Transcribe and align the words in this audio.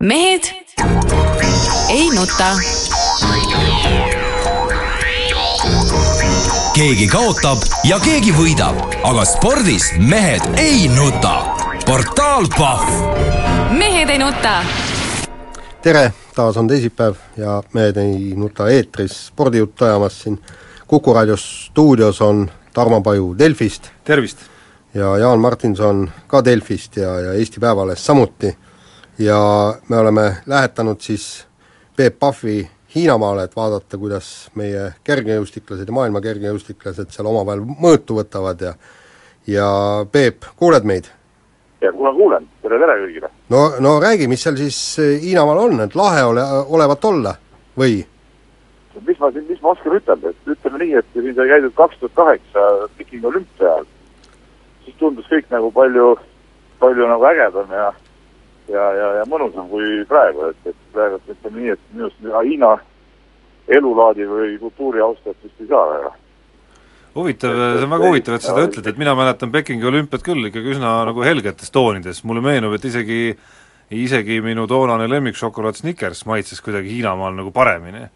mehed 0.00 0.42
ei 1.88 2.10
nuta. 2.14 2.56
keegi 6.74 7.08
kaotab 7.08 7.58
ja 7.84 7.98
keegi 7.98 8.32
võidab, 8.32 8.78
aga 9.02 9.24
spordis 9.24 9.90
mehed 9.98 10.44
ei 10.56 10.88
nuta. 10.88 11.56
portaal 11.86 12.46
Pahv. 12.58 12.88
mehed 13.78 14.10
ei 14.10 14.18
nuta. 14.18 14.62
tere, 15.82 16.12
taas 16.34 16.56
on 16.56 16.68
teisipäev 16.68 17.14
ja 17.36 17.62
Mehed 17.72 17.96
ei 17.96 18.32
nuta 18.36 18.68
eetris 18.68 19.26
spordijuttu 19.26 19.84
ajamas 19.84 20.22
siin 20.22 20.38
Kuku 20.88 21.12
raadio 21.12 21.36
stuudios 21.36 22.20
on 22.20 22.50
Tarmo 22.74 23.02
Paju 23.02 23.34
Delfist 23.38 23.90
tervist! 24.04 24.38
ja 24.94 25.16
Jaan 25.18 25.40
Martinson 25.40 26.10
ka 26.26 26.44
Delfist 26.44 26.96
ja, 26.96 27.20
ja 27.20 27.32
Eesti 27.32 27.60
Päevalehest 27.60 28.04
samuti 28.04 28.56
ja 29.18 29.38
me 29.88 29.98
oleme 29.98 30.36
lähetanud 30.46 31.00
siis 31.00 31.46
Peep 31.96 32.18
Pahvi 32.18 32.70
Hiinamaale, 32.94 33.44
et 33.44 33.56
vaadata, 33.56 33.98
kuidas 33.98 34.48
meie 34.56 34.94
kergejõustiklased 35.04 35.90
ja 35.90 35.92
maailma 35.92 36.22
kergejõustiklased 36.24 37.12
seal 37.12 37.28
omavahel 37.28 37.60
mõõtu 37.68 38.16
võtavad 38.16 38.64
ja 38.64 38.74
ja 39.46 39.68
Peep, 40.12 40.48
kuuled 40.56 40.84
meid? 40.88 41.10
ja 41.80 41.92
kuule, 41.92 42.14
kuulen, 42.16 42.48
tere, 42.62 42.78
tere 42.80 42.96
kõigile! 43.04 43.30
no, 43.52 43.64
no 43.80 43.98
räägi, 44.00 44.28
mis 44.28 44.42
seal 44.42 44.56
siis 44.56 44.78
Hiinamaal 45.22 45.66
on, 45.66 45.80
et 45.84 45.94
lahe 45.94 46.24
ole, 46.24 46.44
olevat 46.68 47.04
olla 47.04 47.34
või? 47.78 48.00
Mis 49.06 49.20
ma 49.20 49.30
siin, 49.32 49.46
mis 49.48 49.62
ma 49.62 49.72
oskan 49.74 49.96
ütelda, 49.98 50.32
et 50.32 50.52
ütleme 50.54 50.82
nii, 50.82 50.98
et 51.00 51.08
kui 51.12 51.24
siin 51.24 51.36
sai 51.36 51.48
käidud 51.52 51.74
kaks 51.78 52.00
tuhat 52.00 52.14
kaheksa 52.18 52.66
Pekingi 52.98 53.26
olümpial, 53.26 53.88
siis 54.84 54.98
tundus 55.00 55.28
kõik 55.30 55.50
nagu 55.54 55.70
palju, 55.74 56.12
palju 56.82 57.08
nagu 57.10 57.26
ägedam 57.30 57.74
ja 57.74 57.88
ja, 58.68 58.86
ja, 58.92 59.10
ja 59.20 59.26
mõnusam 59.28 59.68
kui 59.70 60.04
praegu, 60.08 60.50
et, 60.52 60.70
et 60.72 60.78
praegu 60.94 61.20
ütleme 61.24 61.60
nii, 61.60 61.74
et 61.74 61.84
minu 61.92 62.08
arust 62.08 62.48
Hiina 62.48 62.72
elulaadi 63.78 64.26
või 64.28 64.56
kultuuri 64.60 65.04
austajat 65.04 65.44
vist 65.44 65.62
ei 65.62 65.70
saa 65.70 65.84
väga. 65.92 66.12
huvitav, 67.18 67.54
see 67.76 67.86
on 67.86 67.94
väga 67.94 68.10
huvitav, 68.12 68.36
et 68.36 68.44
seda 68.46 68.66
ütled, 68.68 68.90
et 68.90 69.00
mina 69.00 69.14
mäletan 69.18 69.52
Pekingi 69.52 69.88
olümpiat 69.88 70.24
küll 70.24 70.50
ikkagi 70.50 70.76
üsna 70.76 70.98
nagu 71.08 71.24
helgetes 71.24 71.72
toonides, 71.74 72.22
mulle 72.24 72.44
meenub, 72.44 72.76
et 72.76 72.84
isegi 72.88 73.22
isegi 73.90 74.40
minu 74.44 74.66
toonane 74.68 75.08
lemmikšokolaad 75.08 75.78
Snickers 75.78 76.26
maitses 76.28 76.60
kuidagi 76.60 76.92
Hiinamaal 76.92 77.36
nagu 77.38 77.52
paremini. 77.52 78.08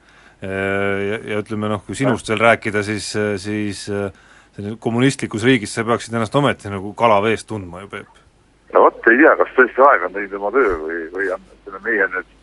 Ja, 0.43 1.19
ja 1.23 1.39
ütleme 1.39 1.69
noh, 1.71 1.85
kui 1.87 1.95
sinust 1.95 2.27
veel 2.33 2.41
rääkida, 2.43 2.83
siis, 2.83 3.13
siis 3.39 3.85
selline 3.87 4.75
kommunistlikus 4.83 5.45
riigis 5.47 5.71
sa 5.75 5.85
peaksid 5.87 6.17
ennast 6.17 6.35
ometi 6.35 6.73
nagu 6.73 6.91
kala 6.99 7.21
veest 7.23 7.47
tundma 7.47 7.85
ju, 7.85 7.91
Peep. 7.93 8.21
No 8.75 8.87
vot, 8.87 8.99
ei 9.13 9.21
tea, 9.21 9.37
kas 9.39 9.55
tõesti 9.55 9.85
aeg 9.87 10.09
on 10.09 10.17
teinud 10.17 10.35
oma 10.41 10.51
töö 10.55 10.75
või, 10.81 10.99
või 11.15 11.31
on, 11.35 11.47
ütleme, 11.61 11.81
meie 11.87 12.09
need, 12.17 12.35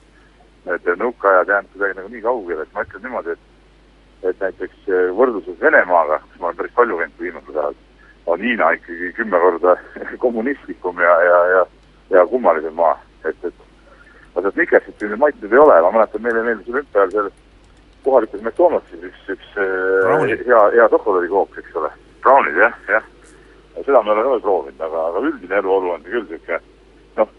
need 0.69 0.89
nõukaajad 1.01 1.51
jäänud 1.51 1.73
kuidagi 1.73 1.97
nagu 1.99 2.11
nii 2.13 2.23
kaugele, 2.23 2.65
et 2.65 2.73
ma 2.77 2.85
ütlen 2.87 3.05
niimoodi, 3.07 3.35
et 3.35 3.47
et 4.27 4.41
näiteks 4.43 4.89
võrdluses 5.15 5.59
Venemaaga, 5.61 6.19
kus 6.25 6.39
ma 6.41 6.49
olen 6.49 6.57
päris 6.59 6.73
palju 6.75 6.97
käinud 6.99 7.21
viimasel 7.23 7.59
ajal, 7.61 7.77
on 8.27 8.41
Hiina 8.43 8.71
ikkagi 8.75 9.11
kümme 9.15 9.39
korda 9.39 9.75
kommunistlikum 10.23 10.99
ja, 10.99 11.13
ja, 11.23 11.37
ja, 11.53 11.61
ja 12.17 12.25
kummalisem 12.27 12.75
maa, 12.75 12.97
et, 13.23 13.37
et 13.47 13.61
aga 14.33 14.43
sealt 14.43 14.59
Nikersit 14.59 14.99
siin 14.99 15.15
maitseid 15.19 15.53
ei 15.53 15.61
ole, 15.61 15.77
ma 15.85 15.93
mäletan, 15.95 16.23
meile 16.25 16.43
meeldis 16.43 16.73
olümpial 16.73 17.13
seal 17.13 17.31
kohalikus 18.03 18.41
McDonaldsis 18.41 19.05
üks, 19.11 19.23
üks 19.35 19.53
Brownie. 19.55 20.39
hea, 20.45 20.65
hea 20.75 20.89
šokolaadikook, 20.95 21.57
eks 21.61 21.79
ole. 21.79 21.91
Brownid 22.23 22.57
jah, 22.59 22.75
jah 22.89 23.05
seda 23.85 24.01
me 24.03 24.11
oleme 24.11 24.29
ka 24.29 24.39
proovinud, 24.43 24.81
aga, 24.81 25.05
aga 25.09 25.19
üldine 25.27 25.55
eluolu 25.55 25.91
on 25.93 26.03
küll 26.03 26.25
niisugune 26.27 26.59
noh, 27.17 27.29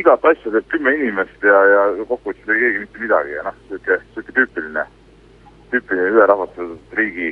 igat 0.00 0.24
asja 0.30 0.52
teeb 0.54 0.68
kümme 0.72 0.94
inimest 0.96 1.46
ja, 1.46 1.58
ja 1.72 1.82
kokkuvõttes 2.00 2.48
ei 2.48 2.62
keegi 2.64 2.82
mitte 2.84 3.04
midagi 3.04 3.36
ja 3.36 3.46
noh, 3.48 3.56
niisugune, 3.70 3.98
niisugune 4.04 4.36
tüüpiline, 4.38 4.84
tüüpiline 5.72 6.12
ülerahvastatud 6.14 6.98
riigi 7.00 7.30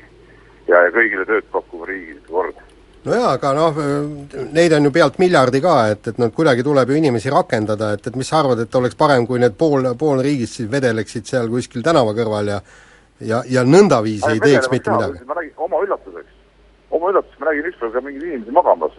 ja, 0.71 0.83
ja 0.83 0.91
kõigile 0.97 1.27
tööd 1.29 1.51
pakkuva 1.55 1.91
riigi 1.91 2.19
kord. 2.31 2.65
No 3.09 3.21
jaa, 3.21 3.35
aga 3.39 3.53
noh, 3.57 3.79
neid 4.53 4.75
on 4.77 4.89
ju 4.89 4.95
pealt 4.95 5.19
miljardi 5.23 5.63
ka, 5.65 5.77
et, 5.95 6.11
et 6.13 6.21
noh, 6.21 6.33
kuidagi 6.35 6.67
tuleb 6.67 6.93
ju 6.93 6.99
inimesi 7.01 7.33
rakendada, 7.33 7.95
et, 7.97 8.11
et 8.11 8.19
mis 8.19 8.29
sa 8.29 8.43
arvad, 8.43 8.61
et 8.65 8.81
oleks 8.81 8.99
parem, 8.99 9.27
kui 9.27 9.41
need 9.43 9.57
pool, 9.59 9.89
pool 9.99 10.23
riigist 10.25 10.61
siis 10.61 10.71
vedeleksid 10.71 11.27
seal 11.29 11.49
kuskil 11.53 11.85
tänava 11.87 12.15
kõrval 12.17 12.55
ja 12.55 12.61
ja, 13.25 13.43
ja 13.51 13.65
nõndaviisi 13.67 14.37
ei 14.37 14.43
teeks 14.43 14.71
mitte 14.71 14.93
midagi? 14.95 15.25
ma 15.27 15.35
räägin 15.39 15.65
oma 15.67 15.81
üllatuseks 15.83 16.35
oma 16.91 17.11
üllatuseks 17.13 17.41
ma 17.41 17.51
nägin 17.51 17.71
ükspäev 17.71 17.95
ka 17.95 18.03
mingeid 18.05 18.27
inimesi 18.27 18.55
magamas, 18.55 18.99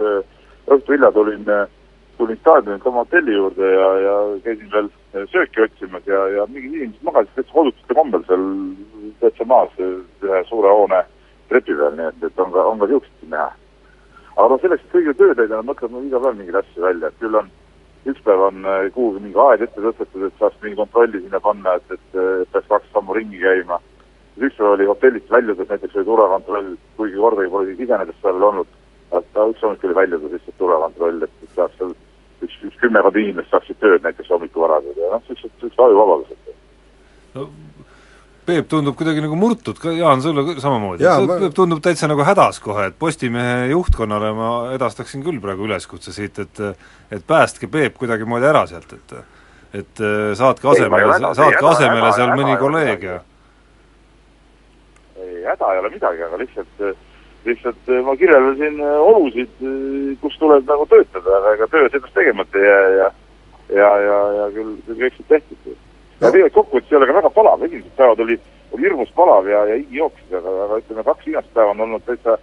õhtu 0.70 0.96
hilja 0.96 1.12
tulin, 1.16 1.46
tulin 2.18 2.42
staadionilt 2.42 2.88
oma 2.92 3.06
hotelli 3.06 3.38
juurde 3.38 3.72
ja, 3.74 3.88
ja 4.06 4.16
käisin 4.46 4.72
veel 4.74 4.90
sööki 5.32 5.64
otsimas 5.66 6.06
ja, 6.08 6.26
ja 6.36 6.48
mingid 6.52 6.76
inimesed 6.76 7.08
magasid 7.08 7.34
täitsa 7.38 7.56
kodutute 7.56 7.98
kombel 7.98 8.26
seal 8.28 8.46
täitsa 9.24 9.48
maas 9.50 9.80
ühe 9.80 10.44
suure 10.52 10.76
hoone 10.76 11.02
trepi 11.50 11.74
peal, 11.74 11.96
nii 11.98 12.12
et, 12.12 12.28
et 12.30 12.44
on 12.44 12.54
ka, 12.54 12.66
on 12.70 12.82
ka 12.82 12.90
niisuguseid 12.92 13.34
näha. 13.34 13.50
Aga 14.40 14.54
noh, 14.54 14.62
selleks, 14.64 14.86
et 14.86 14.94
kõigile 14.94 15.16
tööd 15.20 15.42
leida, 15.42 15.60
mõtleb 15.68 15.92
ma 15.92 16.02
iga 16.08 16.22
päev 16.24 16.38
mingeid 16.40 16.58
asju 16.62 16.84
välja, 16.86 17.10
et 17.10 17.22
küll 17.22 17.38
on, 17.40 17.50
üks 18.08 18.26
päev 18.26 18.44
on 18.48 18.68
kuhugi 18.96 19.24
mingi 19.26 19.40
aed 19.46 19.64
ette 19.66 19.84
tõstetud, 19.84 20.28
et 20.28 20.42
saaks 20.42 20.60
mingi 20.64 20.80
kontrolli 20.80 21.24
sinna 21.24 21.42
panna, 21.44 21.76
et, 21.80 21.96
et, 21.96 22.20
et 22.46 22.54
peaks 22.54 22.70
kaks 22.72 22.92
sammu 22.96 23.18
ringi 23.18 23.42
käima. 23.44 23.80
Üks 24.40 24.56
päev 24.56 24.76
oli 24.78 24.88
hotellist 24.88 25.34
väljudes 25.34 25.72
näiteks 25.72 25.98
oli 26.00 26.08
turvakontroll, 26.08 26.76
kuigi 27.00 27.20
kordagi 27.20 27.52
pole 27.56 27.76
sisenedes 27.82 28.22
seal 28.24 28.48
olnud, 28.52 28.78
aga 29.20 29.50
üks 29.52 29.66
hommik 29.66 29.84
oli 29.90 30.00
väljudes 30.00 30.38
lihtsalt 30.38 30.62
turvakontroll, 30.62 31.28
et, 31.28 31.52
saaks 31.58 31.76
seal 31.82 31.96
üks, 32.46 32.56
üks 32.70 32.80
kümmekond 32.80 33.20
inimest 33.20 33.52
saaksid 33.52 33.82
tööd 33.84 34.08
näiteks 34.08 34.32
hommikuvaraselt 34.32 35.04
ja 35.04 35.12
noh, 35.12 35.26
niisugused, 35.28 35.52
niisugused 35.60 35.86
ajuvabadused. 35.90 36.56
no 37.36 37.50
Peep 38.50 38.70
tundub 38.72 38.98
kuidagi 39.00 39.24
nagu 39.24 39.38
murtud 39.40 39.80
ka, 39.82 39.94
Jaan, 39.96 40.24
sulle 40.26 40.56
samamoodi? 40.60 41.06
Ma... 41.06 41.40
Peep 41.46 41.56
tundub 41.58 41.82
täitsa 41.86 42.10
nagu 42.10 42.26
hädas 42.28 42.62
kohe, 42.64 42.90
et 42.90 42.98
Postimehe 43.00 43.70
juhtkonnale 43.72 44.32
ma 44.38 44.52
edastaksin 44.76 45.24
küll 45.26 45.42
praegu 45.44 45.68
üleskutse 45.70 46.14
siit, 46.16 46.40
et 46.42 46.64
et 47.14 47.26
päästke 47.28 47.70
Peep 47.72 47.98
kuidagimoodi 48.02 48.50
ära 48.50 48.66
sealt, 48.70 48.94
et 48.98 49.20
et 49.80 50.02
saatke 50.38 50.72
asemele, 50.72 51.20
saatke 51.38 51.66
asemele 51.76 52.14
seal 52.18 52.34
mõni 52.34 52.58
kolleeg 52.58 53.06
ja 53.06 53.20
häda 55.50 55.74
ei 55.74 55.80
ole 55.80 55.90
midagi, 55.94 56.24
aga 56.26 56.38
lihtsalt, 56.38 56.84
lihtsalt 57.46 57.90
ma 58.06 58.16
kirjeldasin 58.18 58.82
olusid, 58.84 59.56
kus 60.22 60.38
tuleb 60.42 60.68
nagu 60.70 60.86
töötada, 60.90 61.38
aga 61.40 61.56
ega 61.58 61.68
töö 61.72 61.90
sellest 61.90 62.14
tegemata 62.18 62.60
ei 62.60 62.68
jää 62.68 62.90
ja 62.98 63.10
ja, 63.70 63.90
ja, 64.02 64.18
ja 64.40 64.48
küll, 64.54 64.74
küll 64.88 65.04
kõik 65.04 65.18
saab 65.18 65.34
tehtud. 65.36 65.78
Ja 66.20 66.32
tegelikult 66.32 66.56
kokkuvõttes 66.60 66.92
ei 66.92 67.00
ole 67.00 67.10
ka 67.10 67.18
väga 67.20 67.32
palav, 67.36 67.66
esimesed 67.66 67.98
päevad 67.98 68.24
oli, 68.26 68.38
oli 68.76 68.88
hirmus 68.88 69.12
palav 69.18 69.48
ja, 69.48 69.66
ja 69.72 69.80
higi 69.80 70.00
jooksis, 70.02 70.32
aga, 70.40 70.56
aga 70.66 70.80
ütleme, 70.84 71.06
kaks 71.08 71.28
viimast 71.28 71.52
päeva 71.54 71.76
on 71.76 71.86
olnud 71.88 72.06
täitsa, 72.08 72.38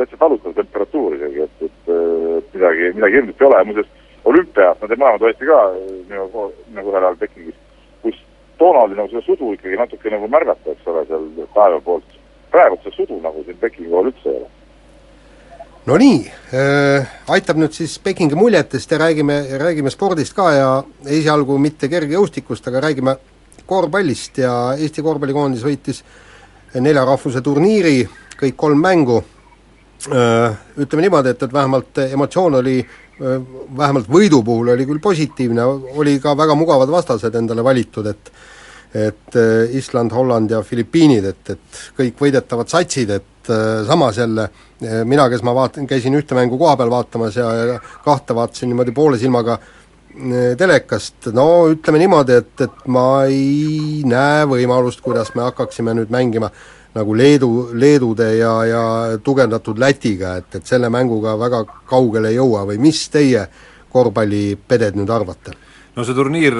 täitsa 0.00 0.20
talutav 0.20 0.56
temperatuur 0.58 1.16
isegi, 1.18 1.46
et, 1.46 1.64
et, 1.68 1.94
et 2.40 2.58
midagi, 2.58 2.92
midagi 2.98 3.20
hirmsat 3.20 3.42
ei 3.42 3.48
ole. 3.48 3.64
Muuseas 3.70 3.90
olümpias, 4.26 4.78
no 4.80 4.90
te 4.90 4.98
mõlemad 4.98 5.26
olite 5.26 5.48
ka 5.48 5.62
nagu, 6.12 6.50
nagu 6.76 6.92
ühel 6.92 7.02
ajal 7.02 7.18
Pekingis, 7.22 7.58
kus 8.04 8.20
toona 8.60 8.86
oli 8.86 8.98
nagu 8.98 9.10
seda 9.12 9.24
sudu 9.26 9.52
ikkagi 9.56 9.80
natuke 9.80 10.12
nagu 10.14 10.30
märgata, 10.30 10.74
eks 10.74 10.92
ole, 10.92 11.04
seal 11.10 11.26
taeva 11.54 11.82
poolt 11.84 12.16
praegu 12.56 12.78
see 12.82 12.94
sudu 12.96 13.18
nagu 13.20 13.42
siin 13.44 13.58
Pekingi 13.60 13.90
pool 13.90 14.10
üldse 14.10 14.30
ei 14.30 14.38
ole. 14.40 14.50
No 15.86 15.96
nii 16.00 16.18
äh,, 16.50 17.06
aitab 17.30 17.60
nüüd 17.60 17.74
siis 17.76 17.96
Pekingi 18.02 18.34
muljetest 18.38 18.90
ja 18.90 18.98
räägime, 18.98 19.38
räägime 19.60 19.90
spordist 19.94 20.34
ka 20.34 20.50
ja 20.54 20.70
esialgu 21.06 21.58
mitte 21.62 21.90
kergejõustikust, 21.92 22.66
aga 22.70 22.82
räägime 22.88 23.16
korvpallist 23.66 24.40
ja 24.42 24.52
Eesti 24.74 25.04
korvpallikoondis 25.06 25.62
võitis 25.66 26.02
nelja 26.82 27.06
rahvuse 27.06 27.40
turniiri, 27.42 28.00
kõik 28.36 28.56
kolm 28.58 28.82
mängu. 28.82 29.20
Äh,, 30.10 30.58
ütleme 30.82 31.06
niimoodi, 31.06 31.32
et, 31.32 31.46
et 31.46 31.54
vähemalt 31.54 32.02
emotsioon 32.04 32.58
oli 32.58 32.80
äh, 32.82 33.38
vähemalt 33.78 34.10
võidu 34.10 34.42
puhul 34.44 34.74
oli 34.74 34.84
küll 34.90 35.00
positiivne, 35.02 35.64
oli 35.96 36.18
ka 36.20 36.34
väga 36.36 36.58
mugavad 36.58 36.90
vastased 36.92 37.34
endale 37.34 37.64
valitud, 37.64 38.10
et 38.12 38.34
et 38.96 39.36
Island, 39.76 40.12
Holland 40.14 40.50
ja 40.50 40.62
Filipiinid, 40.64 41.24
et, 41.28 41.50
et 41.52 41.80
kõik 41.98 42.20
võidetavad 42.22 42.70
satsid, 42.70 43.10
et 43.12 43.35
äh, 43.50 43.86
samas 43.86 44.18
jälle 44.18 44.48
äh, 44.48 45.02
mina, 45.04 45.28
kes 45.30 45.42
ma 45.42 45.54
vaatan, 45.54 45.86
käisin 45.86 46.14
ühte 46.18 46.36
mängu 46.38 46.58
koha 46.58 46.76
peal 46.76 46.90
vaatamas 46.90 47.36
ja, 47.36 47.50
ja 47.54 47.80
kahte 48.04 48.34
vaatasin 48.34 48.72
niimoodi 48.72 48.94
poole 48.96 49.18
silmaga 49.18 49.58
telekast, 50.56 51.26
no 51.36 51.66
ütleme 51.68 51.98
niimoodi, 52.00 52.38
et, 52.40 52.60
et 52.64 52.86
ma 52.88 53.26
ei 53.28 54.00
näe 54.08 54.46
võimalust, 54.48 55.02
kuidas 55.04 55.34
me 55.36 55.42
hakkaksime 55.44 55.92
nüüd 55.98 56.08
mängima 56.14 56.48
nagu 56.96 57.16
Leedu, 57.16 57.50
Leedude 57.76 58.30
ja, 58.38 58.52
ja 58.64 58.84
tugevdatud 59.20 59.76
Lätiga, 59.78 60.38
et, 60.40 60.48
et 60.56 60.64
selle 60.64 60.88
mänguga 60.88 61.34
väga 61.36 61.66
kaugele 61.90 62.32
ei 62.32 62.38
jõua 62.38 62.64
või 62.70 62.80
mis 62.80 63.02
teie 63.12 63.44
korvpallipeded 63.92 64.96
nüüd 64.96 65.12
arvate? 65.12 65.52
no 65.96 66.04
see 66.04 66.16
turniir 66.16 66.56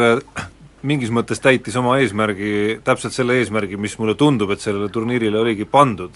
mingis 0.86 1.10
mõttes 1.12 1.40
täitis 1.42 1.76
oma 1.78 1.96
eesmärgi, 2.02 2.80
täpselt 2.84 3.14
selle 3.14 3.38
eesmärgi, 3.40 3.78
mis 3.80 3.96
mulle 4.00 4.14
tundub, 4.18 4.52
et 4.52 4.62
sellele 4.62 4.88
turniirile 4.92 5.40
oligi 5.40 5.66
pandud. 5.68 6.14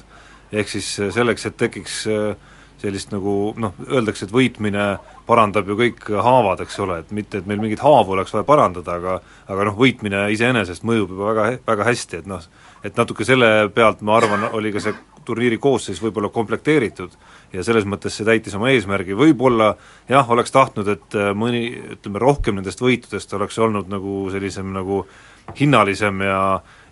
Ehk 0.52 0.68
siis 0.68 0.88
selleks, 1.14 1.46
et 1.46 1.56
tekiks 1.60 2.00
äh, 2.10 2.32
sellist 2.80 3.12
nagu 3.12 3.52
noh, 3.60 3.74
öeldakse, 3.90 4.26
et 4.26 4.32
võitmine 4.34 4.84
parandab 5.28 5.68
ju 5.68 5.76
kõik 5.78 6.06
haavad, 6.24 6.62
eks 6.64 6.78
ole, 6.82 7.00
et 7.02 7.12
mitte, 7.14 7.40
et 7.40 7.48
meil 7.48 7.60
mingeid 7.60 7.82
haavu 7.84 8.16
oleks 8.16 8.32
vaja 8.34 8.46
parandada, 8.48 8.96
aga 8.96 9.18
aga 9.52 9.68
noh, 9.68 9.76
võitmine 9.76 10.24
iseenesest 10.34 10.86
mõjub 10.88 11.12
juba 11.12 11.30
väga, 11.32 11.46
väga 11.68 11.88
hästi, 11.90 12.22
et 12.22 12.30
noh, 12.30 12.44
et 12.86 12.96
natuke 12.96 13.26
selle 13.28 13.68
pealt, 13.74 14.00
ma 14.06 14.16
arvan, 14.16 14.48
oli 14.56 14.72
ka 14.72 14.82
see 14.82 14.96
turniiri 15.28 15.58
koosseis 15.60 16.00
võib-olla 16.00 16.30
komplekteeritud 16.32 17.12
ja 17.52 17.62
selles 17.66 17.84
mõttes 17.84 18.16
see 18.16 18.26
täitis 18.26 18.56
oma 18.56 18.70
eesmärgi, 18.72 19.14
võib-olla 19.18 19.74
jah, 20.08 20.30
oleks 20.32 20.54
tahtnud, 20.54 20.88
et 20.88 21.18
mõni, 21.36 21.66
ütleme 21.98 22.22
rohkem 22.22 22.56
nendest 22.56 22.80
võitudest 22.80 23.36
oleks 23.36 23.60
olnud 23.60 23.90
nagu 23.92 24.22
sellisem 24.32 24.72
nagu 24.74 25.04
hinnalisem 25.58 26.24
ja 26.24 26.40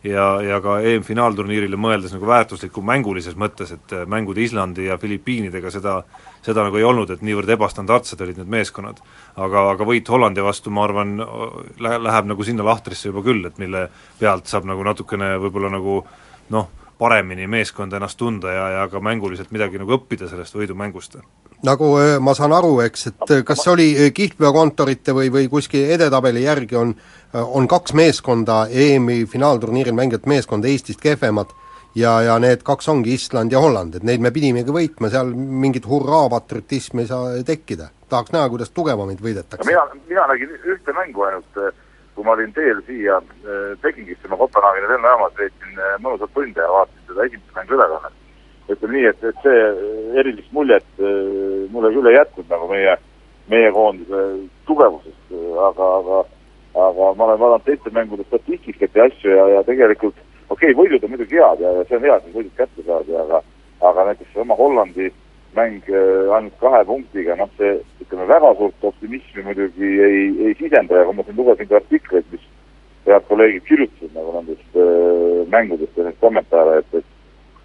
ja, 0.05 0.27
ja 0.43 0.61
ka 0.63 0.79
EM-finaalturniirile 0.87 1.79
mõeldes 1.81 2.15
nagu 2.15 2.29
väärtuslikum 2.29 2.87
mängulises 2.87 3.37
mõttes, 3.39 3.73
et 3.75 3.95
mängud 4.07 4.39
Islandi 4.39 4.87
ja 4.87 4.99
Filipiinidega 4.99 5.73
seda, 5.75 5.99
seda 6.45 6.65
nagu 6.67 6.79
ei 6.79 6.87
olnud, 6.87 7.11
et 7.11 7.25
niivõrd 7.27 7.51
ebastandardsed 7.57 8.21
olid 8.25 8.41
need 8.41 8.53
meeskonnad. 8.59 9.03
aga, 9.37 9.69
aga 9.73 9.85
võit 9.85 10.09
Hollandi 10.09 10.43
vastu, 10.45 10.71
ma 10.71 10.85
arvan, 10.85 11.19
lähe-, 11.79 12.03
läheb 12.03 12.33
nagu 12.33 12.45
sinna 12.45 12.67
lahtrisse 12.67 13.09
juba 13.09 13.23
küll, 13.27 13.45
et 13.47 13.59
mille 13.59 13.89
pealt 14.19 14.47
saab 14.47 14.69
nagu 14.69 14.85
natukene 14.85 15.37
võib-olla 15.39 15.71
nagu 15.75 16.03
noh, 16.55 16.69
paremini 16.99 17.47
meeskonda 17.47 17.97
ennast 17.99 18.19
tunda 18.19 18.53
ja, 18.53 18.69
ja 18.69 18.89
ka 18.91 19.01
mänguliselt 19.01 19.53
midagi 19.55 19.79
nagu 19.79 19.95
õppida 19.99 20.29
sellest 20.31 20.57
võidumängust. 20.59 21.19
nagu 21.67 21.93
ma 22.21 22.35
saan 22.35 22.53
aru, 22.53 22.81
eks, 22.87 23.07
et 23.13 23.33
kas 23.47 23.63
see 23.63 23.73
oli 23.73 23.89
kihlveokontorite 24.15 25.15
või, 25.15 25.31
või 25.35 25.49
kuskil 25.51 25.91
edetabeli 25.95 26.45
järgi 26.45 26.77
on, 26.77 26.95
on 27.35 27.69
kaks 27.69 27.95
meeskonda 27.99 28.67
EM-i 28.71 29.25
finaalturniiril 29.27 29.95
mängivat 29.95 30.27
meeskonda 30.27 30.69
Eestist 30.69 31.01
kehvemad 31.01 31.55
ja, 31.95 32.19
ja 32.23 32.39
need 32.43 32.63
kaks 32.67 32.89
ongi 32.89 33.15
Island 33.15 33.53
ja 33.53 33.61
Holland, 33.63 33.99
et 33.99 34.07
neid 34.07 34.23
me 34.23 34.33
pidimegi 34.35 34.75
võitma, 34.75 35.11
seal 35.13 35.31
mingit 35.35 35.87
hurraa-patriotismi 35.89 37.05
ei 37.05 37.11
saa 37.11 37.43
tekkida. 37.47 37.91
tahaks 38.09 38.33
näha, 38.33 38.49
kuidas 38.49 38.71
tugevamaid 38.71 39.21
võidetakse. 39.21 39.67
mina, 39.67 39.85
mina 40.09 40.27
nägin 40.33 40.57
ühte 40.65 40.95
mängu 40.97 41.23
ainult 41.23 41.63
kui 42.19 42.27
ma 42.27 42.35
olin 42.35 42.53
teel 42.53 42.81
siia 42.87 43.21
Pekingisse, 43.83 44.27
ma 44.29 44.37
Kopenhaageni 44.41 44.91
lennujaamas 44.91 45.37
veetsin 45.39 45.77
mõnusat 46.03 46.33
tunde 46.35 46.65
ja 46.65 46.73
vaatasin 46.75 47.05
seda 47.07 47.27
esimest 47.29 47.55
mängu 47.55 47.77
ülekannet. 47.77 48.17
ütleme 48.69 48.97
nii, 48.97 49.05
et, 49.09 49.23
et 49.25 49.39
see 49.45 49.61
erilist 50.21 50.51
muljet 50.53 51.05
mulle 51.73 51.93
küll 51.95 52.11
ei 52.11 52.19
jätnud 52.19 52.51
nagu 52.51 52.67
meie, 52.73 52.97
meie 53.49 53.71
koondise 53.73 54.25
tugevusest, 54.67 55.31
aga, 55.71 55.93
aga 56.01 56.25
aga 56.79 57.13
ma 57.17 57.25
olen 57.25 57.41
vaadanud 57.41 57.65
teiste 57.65 57.91
mängude 57.95 58.27
statistikat 58.27 58.97
ja 58.97 59.07
asju 59.09 59.31
ja, 59.31 59.47
ja 59.55 59.63
tegelikult 59.67 60.19
okei 60.49 60.73
okay,, 60.73 60.77
võidud 60.77 61.05
on 61.05 61.15
muidugi 61.15 61.39
head 61.39 61.63
ja, 61.65 61.73
ja 61.79 61.87
see 61.89 61.97
on 61.97 62.05
hea, 62.07 62.19
et 62.19 62.27
need 62.27 62.37
võidud 62.37 62.59
kätte 62.59 62.85
saadi, 62.87 63.17
aga 63.23 63.41
aga 63.89 64.05
näiteks 64.11 64.33
seesama 64.33 64.59
Hollandi 64.59 65.09
mäng 65.57 65.89
ainult 66.35 66.59
kahe 66.61 66.85
punktiga, 66.85 67.37
noh 67.39 67.51
see 67.57 67.79
ütleme, 68.05 68.29
väga 68.29 68.55
suurt 68.59 68.85
optimismi 68.91 69.45
muidugi 69.47 69.93
ei, 70.05 70.23
ei 70.49 70.57
sisenda 70.61 71.01
ja 71.01 71.07
kui 71.09 71.17
ma 71.17 71.25
siin 71.27 71.39
lugesin 71.41 71.71
ka 71.71 71.81
artikleid, 71.81 72.27
mis 72.33 72.45
head 73.09 73.25
kolleegid 73.31 73.65
kirjutasid 73.71 74.13
nagu 74.17 74.35
nendest 74.37 74.77
äh, 74.77 75.47
mängudest 75.53 75.97
ja 75.97 76.05
neid 76.09 76.21
kommentaare, 76.21 76.83
et, 76.83 77.01
et 77.01 77.15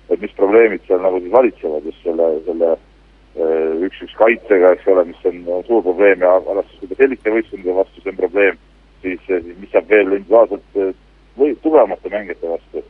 et 0.10 0.22
mis 0.22 0.34
probleemid 0.38 0.84
seal 0.88 1.02
nagu 1.02 1.20
siis 1.22 1.32
valitsevad 1.34 1.86
just 1.88 2.04
selle, 2.04 2.28
selle 2.46 2.74
üks-üks 3.88 4.14
kaitsega, 4.20 4.74
eks 4.76 4.90
ole, 4.94 5.06
mis 5.10 5.26
on, 5.26 5.40
on 5.56 5.64
suur 5.66 5.82
probleem 5.86 6.22
ja 6.22 6.36
alates 6.38 6.82
juba 6.84 6.98
selliste 7.00 7.34
võistkondade 7.34 7.78
vastu 7.80 8.04
see 8.04 8.12
on 8.12 8.20
probleem, 8.20 8.60
siis, 9.02 9.22
siis 9.26 9.48
mis 9.58 9.72
saab 9.74 9.90
veel 9.90 10.12
individuaalselt 10.12 11.00
või 11.40 11.56
tugevamate 11.64 12.12
mängijate 12.14 12.52
vastu. 12.52 12.84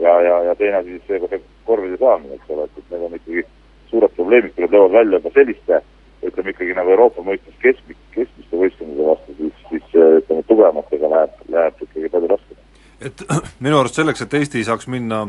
ja, 0.00 0.14
ja, 0.24 0.36
ja 0.48 0.54
teine 0.56 0.78
asi 0.80 0.96
siis 0.96 1.08
see, 1.08 1.28
see 1.28 1.42
korvide 1.68 1.98
saamine, 2.00 2.38
eks 2.38 2.54
ole, 2.54 2.64
et, 2.64 2.78
et 2.78 2.94
need 2.94 3.04
on 3.08 3.18
ikkagi 3.18 3.44
suured 3.90 4.14
probleemid, 4.16 4.58
löövad 4.58 4.92
välja 4.98 5.18
juba 5.18 5.34
selliste 5.34 5.82
ütleme 6.26 6.52
ikkagi 6.52 6.76
nagu 6.76 6.92
Euroopa 6.92 7.24
mõistes 7.24 7.56
keskmik, 7.62 7.98
keskmiste 8.14 8.60
võistkondade 8.60 9.08
vastu, 9.08 9.36
siis, 9.38 9.60
siis 9.70 9.98
ütleme, 10.20 10.44
tugevamatega 10.48 11.12
läheb, 11.14 11.36
läheb 11.54 11.84
ikkagi 11.86 12.12
palju 12.12 12.32
raskemaks. 12.34 12.88
et 13.00 13.24
minu 13.64 13.80
arust 13.80 14.00
selleks, 14.00 14.24
et 14.24 14.40
Eesti 14.40 14.64
saaks 14.68 14.88
minna 14.92 15.26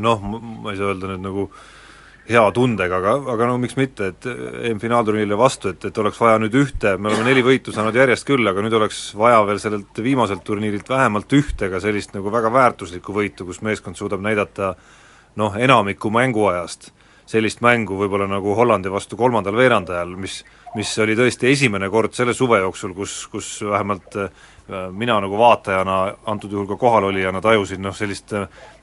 noh, 0.00 0.26
ma 0.26 0.72
ei 0.72 0.80
saa 0.80 0.92
öelda 0.92 1.12
nüüd 1.14 1.24
nagu 1.24 1.48
hea 2.30 2.42
tundega, 2.54 3.00
aga, 3.00 3.16
aga 3.32 3.48
no 3.48 3.56
miks 3.58 3.74
mitte, 3.80 4.12
et 4.12 4.28
EM-finaalturniirile 4.70 5.38
vastu, 5.40 5.72
et, 5.72 5.88
et 5.88 5.98
oleks 5.98 6.20
vaja 6.20 6.38
nüüd 6.38 6.54
ühte, 6.60 6.94
me 7.00 7.10
oleme 7.10 7.26
neli 7.26 7.42
võitu 7.42 7.72
saanud 7.74 7.96
järjest 7.96 8.28
küll, 8.28 8.46
aga 8.46 8.62
nüüd 8.62 8.76
oleks 8.76 9.00
vaja 9.18 9.40
veel 9.48 9.58
sellelt 9.62 10.02
viimaselt 10.04 10.44
turniirilt 10.46 10.92
vähemalt 10.92 11.32
ühte 11.40 11.72
ka 11.72 11.80
sellist 11.82 12.14
nagu 12.14 12.30
väga 12.30 12.52
väärtuslikku 12.54 13.16
võitu, 13.16 13.48
kus 13.48 13.64
meeskond 13.66 13.98
suudab 13.98 14.22
näidata 14.22 14.74
noh, 15.40 15.56
enamiku 15.58 16.12
mänguajast 16.12 16.92
sellist 17.30 17.60
mängu 17.62 17.94
võib-olla 17.98 18.26
nagu 18.26 18.56
Hollandi 18.58 18.90
vastu 18.90 19.16
kolmandal 19.16 19.54
veerandajal, 19.54 20.16
mis 20.18 20.40
mis 20.74 20.90
oli 21.02 21.16
tõesti 21.18 21.50
esimene 21.50 21.88
kord 21.90 22.14
selle 22.14 22.34
suve 22.36 22.60
jooksul, 22.62 22.94
kus, 22.94 23.14
kus 23.32 23.48
vähemalt 23.66 24.16
mina 24.94 25.16
nagu 25.18 25.38
vaatajana, 25.38 25.96
antud 26.30 26.52
juhul 26.54 26.68
ka 26.68 26.76
kohalolijana 26.78 27.40
tajusin 27.42 27.82
noh, 27.82 27.94
sellist 27.96 28.30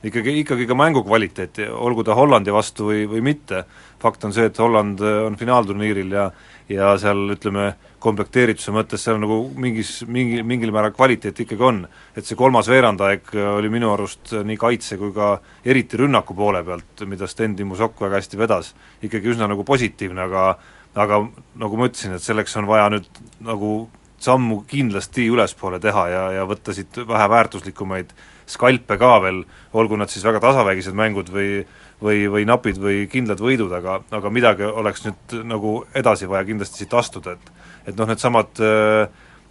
ikkagi, 0.04 0.34
ikkagi 0.42 0.66
ka 0.68 0.76
mängu 0.76 1.00
kvaliteeti, 1.06 1.70
olgu 1.72 2.04
ta 2.04 2.16
Hollandi 2.18 2.52
vastu 2.52 2.90
või, 2.90 3.06
või 3.08 3.22
mitte, 3.30 3.62
fakt 4.02 4.26
on 4.28 4.36
see, 4.36 4.50
et 4.50 4.60
Holland 4.60 5.00
on 5.00 5.38
finaalturniiril 5.40 6.12
ja 6.12 6.28
ja 6.68 6.92
seal 7.00 7.34
ütleme, 7.34 7.72
komplekteerituse 8.02 8.72
mõttes 8.74 9.02
seal 9.04 9.18
nagu 9.20 9.40
mingis, 9.58 10.02
mingi, 10.06 10.42
mingil 10.46 10.72
määral 10.74 10.92
kvaliteeti 10.94 11.46
ikkagi 11.46 11.64
on. 11.64 11.80
et 12.16 12.26
see 12.26 12.36
kolmas 12.36 12.68
veerandaeg 12.68 13.32
oli 13.56 13.70
minu 13.72 13.92
arust 13.92 14.34
nii 14.44 14.56
kaitse 14.56 14.98
kui 15.00 15.12
ka 15.12 15.38
eriti 15.64 15.96
rünnaku 15.96 16.34
poole 16.34 16.62
pealt, 16.64 17.06
mida 17.06 17.26
Sten 17.26 17.56
Timo 17.56 17.76
Sokk 17.76 18.00
väga 18.00 18.20
hästi 18.20 18.38
vedas, 18.38 18.74
ikkagi 19.02 19.34
üsna 19.34 19.48
nagu 19.48 19.64
positiivne, 19.64 20.28
aga 20.28 20.58
aga 20.98 21.22
nagu 21.60 21.78
ma 21.78 21.86
ütlesin, 21.88 22.16
et 22.16 22.24
selleks 22.24 22.56
on 22.58 22.66
vaja 22.66 22.88
nüüd 22.90 23.06
nagu 23.44 23.88
sammu 24.22 24.62
kindlasti 24.68 25.28
ülespoole 25.30 25.78
teha 25.80 26.08
ja, 26.10 26.24
ja 26.40 26.46
võtta 26.48 26.74
siit 26.74 26.96
vähe 27.06 27.28
väärtuslikumaid 27.30 28.10
skalpe 28.48 28.96
ka 28.98 29.18
veel, 29.22 29.42
olgu 29.76 29.98
nad 30.00 30.10
siis 30.10 30.24
väga 30.26 30.40
tasavägised 30.42 30.96
mängud 30.96 31.30
või 31.30 31.62
või, 32.02 32.26
või 32.30 32.44
napid 32.48 32.78
või 32.82 33.06
kindlad 33.10 33.40
võidud, 33.42 33.72
aga, 33.78 34.00
aga 34.14 34.30
midagi 34.30 34.66
oleks 34.68 35.06
nüüd 35.06 35.38
nagu 35.48 35.78
edasi 35.98 36.28
vaja 36.30 36.46
kindlasti 36.48 36.84
siit 36.84 36.94
astuda, 36.94 37.38
et 37.38 37.56
et 37.88 37.96
noh, 37.96 38.08
needsamad 38.10 38.60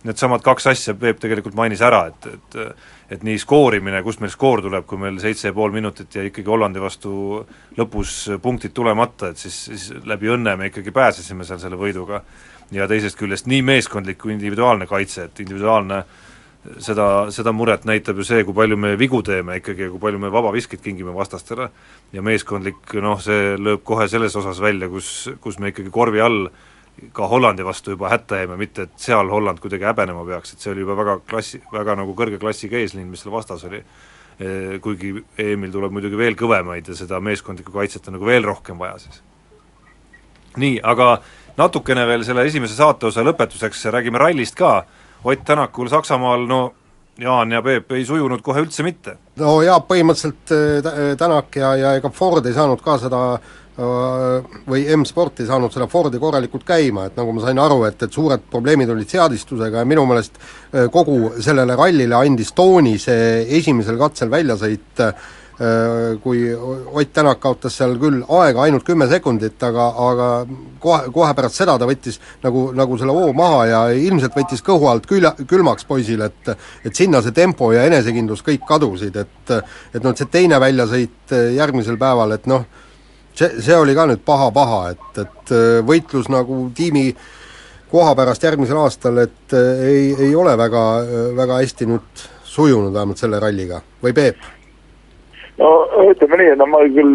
Needsamad 0.06 0.44
kaks 0.46 0.68
asja 0.70 0.94
Peep 0.94 1.18
tegelikult 1.20 1.56
mainis 1.58 1.82
ära, 1.82 2.06
et, 2.12 2.28
et 2.30 2.60
et 3.08 3.22
nii 3.24 3.40
skoorimine, 3.40 4.02
kust 4.04 4.20
meil 4.20 4.32
skoor 4.34 4.60
tuleb, 4.62 4.84
kui 4.86 5.00
meil 5.00 5.16
seitse 5.24 5.48
ja 5.48 5.56
pool 5.56 5.72
minutit 5.72 6.12
jäi 6.12 6.26
ikkagi 6.28 6.52
Hollandi 6.52 6.82
vastu 6.84 7.12
lõpus 7.78 8.14
punktid 8.44 8.74
tulemata, 8.76 9.32
et 9.32 9.40
siis, 9.40 9.58
siis 9.70 9.86
läbi 10.06 10.28
õnne 10.34 10.58
me 10.60 10.68
ikkagi 10.68 10.92
pääsesime 10.92 11.48
seal 11.48 11.62
selle 11.64 11.80
võiduga. 11.80 12.22
ja 12.72 12.88
teisest 12.88 13.16
küljest 13.18 13.48
nii 13.48 13.62
meeskondlik 13.64 14.18
kui 14.20 14.34
individuaalne 14.34 14.86
kaitse, 14.88 15.24
et 15.24 15.40
individuaalne 15.40 15.98
äh, 15.98 16.27
seda, 16.84 17.08
seda 17.34 17.54
muret 17.56 17.86
näitab 17.88 18.20
ju 18.20 18.26
see, 18.28 18.44
kui 18.48 18.56
palju 18.56 18.78
me 18.80 18.96
vigu 19.00 19.22
teeme 19.26 19.60
ikkagi 19.62 19.88
ja 19.88 19.92
kui 19.94 20.02
palju 20.02 20.22
me 20.22 20.32
vabaviskeid 20.34 20.82
kingime 20.84 21.14
vastastele 21.16 21.70
ja 22.14 22.24
meeskondlik 22.26 22.96
noh, 23.04 23.20
see 23.24 23.56
lööb 23.60 23.84
kohe 23.88 24.08
selles 24.12 24.36
osas 24.40 24.62
välja, 24.64 24.90
kus, 24.92 25.30
kus 25.44 25.60
me 25.60 25.72
ikkagi 25.74 25.94
korvi 25.94 26.24
all 26.24 26.50
ka 27.14 27.28
Hollandi 27.30 27.66
vastu 27.66 27.94
juba 27.94 28.10
hätta 28.10 28.42
jäime, 28.42 28.58
mitte 28.58 28.88
et 28.88 28.94
seal 29.02 29.30
Holland 29.30 29.62
kuidagi 29.62 29.86
häbenema 29.86 30.26
peaks, 30.26 30.54
et 30.54 30.64
see 30.64 30.72
oli 30.74 30.82
juba 30.86 30.96
väga 30.98 31.20
klassi, 31.30 31.60
väga 31.74 31.96
nagu 32.00 32.16
kõrge 32.18 32.40
klassiga 32.42 32.80
eesliin, 32.80 33.08
mis 33.10 33.22
seal 33.24 33.36
vastas 33.36 33.66
oli. 33.70 33.84
Kuigi 34.82 35.16
EM-il 35.42 35.72
tuleb 35.74 35.94
muidugi 35.96 36.18
veel 36.18 36.36
kõvemaid 36.38 36.90
ja 36.90 36.96
seda 36.98 37.18
meeskondlikku 37.26 37.74
kaitset 37.74 38.06
on 38.10 38.18
nagu 38.18 38.28
veel 38.28 38.46
rohkem 38.46 38.78
vaja 38.78 39.00
siis. 39.02 39.22
nii, 40.62 40.78
aga 40.82 41.08
natukene 41.58 42.06
veel 42.06 42.26
selle 42.26 42.46
esimese 42.46 42.78
saateosa 42.78 43.26
lõpetuseks 43.26 43.88
räägime 43.94 44.22
rallist 44.22 44.56
ka, 44.58 44.86
Ott 45.24 45.46
Tänakul 45.46 45.90
Saksamaal, 45.90 46.48
no 46.48 46.74
Jaan 47.20 47.52
ja 47.52 47.62
Peep 47.62 47.92
ei 47.92 48.06
sujunud 48.06 48.42
kohe 48.46 48.62
üldse 48.62 48.84
mitte. 48.86 49.18
no 49.42 49.62
jaa, 49.66 49.80
põhimõtteliselt 49.82 50.54
äh, 50.54 51.16
Tänak 51.18 51.56
ja, 51.56 51.76
ja 51.76 51.94
ega 51.98 52.12
Ford 52.14 52.46
ei 52.46 52.54
saanud 52.54 52.82
ka 52.86 52.98
seda 53.02 53.22
äh, 53.34 54.60
või 54.70 54.86
M-Sport 54.98 55.42
ei 55.42 55.50
saanud 55.50 55.74
seda 55.74 55.88
Fordi 55.90 56.22
korralikult 56.22 56.68
käima, 56.68 57.08
et 57.08 57.18
nagu 57.18 57.34
ma 57.34 57.42
sain 57.42 57.60
aru, 57.60 57.84
et, 57.90 58.04
et 58.04 58.14
suured 58.14 58.46
probleemid 58.52 58.94
olid 58.94 59.10
seadistusega 59.10 59.82
ja 59.82 59.90
minu 59.90 60.06
meelest 60.06 60.38
kogu 60.94 61.34
sellele 61.42 61.76
rallile 61.80 62.16
andis 62.20 62.54
tooni 62.54 62.98
see 63.02 63.44
esimesel 63.58 63.98
katsel 63.98 64.30
väljasõit 64.34 65.06
Äh, 65.08 65.14
kui 66.22 66.54
Ott 66.54 67.14
Tänak 67.14 67.40
kaotas 67.42 67.78
seal 67.80 67.96
küll 67.98 68.20
aega 68.30 68.62
ainult 68.62 68.84
kümme 68.86 69.08
sekundit, 69.10 69.58
aga, 69.66 69.88
aga 70.06 70.28
kohe, 70.80 71.08
kohe 71.14 71.30
pärast 71.34 71.58
seda 71.58 71.78
ta 71.82 71.88
võttis 71.90 72.20
nagu, 72.44 72.68
nagu 72.78 72.98
selle 73.00 73.16
hoo 73.16 73.32
maha 73.34 73.64
ja 73.66 73.80
ilmselt 73.90 74.36
võttis 74.38 74.62
kõhu 74.66 74.86
alt 74.92 75.08
külja, 75.10 75.34
külmaks 75.50 75.88
poisil, 75.90 76.22
et 76.28 76.52
et 76.86 76.94
sinna 76.94 77.24
see 77.26 77.34
tempo 77.34 77.72
ja 77.74 77.88
enesekindlus 77.90 78.46
kõik 78.46 78.68
kadusid, 78.70 79.18
et 79.18 79.56
et 79.98 80.04
noh, 80.04 80.14
see 80.14 80.30
teine 80.30 80.60
väljasõit 80.62 81.34
järgmisel 81.56 81.98
päeval, 81.98 82.36
et 82.38 82.46
noh, 82.46 82.68
see, 83.34 83.50
see 83.58 83.78
oli 83.78 83.96
ka 83.98 84.06
nüüd 84.12 84.22
paha-paha, 84.28 84.82
et, 84.94 85.24
et 85.26 85.56
võitlus 85.88 86.30
nagu 86.30 86.68
tiimi 86.78 87.08
koha 87.90 88.14
pärast 88.20 88.46
järgmisel 88.46 88.78
aastal, 88.84 89.24
et 89.26 89.58
ei, 89.58 90.14
ei 90.28 90.36
ole 90.36 90.54
väga, 90.60 90.86
väga 91.40 91.64
hästi 91.64 91.90
nüüd 91.90 92.28
sujunud 92.46 92.94
vähemalt 92.94 93.26
selle 93.26 93.42
ralliga, 93.42 93.82
või 94.04 94.14
Peep? 94.14 94.46
No 95.58 95.74
ütleme 96.12 96.42
nii, 96.42 96.56
no 96.62 96.70
ma 96.72 96.84
küll 96.96 97.14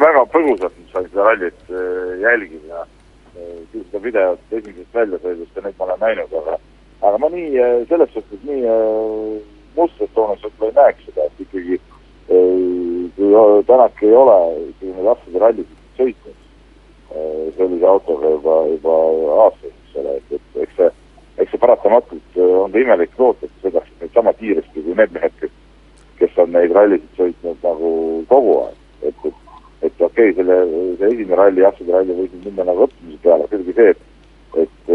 väga 0.00 0.26
põgusalt 0.34 0.76
sain 0.92 1.08
seda 1.08 1.30
rallit 1.30 1.72
äh, 1.72 2.20
jälgida 2.24 2.86
seda 3.34 4.00
videot 4.02 4.52
esimesest 4.52 4.94
väljasõidust 4.94 5.56
ja 5.56 5.64
neid 5.64 5.76
ma 5.78 5.88
olen 5.88 6.00
näinud, 6.02 6.34
aga 6.40 6.58
aga 7.04 7.18
ma 7.20 7.30
nii, 7.32 7.50
äh, 7.60 7.82
selles 7.88 8.12
suhtes 8.14 8.44
nii 8.48 8.62
äh, 8.70 9.40
mustras 9.76 10.12
toones 10.14 10.42
võib-olla 10.44 10.70
ei 10.70 10.76
näeks 10.78 11.08
seda, 11.08 11.26
et 11.26 11.42
ikkagi 11.44 11.78
äh, 11.78 13.02
kui 13.16 13.64
Tänak 13.68 14.02
ei 14.02 14.14
ole 14.16 14.38
ikkagi 14.68 14.92
neid 14.92 15.10
aastaid 15.12 15.40
rallisid 15.42 15.98
sõitnud 15.98 16.40
sellise 17.54 17.86
autoga 17.86 18.30
juba, 18.32 18.54
juba 18.72 18.94
aastaid, 19.44 19.74
eks 19.74 19.98
ole, 20.00 20.14
et, 20.18 20.32
et 20.38 20.62
eks 20.64 20.78
see, 20.78 20.88
eks 21.42 21.52
see 21.54 21.60
paratamatult 21.62 22.38
on 22.42 22.72
ka 22.74 22.80
imelik 22.82 23.12
loota, 23.20 23.46
et 23.46 23.66
sõidaksid 23.66 24.00
neid 24.02 24.16
sama 24.16 24.32
kiiresti 24.40 24.82
kui 24.82 24.96
need 24.98 25.14
mehed, 25.14 25.36
kes, 25.42 25.52
kes 26.24 26.40
on 26.42 26.56
neid 26.56 26.72
rallisid 26.74 27.20
sõitnud 27.20 27.62
nagu 27.62 27.92
kogu 28.32 28.56
aeg. 28.64 28.80
et, 29.10 29.28
et, 29.28 29.38
et 29.90 30.02
okei 30.08 30.32
okay,, 30.32 30.34
selle, 30.40 30.58
see 30.98 31.12
esimene 31.12 31.38
ralli, 31.40 31.64
aastase 31.68 31.92
ralli 31.92 32.18
võis 32.18 32.34
minna 32.40 32.66
nagu 32.72 32.88
õppimise 32.88 33.22
peale, 33.22 33.48
selge 33.52 33.76
see, 33.76 33.94
et 33.94 34.10
et, 34.54 34.90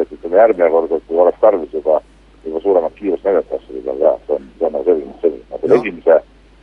et 0.00 0.12
ütleme, 0.16 0.36
järgmine 0.38 0.70
kord, 0.72 0.92
et 0.96 1.06
kui 1.08 1.18
oleks 1.20 1.40
tarvis 1.42 1.72
juba, 1.76 1.98
juba 2.46 2.60
suuremat 2.64 2.94
kiirust 2.98 3.26
näidata 3.26 3.58
asjade 3.58 3.82
peal, 3.84 4.00
jah, 4.00 4.18
see 4.26 4.36
on, 4.38 4.50
see 4.58 4.68
on 4.68 4.76
nagu 4.76 4.86
selge, 4.88 5.16
selge, 5.24 5.42
aga 5.50 5.62
selle 5.62 5.80
esimese 5.80 6.18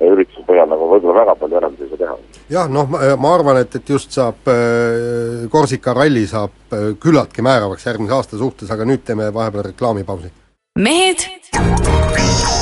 ürituse 0.10 0.46
põhjal 0.48 0.70
nagu 0.72 0.88
võib-olla 0.88 1.22
väga 1.26 1.36
palju 1.42 1.58
järeldusi 1.58 1.86
ei 1.86 1.90
saa 1.92 2.02
teha. 2.02 2.44
jah, 2.56 2.70
noh, 2.72 3.00
ma 3.24 3.34
arvan, 3.36 3.62
et, 3.64 3.80
et 3.80 3.94
just 3.96 4.16
saab 4.16 4.50
äh, 4.52 5.48
Korsika 5.52 5.96
ralli 5.98 6.26
saab 6.30 6.76
äh, 6.76 6.92
küllaltki 7.02 7.46
määravaks 7.46 7.90
järgmise 7.90 8.16
aasta 8.18 8.40
suhtes, 8.40 8.72
aga 8.72 8.88
nüüd 8.90 9.04
teeme 9.06 9.30
vahepeal 9.34 9.70
reklaamipausi. 9.72 10.32
mehed 10.80 11.28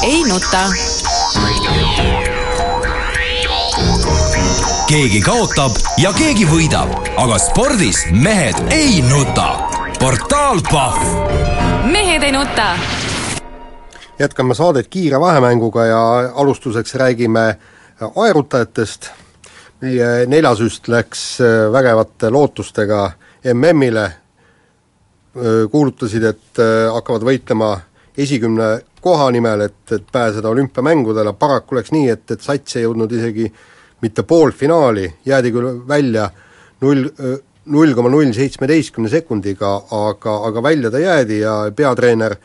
ei 0.08 0.24
nuta. 0.28 0.66
Keegi 4.88 5.20
kaotab 5.20 5.76
ja 6.00 6.14
keegi 6.16 6.46
võidab, 6.48 6.94
aga 7.20 7.36
spordis 7.42 8.06
mehed 8.16 8.56
ei 8.72 9.02
nuta. 9.04 9.48
portaal 10.00 10.62
Pahv. 10.72 11.04
mehed 11.92 12.24
ei 12.24 12.32
nuta. 12.32 12.68
jätkame 14.20 14.56
saadet 14.56 14.88
kiire 14.88 15.20
vahemänguga 15.20 15.86
ja 15.86 16.02
alustuseks 16.36 16.96
räägime 16.96 17.58
aerutajatest. 18.16 19.10
meie 19.82 20.26
neljasüst 20.26 20.88
läks 20.88 21.42
äh, 21.42 21.72
vägevate 21.72 22.30
lootustega 22.30 23.12
MM-ile, 23.54 24.06
äh, 24.06 24.14
kuulutasid, 25.72 26.24
et 26.24 26.60
äh, 26.60 26.94
hakkavad 26.94 27.22
võitlema 27.22 27.80
esikümne 28.18 28.80
koha 29.08 29.30
nimel, 29.32 29.66
et, 29.70 29.80
et 29.96 30.12
pääseda 30.12 30.52
olümpiamängudele, 30.52 31.34
paraku 31.40 31.80
läks 31.80 31.94
nii, 31.96 32.12
et, 32.12 32.26
et 32.36 32.44
sats 32.44 32.78
ei 32.78 32.86
jõudnud 32.86 33.16
isegi 33.16 33.48
mitte 34.04 34.24
poolfinaali, 34.28 35.08
jäädi 35.26 35.54
küll 35.56 35.80
välja 35.88 36.28
null, 36.84 37.08
null 37.74 37.96
koma 37.98 38.12
null 38.14 38.36
seitsmeteistkümne 38.36 39.10
sekundiga, 39.12 39.74
aga, 39.96 40.38
aga 40.50 40.64
välja 40.64 40.92
ta 40.94 41.02
jäädi 41.02 41.42
ja 41.42 41.58
peatreener 41.76 42.38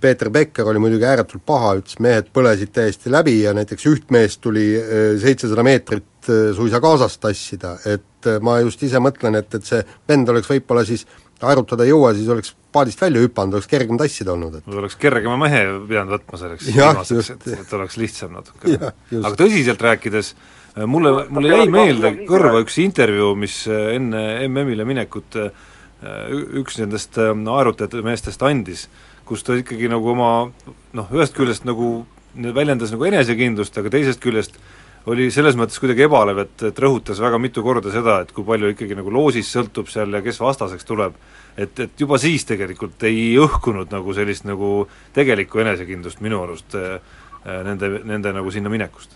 Peeter 0.00 0.28
Becker 0.30 0.68
oli 0.68 0.80
muidugi 0.80 1.06
ääretult 1.08 1.42
paha, 1.48 1.72
ütles, 1.80 1.96
mehed 2.04 2.28
põlesid 2.36 2.70
täiesti 2.76 3.10
läbi 3.12 3.38
ja 3.40 3.54
näiteks 3.56 3.86
üht 3.88 4.10
meest 4.12 4.42
tuli 4.44 4.66
seitsesada 5.22 5.64
meetrit 5.64 6.28
suisa 6.56 6.80
kaasas 6.84 7.16
tassida, 7.22 7.76
et 7.88 8.28
ma 8.44 8.58
just 8.60 8.82
ise 8.84 9.00
mõtlen, 9.00 9.38
et, 9.40 9.48
et 9.56 9.64
see 9.64 9.80
vend 10.08 10.28
oleks 10.28 10.50
võib-olla 10.52 10.84
siis 10.86 11.06
aerutada 11.42 11.86
ei 11.86 11.94
jõua, 11.94 12.12
siis 12.16 12.28
oleks 12.32 12.52
paadist 12.76 13.00
välja 13.02 13.22
hüpanud, 13.24 13.56
oleks 13.56 13.70
kergem 13.70 14.00
tassida 14.00 14.34
olnud, 14.34 14.58
et 14.60 14.76
oleks 14.82 14.98
kergema 15.00 15.38
mehe 15.40 15.62
pidanud 15.88 16.16
võtma 16.18 16.40
selleks 16.40 16.68
viimaseks, 16.70 17.32
et, 17.36 17.48
et 17.56 17.74
oleks 17.78 17.96
lihtsam 18.00 18.36
natuke. 18.36 18.76
aga 19.22 19.34
tõsiselt 19.40 19.82
rääkides, 19.88 20.34
mulle, 20.84 21.14
mulle 21.32 21.54
jäi 21.54 21.70
meelde 21.72 22.12
kõrva 22.28 22.60
üks 22.64 22.78
intervjuu, 22.84 23.32
mis 23.40 23.62
enne 23.70 24.26
MM-ile 24.48 24.86
minekut 24.88 25.40
üks 26.60 26.80
nendest 26.82 27.16
aerutajate 27.18 28.02
meestest 28.04 28.42
andis, 28.44 28.86
kus 29.26 29.42
ta 29.46 29.56
ikkagi 29.58 29.88
nagu 29.90 30.12
oma 30.12 30.30
noh, 30.94 31.14
ühest 31.14 31.34
küljest 31.36 31.64
nagu 31.66 32.04
väljendas 32.36 32.92
nagu 32.92 33.06
enesekindlust, 33.08 33.78
aga 33.80 33.92
teisest 33.92 34.20
küljest 34.22 34.58
oli 35.06 35.28
selles 35.30 35.56
mõttes 35.58 35.78
kuidagi 35.82 36.06
ebalev, 36.06 36.40
et, 36.42 36.62
et 36.70 36.78
rõhutas 36.82 37.20
väga 37.22 37.38
mitu 37.42 37.62
korda 37.62 37.92
seda, 37.94 38.20
et 38.24 38.32
kui 38.34 38.46
palju 38.46 38.72
ikkagi 38.72 38.96
nagu 38.98 39.12
loosist 39.14 39.54
sõltub 39.54 39.90
seal 39.90 40.14
ja 40.16 40.22
kes 40.24 40.40
vastaseks 40.42 40.88
tuleb, 40.88 41.14
et, 41.56 41.78
et 41.84 42.00
juba 42.00 42.18
siis 42.22 42.46
tegelikult 42.48 43.06
ei 43.06 43.36
õhkunud 43.40 43.92
nagu 43.94 44.16
sellist 44.16 44.48
nagu 44.48 44.88
tegelikku 45.16 45.62
enesekindlust 45.62 46.24
minu 46.26 46.42
arust 46.42 46.74
äh, 46.80 46.98
nende, 47.66 48.00
nende 48.04 48.34
nagu 48.34 48.50
sinna 48.50 48.72
minekust. 48.72 49.14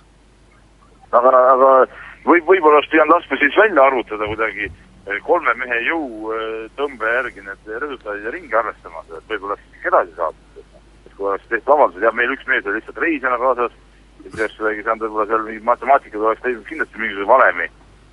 aga, 1.11 1.35
aga 1.57 1.73
võib, 2.25 2.47
võib-olla 2.47 2.79
oleks 2.79 2.93
pidanud 2.93 3.17
laskma 3.17 3.41
siis 3.43 3.59
välja 3.59 3.83
arvutada 3.91 4.31
kuidagi 4.31 4.71
kolme 5.27 5.55
mehe 5.59 5.81
jõutõmbe 5.89 7.15
järgi 7.17 7.43
need 7.45 7.71
resultaadid 7.83 8.27
ja 8.27 8.33
ringi 8.35 8.57
arvestama, 8.57 9.03
et 9.09 9.33
võib-olla 9.33 9.57
siis 9.59 9.87
edasi 9.91 10.15
saada. 10.17 10.37
et 11.07 11.15
kui 11.17 11.27
oleks 11.27 11.47
tehtud 11.49 11.73
avaldused, 11.75 12.05
jah, 12.05 12.15
meil 12.15 12.35
üks 12.35 12.47
mees 12.47 12.67
oli 12.67 12.79
lihtsalt 12.79 13.01
reisijana 13.03 13.39
kaasas, 13.41 13.73
sellest 14.35 14.59
kuidagi 14.59 14.85
saanud 14.87 15.07
võib-olla 15.07 15.27
seal 15.31 15.47
mingi 15.47 15.65
matemaatikud 15.69 16.27
oleks 16.27 16.45
leidnud 16.45 16.67
kindlasti 16.69 17.01
mingisuguse 17.03 17.29
valemi, 17.31 17.67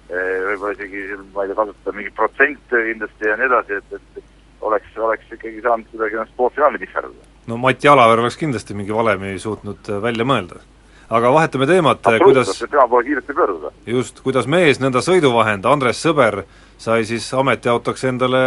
võib-olla 0.09 0.73
isegi 0.77 1.03
ma 1.33 1.43
ei 1.43 1.51
tea, 1.51 1.59
kasutada 1.59 1.97
mingeid 1.97 2.17
protsente 2.17 2.81
kindlasti 2.89 3.29
ja 3.29 3.37
nii 3.39 3.49
edasi, 3.49 3.79
et, 3.81 3.99
et 3.99 4.23
oleks, 4.61 4.97
oleks 4.97 5.35
ikkagi 5.37 5.61
saanud 5.65 5.91
kuidagi 5.91 6.17
ennast 6.17 6.35
poolfinaali 6.37 6.81
pihverdada. 6.81 7.29
no 7.47 7.57
Mati 7.61 7.87
Alaver 7.87 8.23
oleks 8.23 8.39
kindlasti 8.39 8.77
mingi 8.77 8.95
valemi 8.95 9.37
suutnud 9.39 9.93
välja 10.01 10.25
mõelda. 10.25 10.61
aga 11.09 11.31
vahetame 11.33 11.67
teemat, 11.67 12.03
kuidas 12.23 12.51
tema 12.59 12.87
poole 12.87 13.03
kiiresti 13.03 13.33
pöörduda. 13.33 13.71
just, 13.85 14.19
kuidas 14.25 14.47
mees, 14.47 14.81
nõnda 14.83 15.03
sõiduvahend, 15.03 15.65
Andres 15.65 16.03
Sõber, 16.03 16.43
sai 16.77 17.05
siis 17.05 17.33
ametiautoks 17.33 18.03
endale 18.03 18.43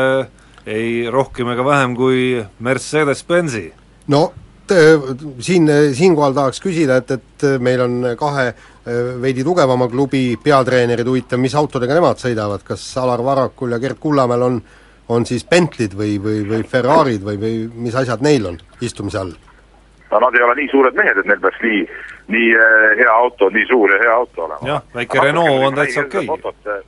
ei 0.67 1.09
rohkem 1.11 1.49
ega 1.49 1.65
vähem 1.65 1.97
kui 1.97 2.45
Mercedes-Benzi. 2.61 3.73
no 4.09 4.33
siin, 4.71 5.71
siinkohal 5.97 6.35
tahaks 6.37 6.61
küsida, 6.63 7.01
et, 7.01 7.17
et 7.17 7.47
meil 7.63 7.83
on 7.85 7.97
kahe 8.19 8.51
veidi 9.21 9.45
tugevama 9.47 9.89
klubi 9.93 10.37
peatreenerid, 10.43 11.07
huvitav, 11.07 11.41
mis 11.43 11.55
autodega 11.59 11.97
nemad 11.97 12.21
sõidavad, 12.23 12.65
kas 12.67 12.85
Alar 13.03 13.23
Varrakul 13.25 13.77
ja 13.77 13.81
Gerd 13.83 14.01
Kullamäel 14.01 14.47
on 14.47 14.63
on 15.11 15.27
siis 15.27 15.45
Bentley'd 15.45 15.95
või, 15.99 16.19
või, 16.23 16.43
või 16.49 16.63
Ferrari'd 16.67 17.25
või, 17.27 17.39
või 17.43 17.55
mis 17.87 17.97
asjad 17.99 18.23
neil 18.23 18.47
on 18.53 18.59
istumise 18.81 19.19
all? 19.19 19.35
no 20.11 20.21
nad 20.25 20.35
ei 20.35 20.43
ole 20.43 20.57
nii 20.59 20.71
suured 20.71 20.97
mehed, 20.99 21.19
et 21.19 21.29
neil 21.31 21.43
peaks 21.43 21.61
nii, 21.63 21.83
nii 22.35 22.49
hea 22.99 23.13
auto, 23.15 23.51
nii 23.55 23.67
suur 23.69 23.95
ja 23.95 24.01
hea 24.05 24.15
auto 24.15 24.47
olema. 24.47 24.73
jah, 24.73 24.89
väike 24.95 25.23
Renault 25.27 25.67
on 25.69 25.79
täitsa 25.79 26.07
okei 26.07 26.27
okay.. 26.31 26.81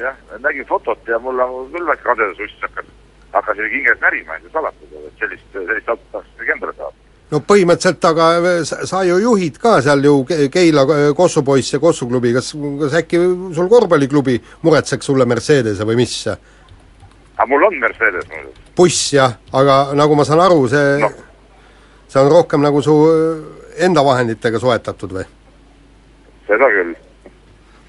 jah, 0.00 0.18
nägin 0.46 0.66
fotot 0.70 1.10
ja 1.10 1.18
mul 1.22 1.42
on 1.46 1.70
küll 1.74 1.86
väike 1.90 2.06
kadedus 2.06 2.42
ustis 2.46 2.68
hakkas 2.68 2.90
hakkasin 3.32 3.70
hinges 3.70 4.00
närima, 4.00 4.34
ei 4.34 4.42
saa 4.42 4.60
salatada, 4.60 5.06
et 5.06 5.18
sellist, 5.20 5.48
sellist 5.52 5.88
autot 5.88 6.12
tahaks 6.12 6.28
ikkagi 6.34 6.54
endale 6.54 6.74
saada. 6.76 6.96
no 7.32 7.40
põhimõtteliselt, 7.48 8.04
aga 8.10 8.86
sa 8.90 9.02
ju 9.08 9.18
juhid 9.22 9.58
ka 9.62 9.78
seal 9.84 10.04
ju 10.04 10.14
Keila 10.52 10.84
Kossu 11.16 11.42
poisse 11.42 11.80
Kossu 11.80 12.08
klubi, 12.08 12.34
kas, 12.36 12.52
kas 12.80 12.96
äkki 13.00 13.20
sul 13.56 13.70
korvpalliklubi 13.72 14.38
muretseks 14.62 15.08
sulle 15.08 15.26
Mercedese 15.26 15.88
või 15.88 16.02
mis? 16.02 16.16
aga 16.28 17.48
mul 17.48 17.68
on 17.68 17.78
Mercedes 17.80 18.28
muidugi. 18.28 18.66
buss 18.76 19.12
jah, 19.16 19.38
aga 19.52 19.82
nagu 19.98 20.16
ma 20.18 20.28
saan 20.28 20.44
aru, 20.44 20.66
see 20.68 20.98
no. 21.00 21.12
see 22.08 22.20
on 22.20 22.32
rohkem 22.32 22.60
nagu 22.62 22.82
su 22.84 22.96
enda 23.80 24.04
vahenditega 24.04 24.60
soetatud 24.60 25.16
või? 25.20 25.28
seda 26.48 26.68
küll, 26.76 26.96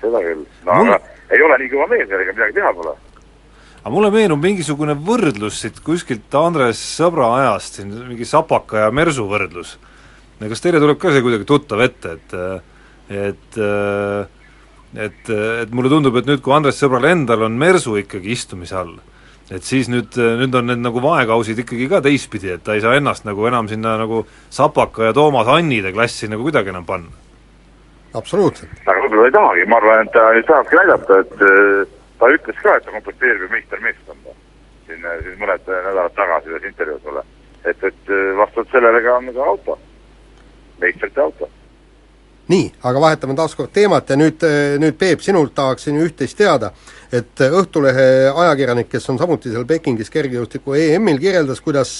seda 0.01 0.23
küll, 0.23 0.45
no 0.63 0.83
mul... 0.83 0.93
aga 0.93 1.35
ei 1.35 1.41
ole 1.43 1.59
nii 1.59 1.73
kõva 1.73 1.89
mees, 1.91 2.07
ega 2.07 2.31
midagi 2.31 2.61
teha 2.61 2.71
pole 2.77 2.95
aga 3.83 3.91
mulle 3.91 4.11
meenub 4.15 4.39
mingisugune 4.39 4.95
võrdlus 4.95 5.57
siit 5.59 5.81
kuskilt 5.83 6.31
Andres 6.39 6.79
Sõbra 6.79 7.33
ajast, 7.41 7.79
siin 7.79 7.89
mingi 8.07 8.25
Sapaka 8.27 8.85
ja 8.85 8.91
Mersu 8.95 9.25
võrdlus. 9.27 9.75
kas 10.39 10.61
teile 10.63 10.79
tuleb 10.79 10.99
ka 10.99 11.11
see 11.11 11.23
kuidagi 11.23 11.47
tuttav 11.47 11.81
ette, 11.83 12.15
et 12.15 12.37
et 13.11 13.57
et, 14.93 15.29
et 15.29 15.73
mulle 15.73 15.89
tundub, 15.89 16.15
et 16.15 16.29
nüüd, 16.29 16.39
kui 16.45 16.53
Andres 16.55 16.79
Sõbral 16.79 17.09
endal 17.09 17.43
on 17.43 17.57
Mersu 17.59 17.97
ikkagi 17.99 18.31
istumise 18.31 18.77
all, 18.79 18.93
et 19.51 19.67
siis 19.67 19.89
nüüd, 19.91 20.15
nüüd 20.15 20.55
on 20.55 20.69
need 20.71 20.79
nagu 20.79 21.03
vaekausid 21.03 21.59
ikkagi 21.65 21.89
ka 21.91 21.99
teistpidi, 22.05 22.53
et 22.55 22.63
ta 22.63 22.77
ei 22.77 22.83
saa 22.85 22.95
ennast 22.95 23.27
nagu 23.27 23.49
enam 23.49 23.67
sinna 23.67 23.97
nagu 23.99 24.21
Sapaka 24.49 25.09
ja 25.09 25.17
Toomas 25.17 25.51
Annide 25.51 25.91
klassi 25.91 26.31
nagu 26.31 26.47
kuidagi 26.47 26.71
enam 26.71 26.87
panna. 26.87 27.11
absoluutselt. 28.13 28.71
aga 28.85 28.95
võib-olla 29.01 29.27
ei 29.27 29.35
tahagi, 29.35 29.67
ma 29.67 29.81
arvan, 29.81 30.07
et 30.07 30.15
ta 30.15 30.31
tahabki 30.53 30.79
näidata, 30.79 31.19
et 31.19 31.99
ta 32.23 32.31
ütles 32.31 32.59
ka, 32.63 32.77
et 32.77 32.85
ta 32.85 32.93
komplekteerib 32.95 33.51
meistermeeskonda 33.51 34.35
siin, 34.87 35.01
siin 35.25 35.41
mõned 35.41 35.65
nädalad 35.67 36.13
tagasi 36.15 36.53
ühes 36.53 36.69
intervjuus 36.69 37.03
mulle. 37.07 37.25
et, 37.65 37.83
et 37.83 38.13
vastavalt 38.37 38.71
sellele 38.71 39.01
ka 39.03 39.17
on 39.17 39.27
ka 39.35 39.49
auto, 39.51 39.75
meistrite 40.79 41.21
auto. 41.21 41.49
nii, 42.47 42.69
aga 42.83 43.01
vahetame 43.03 43.35
taas 43.35 43.55
kord 43.59 43.71
teemat 43.75 44.09
ja 44.09 44.17
nüüd, 44.19 44.43
nüüd 44.79 44.95
Peep, 44.99 45.23
sinult 45.23 45.55
tahaksin 45.55 45.99
üht-teist 46.03 46.37
teada, 46.39 46.71
et 47.11 47.43
Õhtulehe 47.43 48.07
ajakirjanik, 48.31 48.89
kes 48.91 49.09
on 49.11 49.19
samuti 49.19 49.51
seal 49.51 49.67
Pekingis 49.67 50.11
kergejõustiku 50.11 50.75
EM-il, 50.79 51.19
kirjeldas, 51.23 51.61
kuidas 51.63 51.91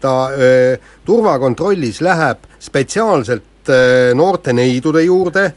ta 0.00 0.14
öö, 0.32 0.76
turvakontrollis 1.08 2.00
läheb 2.04 2.48
spetsiaalselt 2.60 3.68
öö, 3.68 4.14
noorte 4.16 4.56
neidude 4.56 5.04
juurde, 5.04 5.50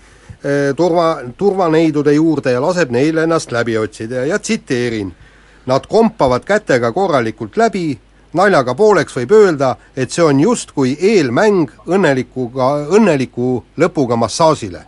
turva, 0.75 1.21
turvaneidude 1.37 2.13
juurde 2.17 2.51
ja 2.51 2.61
laseb 2.61 2.91
neil 2.91 3.17
ennast 3.23 3.51
läbi 3.51 3.77
otsida. 3.77 4.25
Ja 4.27 4.39
tsiteerin, 4.39 5.13
nad 5.65 5.87
kompavad 5.87 6.43
kätega 6.43 6.91
korralikult 6.91 7.57
läbi, 7.57 7.93
naljaga 8.33 8.75
pooleks 8.75 9.15
võib 9.17 9.31
öelda, 9.37 9.75
et 9.95 10.11
see 10.11 10.25
on 10.25 10.39
justkui 10.43 10.95
eelmäng 10.99 11.71
õnnelikuga, 11.87 12.73
õnneliku 12.97 13.59
lõpuga 13.77 14.17
massaažile. 14.19 14.85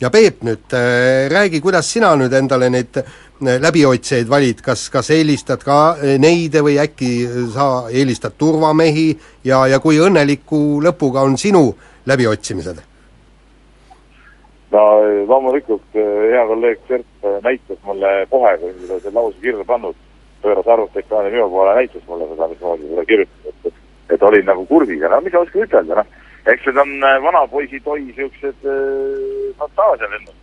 ja 0.00 0.10
Peep 0.10 0.42
nüüd 0.42 0.72
äh,, 0.74 1.28
räägi, 1.30 1.60
kuidas 1.60 1.86
sina 1.92 2.16
nüüd 2.18 2.32
endale 2.34 2.70
neid 2.70 2.96
äh, 2.98 3.04
läbiotsijaid 3.40 4.28
valid, 4.28 4.60
kas, 4.62 4.88
kas 4.90 5.10
eelistad 5.10 5.62
ka 5.64 5.96
neide 6.18 6.62
või 6.62 6.78
äkki 6.82 7.10
sa 7.54 7.88
eelistad 7.90 8.34
turvamehi? 8.38 9.18
Ja, 9.44 9.66
ja 9.66 9.78
kui 9.80 9.98
õnneliku 9.98 10.80
lõpuga 10.82 11.22
on 11.26 11.38
sinu 11.38 11.68
läbiotsimised? 12.06 12.91
No 14.72 14.82
loomulikult 15.28 15.96
eh, 15.96 16.32
hea 16.32 16.42
kolleeg 16.48 16.80
Kert 16.88 17.26
eh, 17.26 17.38
näitas 17.44 17.78
mulle 17.86 18.12
kohe, 18.30 18.54
kui 18.60 18.72
ta 18.88 18.98
selle 18.98 19.14
lause 19.18 19.40
kirja 19.42 19.66
pannud, 19.68 19.96
pööras 20.42 20.68
arvutiekraani 20.74 21.32
minu 21.34 21.48
poole, 21.52 21.74
näitas 21.78 22.04
mulle 22.08 22.28
seda, 22.32 22.48
mismoodi 22.50 22.88
seda 22.90 23.04
kirjutada, 23.10 23.52
et, 23.52 23.70
et, 23.70 23.80
et 24.16 24.26
olin 24.28 24.48
nagu 24.48 24.66
kurdiga, 24.70 25.10
no 25.12 25.20
mis 25.24 25.36
ma 25.36 25.44
oskan 25.44 25.66
ütelda, 25.66 26.00
noh. 26.00 26.18
eks 26.52 26.68
need 26.68 26.82
on 26.84 26.94
eh, 27.10 27.18
vanapoisi 27.26 27.82
toi 27.84 28.00
siuksed 28.16 28.66
fantaasialennused. 29.60 30.38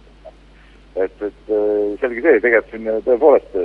et, 1.00 1.22
et 1.24 1.52
selge 2.02 2.22
see, 2.26 2.40
tegelikult 2.44 2.72
siin 2.74 2.88
tõepoolest 3.06 3.60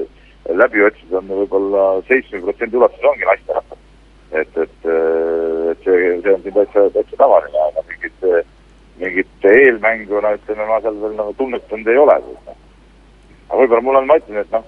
läbi 0.60 0.82
otsida 0.84 1.18
on 1.18 1.30
võib-olla 1.32 1.86
seitsmekümne 2.08 2.52
protsendi 2.52 2.76
ulatuses 2.78 3.08
ongi 3.10 3.28
naisterahvad. 3.28 3.80
et, 4.34 4.58
et, 4.64 4.90
et 5.72 5.86
see, 5.86 6.10
see 6.22 6.34
on 6.34 6.42
siin 6.44 6.56
täitsa, 6.58 6.84
täitsa 6.94 7.16
tavaline, 7.20 7.64
aga 7.68 7.84
mingit 7.88 8.28
mingit 9.00 9.48
eelmängu, 9.50 10.20
no 10.22 10.34
ütleme, 10.36 10.68
ma 10.68 10.78
seal 10.82 11.00
veel 11.00 11.16
nagu 11.18 11.34
tunnetanud 11.38 11.90
ei 11.90 11.98
ole. 11.98 12.16
noh. 12.22 12.56
aga 13.48 13.58
võib-olla 13.60 13.82
mul 13.84 14.00
on, 14.00 14.06
ma 14.08 14.18
ütlen, 14.20 14.40
et 14.44 14.54
noh 14.54 14.64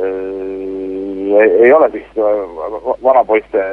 äh,, 0.00 1.60
ei, 1.64 1.72
ole 1.72 1.90
vist 1.92 2.18
vanapoiste 3.04 3.66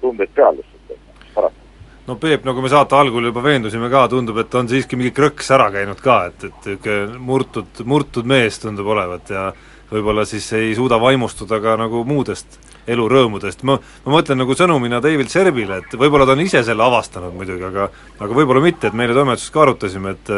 tundeid 0.00 0.32
peal 0.34 0.58
lihtsalt, 0.58 0.98
paraku. 1.34 1.64
no 2.08 2.18
Peep, 2.22 2.44
nagu 2.48 2.64
me 2.64 2.72
saate 2.72 2.98
algul 2.98 3.30
juba 3.30 3.44
veendusime 3.44 3.90
ka, 3.92 4.06
tundub, 4.12 4.40
et 4.42 4.58
on 4.58 4.68
siiski 4.72 4.98
mingi 4.98 5.14
krõks 5.16 5.50
ära 5.54 5.68
käinud 5.74 6.00
ka, 6.02 6.20
et, 6.32 6.48
et 6.50 6.70
niisugune 6.72 7.24
murtud, 7.30 7.82
murtud 7.84 8.28
mees 8.28 8.60
tundub 8.62 8.88
olevat 8.96 9.34
ja 9.34 9.50
võib-olla 9.90 10.26
siis 10.26 10.48
ei 10.58 10.74
suuda 10.74 10.98
vaimustuda 11.02 11.60
ka 11.62 11.76
nagu 11.78 12.02
muudest 12.08 12.58
elurõõmudest, 12.86 13.64
ma, 13.66 13.78
ma 14.04 14.14
mõtlen 14.14 14.38
nagu 14.42 14.54
sõnumina 14.58 15.00
David 15.02 15.32
Serbile, 15.32 15.82
et 15.82 15.98
võib-olla 15.98 16.26
ta 16.26 16.36
on 16.36 16.44
ise 16.44 16.62
selle 16.66 16.86
avastanud 16.86 17.34
muidugi, 17.34 17.66
aga 17.66 17.90
aga 18.20 18.32
võib-olla 18.32 18.62
mitte, 18.64 18.88
et 18.88 18.96
meile 18.98 19.16
toimetuses 19.16 19.52
ka 19.54 19.66
arutasime, 19.66 20.16
et 20.16 20.34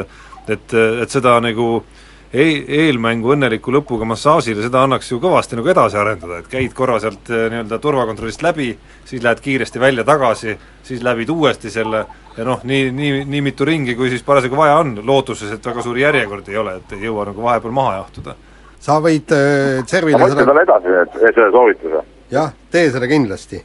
et, 0.48 0.74
et 1.02 1.12
seda 1.12 1.34
nagu 1.44 1.66
e-, 2.32 2.64
eelmängu 2.80 3.34
õnneliku 3.34 3.72
lõpuga 3.74 4.06
massaažile, 4.08 4.62
seda 4.64 4.84
annaks 4.86 5.10
ju 5.12 5.20
kõvasti 5.22 5.58
nagu 5.58 5.70
edasi 5.72 5.98
arendada, 6.00 6.40
et 6.40 6.50
käid 6.50 6.74
korra 6.76 6.98
sealt 7.02 7.30
eh, 7.30 7.46
nii-öelda 7.52 7.80
turvakontrollist 7.82 8.44
läbi, 8.44 8.70
siis 9.08 9.24
lähed 9.24 9.42
kiiresti 9.44 9.82
välja 9.82 10.06
tagasi, 10.08 10.56
siis 10.88 11.04
läbid 11.04 11.30
uuesti 11.34 11.72
selle 11.72 12.04
ja 12.38 12.46
noh, 12.46 12.60
nii, 12.68 12.90
nii, 12.94 13.24
nii 13.28 13.44
mitu 13.48 13.66
ringi, 13.68 13.96
kui 13.98 14.12
siis 14.12 14.22
parasjagu 14.26 14.58
vaja 14.58 14.78
on, 14.82 14.94
lootuses, 15.06 15.50
et 15.54 15.64
väga 15.66 15.82
suuri 15.84 16.04
järjekordi 16.06 16.54
ei 16.54 16.60
ole, 16.60 16.76
et 16.80 16.94
ei 16.96 17.08
jõua 17.08 17.26
nagu 17.30 17.42
vahepeal 17.42 17.74
maha 17.74 17.96
jahtuda. 18.02 18.36
sa 18.80 19.00
võid 19.02 19.34
äh, 19.34 19.82
Servile 19.90 20.20
ma 20.20 20.28
mõtlen 20.28 20.46
talle 20.46 20.62
edasi 20.68 20.94
selle 21.18 21.50
soovituse 21.50 22.04
jah, 22.30 22.52
tee 22.70 22.90
seda 22.92 23.08
kindlasti. 23.08 23.62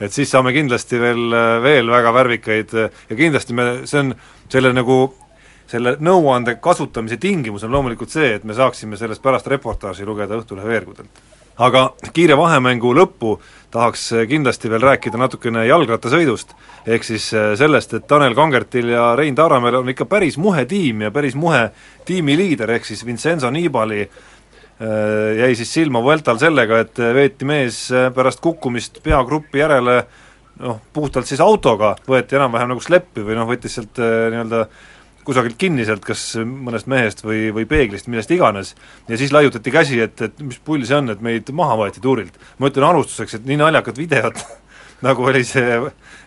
et 0.00 0.12
siis 0.12 0.30
saame 0.30 0.52
kindlasti 0.56 1.00
veel, 1.00 1.34
veel 1.62 1.90
väga 1.92 2.12
värvikaid 2.14 2.70
ja 2.76 3.16
kindlasti 3.16 3.54
me, 3.54 3.66
see 3.84 4.00
on 4.00 4.14
selle 4.48 4.72
nagu 4.72 5.02
selle 5.70 5.96
nõuande 6.02 6.56
kasutamise 6.62 7.20
tingimus 7.20 7.64
on 7.66 7.74
loomulikult 7.74 8.10
see, 8.10 8.32
et 8.34 8.46
me 8.48 8.56
saaksime 8.56 8.98
sellest 8.98 9.22
pärast 9.22 9.46
reportaaži 9.46 10.06
lugeda 10.08 10.38
Õhtulehe 10.40 10.66
veergudelt. 10.66 11.28
aga 11.60 11.90
kiire 12.16 12.36
vahemängu 12.40 12.94
lõppu 12.96 13.34
tahaks 13.70 14.06
kindlasti 14.28 14.70
veel 14.70 14.80
rääkida 14.80 15.18
natukene 15.20 15.66
jalgrattasõidust, 15.66 16.54
ehk 16.86 17.04
siis 17.04 17.26
sellest, 17.30 17.92
et 17.94 18.06
Tanel 18.08 18.34
Kangertil 18.34 18.88
ja 18.88 19.14
Rein 19.16 19.34
Taaramäel 19.34 19.74
on 19.82 19.88
ikka 19.92 20.04
päris 20.08 20.38
muhe 20.38 20.64
tiim 20.64 21.02
ja 21.02 21.10
päris 21.10 21.34
muhe 21.34 21.68
tiimiliider, 22.08 22.70
ehk 22.70 22.88
siis 22.88 23.04
Vincenzo 23.06 23.50
Nibali 23.50 24.00
Äh, 24.02 24.29
jäi 25.36 25.54
siis 25.58 25.72
silma 25.74 26.02
Vueltal 26.02 26.38
sellega, 26.40 26.78
et 26.80 26.98
veeti 27.14 27.44
mees 27.48 27.82
äh, 27.92 28.08
pärast 28.14 28.40
kukkumist 28.40 29.02
peagruppi 29.04 29.60
järele 29.60 29.98
noh, 30.60 30.80
puhtalt 30.92 31.28
siis 31.28 31.42
autoga, 31.44 31.94
võeti 32.08 32.38
enam-vähem 32.38 32.72
nagu 32.72 32.80
sleppi 32.84 33.24
või 33.26 33.36
noh, 33.36 33.48
võttis 33.48 33.76
sealt 33.76 34.00
äh, 34.00 34.30
nii-öelda 34.32 34.64
kusagilt 35.24 35.58
kinni 35.60 35.84
sealt, 35.84 36.02
kas 36.04 36.24
mõnest 36.40 36.88
mehest 36.88 37.20
või, 37.26 37.50
või 37.54 37.66
peeglist, 37.68 38.08
millest 38.08 38.32
iganes, 38.32 38.72
ja 39.08 39.20
siis 39.20 39.34
laiutati 39.36 39.72
käsi, 39.72 40.00
et, 40.00 40.16
et 40.24 40.40
mis 40.42 40.58
pull 40.64 40.86
see 40.88 40.96
on, 40.96 41.12
et 41.12 41.20
meid 41.24 41.52
maha 41.52 41.76
võeti 41.82 42.00
tuurilt. 42.00 42.40
ma 42.58 42.72
ütlen 42.72 42.88
alustuseks, 42.88 43.36
et 43.36 43.48
nii 43.48 43.60
naljakad 43.60 44.00
videod 44.00 44.40
nagu 45.06 45.28
oli 45.28 45.44
see 45.44 45.76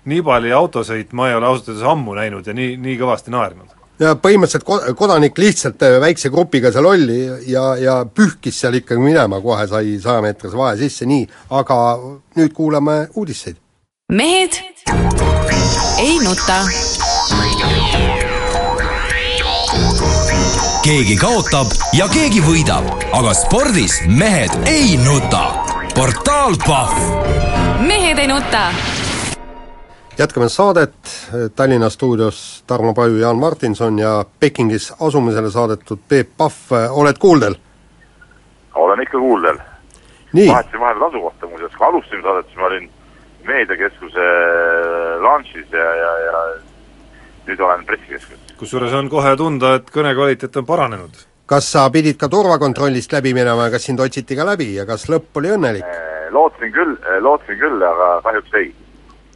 Nibali 0.10 0.54
autosõit, 0.54 1.14
ma 1.18 1.32
ei 1.32 1.40
ole 1.40 1.50
ausalt 1.50 1.74
öeldes 1.74 1.88
ammu 1.90 2.20
näinud 2.22 2.48
ja 2.48 2.54
nii, 2.54 2.78
nii 2.78 3.00
kõvasti 3.02 3.34
naernud 3.34 3.83
ja 4.02 4.14
põhimõtteliselt 4.20 4.66
ko-, 4.68 4.82
kodanik 4.98 5.38
lihtsalt 5.38 5.84
äh, 5.86 6.00
väikse 6.02 6.32
grupiga 6.34 6.72
seal 6.74 6.88
oli 6.90 7.20
ja, 7.52 7.66
ja 7.80 7.98
pühkis 8.06 8.60
seal 8.64 8.80
ikkagi 8.80 9.02
minema, 9.02 9.42
kohe 9.44 9.68
sai 9.70 9.98
sajameetrise 10.02 10.58
vahe 10.58 10.78
sisse, 10.80 11.08
nii, 11.10 11.28
aga 11.60 11.80
nüüd 12.40 12.56
kuulame 12.58 13.04
uudiseid. 13.16 13.60
mehed 14.12 14.60
ei 16.00 16.18
nuta. 16.24 16.60
keegi 20.84 21.16
kaotab 21.16 21.72
ja 21.96 22.10
keegi 22.12 22.42
võidab, 22.44 22.90
aga 23.14 23.38
spordis 23.38 24.02
mehed 24.08 24.58
ei 24.68 24.98
nuta. 24.98 25.46
portaal 25.94 26.58
Pahv. 26.66 27.80
mehed 27.86 28.20
ei 28.20 28.28
nuta 28.28 28.68
jätkame 30.18 30.50
saadet, 30.50 30.96
Tallinna 31.56 31.90
stuudios 31.90 32.64
Tarmo 32.68 32.94
Paju, 32.94 33.18
Jaan 33.18 33.38
Martinson 33.38 34.00
ja 34.00 34.26
Pekingis 34.40 34.94
asumisele 35.02 35.50
saadetud 35.50 36.00
Peep 36.10 36.30
Pahv, 36.38 36.72
oled 36.90 37.16
kuuldel? 37.20 37.56
olen 38.76 39.02
ikka 39.02 39.20
kuuldel. 39.20 39.58
vahetasin 40.48 40.80
vahepeal 40.80 41.08
asukohta 41.08 41.48
muuseas, 41.48 41.72
kui 41.78 41.88
alustasime 41.88 42.22
saadet, 42.22 42.46
siis 42.46 42.58
ma 42.58 42.66
olin 42.66 42.90
meediakeskuse 43.44 44.28
launch'is 45.22 45.72
ja, 45.72 45.96
ja, 45.96 46.12
ja 46.26 46.40
nüüd 47.48 47.60
olen 47.60 47.86
pressikeskuses. 47.86 48.56
kusjuures 48.58 48.94
on 48.94 49.10
kohe 49.10 49.36
tunda, 49.38 49.76
et 49.76 49.90
kõne 49.92 50.14
kvaliteet 50.16 50.62
on 50.62 50.66
paranenud. 50.66 51.26
kas 51.46 51.72
sa 51.72 51.90
pidid 51.90 52.18
ka 52.18 52.30
turvakontrollist 52.30 53.14
läbi 53.14 53.34
minema 53.34 53.66
ja 53.66 53.72
kas 53.72 53.90
sind 53.90 54.00
otsiti 54.00 54.36
ka 54.36 54.46
läbi 54.46 54.76
ja 54.76 54.86
kas 54.86 55.10
lõpp 55.10 55.42
oli 55.42 55.54
õnnelik? 55.58 55.86
lootsin 56.32 56.72
küll, 56.72 56.98
lootsin 57.22 57.60
küll, 57.60 57.82
aga 57.82 58.22
kahjuks 58.24 58.54
ei 58.62 58.74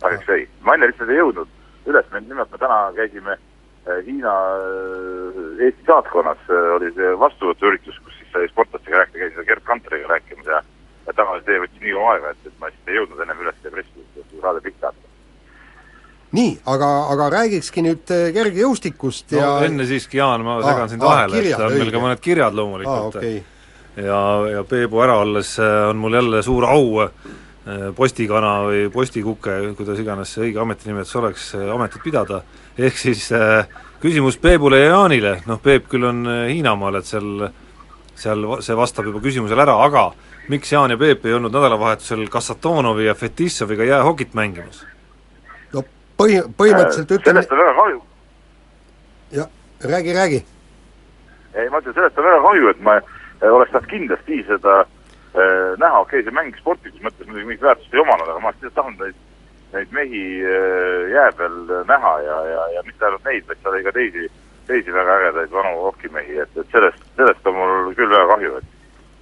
kahjuks 0.01 0.29
ei. 0.35 0.47
ma 0.61 0.75
enne 0.77 0.91
lihtsalt 0.91 1.11
ei 1.13 1.21
jõudnud 1.21 1.53
üles, 1.87 2.07
me 2.11 2.21
nimelt 2.21 2.51
me 2.51 2.59
täna 2.61 2.77
käisime 2.97 3.33
äh, 3.37 3.99
Hiina 4.05 4.35
äh, 4.59 5.65
Eesti 5.65 5.87
saatkonnas, 5.87 6.39
äh, 6.51 6.69
oli 6.75 6.91
see 6.95 7.13
vastuvõtuüritus, 7.19 7.99
kus 8.03 8.19
siis 8.19 8.31
sai 8.33 8.49
sportlastega 8.51 9.03
rääkida, 9.03 9.23
käisin 9.23 9.49
Gerd 9.49 9.65
Kanteriga 9.67 10.13
rääkimas 10.15 10.53
ja 10.53 10.63
ja 11.07 11.13
tagasitee 11.15 11.61
võttis 11.63 11.79
nii 11.79 11.93
kaua 11.95 12.15
aega, 12.17 12.31
et, 12.33 12.47
et 12.49 12.55
ma 12.59 12.67
lihtsalt 12.67 12.89
ei 12.91 12.97
jõudnud 12.97 13.19
ennem 13.23 13.43
üles 13.45 13.61
pressi, 13.63 14.07
et 14.19 14.33
saade 14.41 14.63
pihta 14.65 14.89
anda 14.91 15.05
nii, 16.35 16.49
aga, 16.67 16.89
aga 17.13 17.27
räägikski 17.31 17.83
nüüd 17.85 18.11
kergejõustikust 18.35 19.31
no, 19.31 19.39
ja 19.39 19.51
enne 19.69 19.85
siiski, 19.87 20.19
Jaan, 20.19 20.43
ma 20.43 20.57
segan 20.59 20.91
sind 20.91 21.05
vahele, 21.05 21.39
et 21.39 21.55
on 21.55 21.77
meil 21.79 21.93
ka 21.93 22.01
mõned 22.03 22.23
kirjad 22.25 22.57
loomulikult 22.59 23.15
okay. 23.21 23.39
ja, 23.95 24.19
ja 24.51 24.65
Peebu 24.67 24.99
ära 25.05 25.15
olles 25.23 25.53
on 25.63 26.03
mul 26.03 26.19
jälle 26.19 26.43
suur 26.43 26.67
au 26.67 27.07
postikana 27.95 28.61
või 28.63 28.87
postikuke, 28.91 29.57
kuidas 29.75 29.99
iganes 29.99 30.31
see 30.33 30.45
õige 30.47 30.61
ametinimetus 30.63 31.15
oleks, 31.19 31.49
äh, 31.57 31.67
ametit 31.73 32.03
pidada, 32.03 32.41
ehk 32.77 32.97
siis 32.97 33.25
äh, 33.35 33.67
küsimus 34.01 34.37
Peebule 34.39 34.79
ja 34.79 34.93
Jaanile, 34.93 35.41
noh 35.49 35.59
Peep 35.63 35.89
küll 35.91 36.07
on 36.07 36.23
Hiinamaal, 36.47 36.99
et 37.01 37.09
seal 37.09 37.49
seal 38.17 38.45
see 38.65 38.77
vastab 38.77 39.05
juba 39.05 39.21
küsimusele 39.21 39.61
ära, 39.61 39.75
aga 39.83 40.07
miks 40.49 40.71
Jaan 40.71 40.93
ja 40.95 40.97
Peep 40.97 41.25
ei 41.27 41.35
olnud 41.37 41.53
nädalavahetusel 41.53 42.23
Kassatonovi 42.33 43.05
ja 43.05 43.15
Fetissoviga 43.15 43.85
jäähokit 43.85 44.33
mängimas? 44.33 44.85
no 45.73 45.83
põhi, 46.17 46.39
põhimõtteliselt 46.57 47.13
ütleme 47.19 47.43
sellest 47.43 47.51
on 47.51 47.63
väga 47.63 47.77
kahju. 47.81 48.03
jah, 49.37 49.49
räägi, 49.93 50.13
räägi. 50.13 50.43
ei, 51.53 51.69
ma 51.69 51.83
ütlen, 51.83 51.93
sellest 51.99 52.17
on 52.17 52.29
väga 52.31 52.43
kahju, 52.47 52.69
et 52.73 52.85
ma 52.89 52.99
oleks 53.51 53.75
tahtnud 53.75 53.91
kindlasti 53.91 54.45
seda 54.47 54.79
äh, 54.79 54.87
Äh, 54.87 54.96
näha, 55.77 55.99
okei 55.99 56.19
okay,, 56.19 56.25
see 56.27 56.35
mäng 56.35 56.59
sportlikus 56.59 57.03
mõttes 57.03 57.27
muidugi 57.27 57.47
mingit 57.51 57.65
väärtust 57.65 57.93
ei 57.93 58.03
omanud, 58.03 58.29
aga 58.29 58.43
ma 58.43 58.53
lihtsalt 58.53 58.75
tahtnud 58.77 59.03
neid, 59.05 59.19
neid 59.75 59.93
mehi 59.95 60.23
äh, 60.43 61.11
jää 61.13 61.31
peal 61.37 61.59
näha 61.89 62.13
ja, 62.25 62.37
ja, 62.53 62.63
ja 62.77 62.85
mitte 62.87 63.05
ainult 63.05 63.27
neid, 63.27 63.45
vaid 63.49 63.61
seal 63.61 63.75
oli 63.75 63.85
ka 63.85 63.93
teisi, 63.99 64.31
teisi 64.67 64.95
väga 64.95 65.19
ägedaid 65.21 65.53
vanu 65.53 65.75
hokkimehi, 65.85 66.39
et, 66.45 66.57
et 66.57 66.73
sellest, 66.73 67.05
sellest 67.19 67.51
on 67.51 67.59
mul 67.59 67.93
küll 67.99 68.15
väga 68.15 68.33
kahju, 68.33 68.57
et 68.61 68.73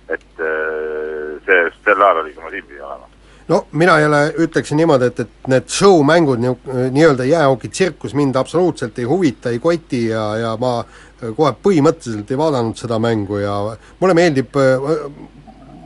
et 0.05 0.39
äh, 0.39 1.35
see 1.45 1.61
sel 1.81 2.01
ajal 2.01 2.21
oli, 2.21 2.33
kui 2.35 2.43
ma 2.43 2.51
siin 2.53 2.65
pidin 2.67 2.83
olema. 2.85 3.07
No 3.47 3.67
mina 3.71 3.99
jälle 3.99 4.33
ütleksin 4.41 4.77
niimoodi, 4.77 5.05
et, 5.05 5.19
et 5.19 5.49
need 5.49 5.67
show-mängud 5.69 6.41
nii, 6.41 6.53
nii-öelda 6.93 7.25
jäähokitsirkus 7.29 8.13
mind 8.17 8.35
absoluutselt 8.35 8.99
ei 8.99 9.05
huvita, 9.05 9.49
ei 9.49 9.59
koti 9.59 10.07
ja, 10.07 10.25
ja 10.41 10.53
ma 10.61 10.79
kohe 11.21 11.51
põhimõtteliselt 11.67 12.31
ei 12.31 12.37
vaadanud 12.37 12.77
seda 12.77 12.97
mängu 13.01 13.37
ja 13.41 13.55
mulle 13.99 14.17
meeldib 14.17 14.57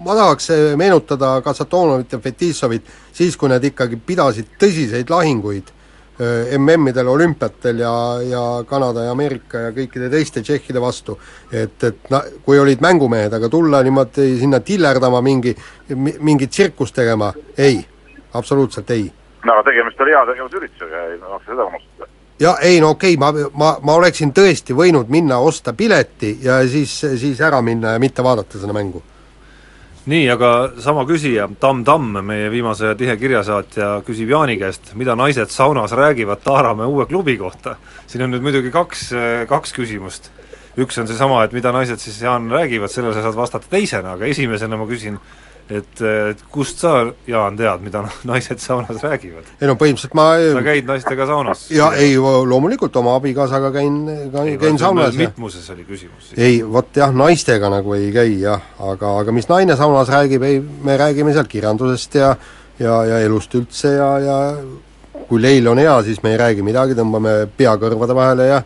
ma 0.05 0.15
tahaks 0.15 0.49
eh, 0.49 0.75
meenutada 0.77 1.41
Kasatonovit 1.41 2.11
ja 2.11 2.19
Fetisovit 2.19 2.87
siis, 3.13 3.37
kui 3.37 3.49
nad 3.51 3.63
ikkagi 3.63 3.99
pidasid 4.05 4.55
tõsiseid 4.61 5.11
lahinguid 5.11 5.71
eh, 5.71 6.55
MM-idel, 6.57 7.07
olümpiatel 7.07 7.83
ja, 7.83 7.93
ja 8.23 8.43
Kanada 8.69 9.05
ja 9.07 9.15
Ameerika 9.15 9.65
ja 9.67 9.71
kõikide 9.75 10.09
teiste 10.11 10.43
tšehhide 10.43 10.81
vastu. 10.81 11.19
et, 11.51 11.83
et 11.83 12.11
na-, 12.13 12.23
kui 12.45 12.59
olid 12.59 12.81
mängumehed, 12.81 13.33
aga 13.33 13.49
tulla 13.49 13.83
niimoodi 13.83 14.37
sinna 14.39 14.59
tillerdama 14.59 15.21
mingi, 15.21 15.55
mingit 16.19 16.49
tsirkust 16.49 16.95
tegema, 16.95 17.33
ei, 17.57 17.81
absoluutselt 18.33 18.91
ei. 18.95 19.11
no 19.45 19.61
tegemist 19.63 20.01
oli 20.01 20.15
heategevusüritusega, 20.15 21.05
ei 21.11 21.19
maksa 21.19 21.51
seda 21.51 21.67
unustada 21.67 22.09
ja 22.39 22.57
ei 22.61 22.81
no 22.81 22.89
okei 22.89 23.13
okay,, 23.13 23.31
ma, 23.33 23.49
ma, 23.53 23.77
ma 23.83 23.95
oleksin 23.99 24.31
tõesti 24.35 24.75
võinud 24.75 25.11
minna 25.11 25.39
osta 25.43 25.73
pileti 25.73 26.37
ja 26.43 26.61
siis, 26.67 26.93
siis 27.19 27.41
ära 27.41 27.61
minna 27.61 27.95
ja 27.97 27.99
mitte 27.99 28.23
vaadata 28.23 28.59
seda 28.59 28.73
mängu. 28.73 29.03
Nii, 30.07 30.25
aga 30.31 30.49
sama 30.79 31.03
küsija, 31.07 31.47
Tamm 31.59 31.83
Tamm, 31.83 32.19
meie 32.25 32.49
viimase 32.51 32.93
tihe 32.99 33.15
kirjasaatja, 33.19 33.89
küsib 34.07 34.31
Jaani 34.31 34.55
käest, 34.61 34.93
mida 34.99 35.15
naised 35.19 35.51
saunas 35.51 35.91
räägivad 35.97 36.43
Taaramäe 36.43 36.87
uue 36.87 37.05
klubi 37.05 37.37
kohta. 37.37 37.75
siin 38.07 38.23
on 38.23 38.31
nüüd 38.31 38.41
muidugi 38.41 38.71
kaks, 38.71 39.09
kaks 39.47 39.73
küsimust. 39.73 40.31
üks 40.77 40.97
on 41.01 41.07
seesama, 41.07 41.43
et 41.43 41.51
mida 41.51 41.71
naised 41.71 41.99
siis, 41.99 42.21
Jaan, 42.21 42.49
räägivad, 42.51 42.89
sellele 42.89 43.13
sa 43.13 43.21
saad 43.21 43.35
vastata 43.35 43.67
teisena, 43.69 44.13
aga 44.13 44.25
esimesena 44.25 44.77
ma 44.77 44.85
küsin, 44.87 45.19
et, 45.69 46.01
et 46.01 46.43
kust 46.51 46.81
sa, 46.81 46.93
Jaan, 47.29 47.57
tead, 47.59 47.83
mida 47.85 48.01
naised 48.29 48.61
saunas 48.63 49.03
räägivad? 49.03 49.47
ei 49.61 49.69
no 49.69 49.75
põhimõtteliselt 49.79 50.17
ma 50.17 50.27
sa 50.39 50.63
käid 50.65 50.89
naistega 50.89 51.27
saunas? 51.29 51.65
ja 51.73 51.91
ei, 51.99 52.17
loomulikult 52.17 52.95
oma 53.01 53.15
abikaasaga 53.19 53.71
käin, 53.75 53.99
käin, 54.33 54.53
käin 54.61 54.81
saunas. 54.81 55.17
mitmuses 55.19 55.69
oli 55.75 55.85
küsimus 55.87 56.31
siis? 56.31 56.39
ei, 56.39 56.59
vot 56.65 56.95
jah, 56.97 57.13
naistega 57.13 57.71
nagu 57.71 57.93
ei 57.97 58.11
käi 58.15 58.39
jah, 58.41 58.63
aga, 58.91 59.15
aga 59.23 59.35
mis 59.35 59.49
naine 59.51 59.77
saunas 59.79 60.09
räägib, 60.13 60.45
ei, 60.47 60.59
me 60.59 60.97
räägime 60.97 61.33
seal 61.37 61.49
kirjandusest 61.49 62.19
ja 62.21 62.35
ja, 62.79 62.99
ja 63.05 63.23
elust 63.25 63.55
üldse 63.59 63.93
ja, 63.97 64.11
ja 64.23 64.37
kui 65.29 65.41
leil 65.41 65.67
on 65.69 65.81
hea, 65.81 65.95
siis 66.07 66.21
me 66.23 66.33
ei 66.33 66.39
räägi 66.41 66.65
midagi, 66.65 66.97
tõmbame 66.97 67.43
pea 67.57 67.75
kõrvade 67.81 68.15
vahele 68.17 68.49
ja 68.49 68.61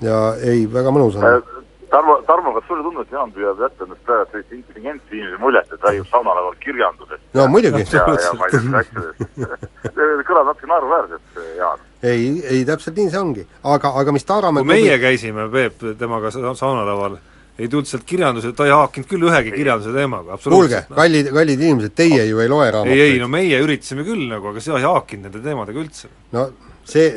ja 0.00 0.20
ei, 0.40 0.64
väga 0.72 0.92
mõnus 0.94 1.18
on 1.20 1.26
äh, 1.28 1.59
Tarmo, 1.90 2.22
Tarmo, 2.26 2.52
kas 2.54 2.66
sulle 2.68 2.84
tundub, 2.86 3.02
et 3.02 3.12
Jaan 3.14 3.32
püüab 3.34 3.58
jätta 3.64 3.86
endast 3.86 4.02
praegu 4.06 4.30
sellist 4.30 4.52
intelligentse 4.54 5.16
inimese 5.16 5.38
muljet, 5.42 5.72
et 5.74 5.86
räägib 5.86 6.06
saunalaval 6.10 6.54
kirjandusest? 6.62 7.22
no 7.34 7.46
muidugi. 7.50 7.82
ja, 7.92 8.04
ja 8.06 8.34
ma 8.38 8.46
ei 8.46 8.52
tea, 8.52 8.82
asjadest. 8.82 10.26
kõlab 10.28 10.50
natuke 10.52 10.70
naeruväärselt, 10.70 11.40
Jaan. 11.58 11.82
ei, 12.12 12.28
ei 12.54 12.60
täpselt 12.68 13.00
nii 13.00 13.10
see 13.10 13.20
ongi. 13.20 13.46
aga, 13.74 13.90
aga 14.02 14.14
mis 14.14 14.28
Taaramäe 14.28 14.62
kui 14.62 14.70
meie 14.70 14.98
käisime, 15.02 15.48
Peep, 15.50 15.82
temaga 15.98 16.30
saunalaval, 16.30 17.16
ei 17.58 17.68
tulnud 17.68 17.90
sealt 17.90 18.06
kirjanduse, 18.06 18.52
ta 18.54 18.68
ei 18.68 18.74
haakinud 18.74 19.08
küll 19.10 19.26
ühegi 19.26 19.54
kirjanduse 19.56 19.94
teemaga, 19.96 20.38
kuulge, 20.44 20.84
kallid, 20.94 21.32
kallid 21.34 21.64
inimesed, 21.64 21.96
teie 21.98 22.28
ju 22.28 22.44
ei 22.44 22.52
loe 22.52 22.68
raamatuid. 22.70 23.00
ei, 23.00 23.16
ei 23.16 23.24
no 23.24 23.26
meie 23.32 23.58
üritasime 23.64 24.06
küll 24.06 24.28
nagu, 24.30 24.52
aga 24.54 24.62
sa 24.62 24.78
ei 24.78 24.86
haakinud 24.86 25.26
nende 25.26 25.42
teemadega 25.48 25.82
üldse. 25.82 26.12
no 26.38 26.46
see, 26.86 27.10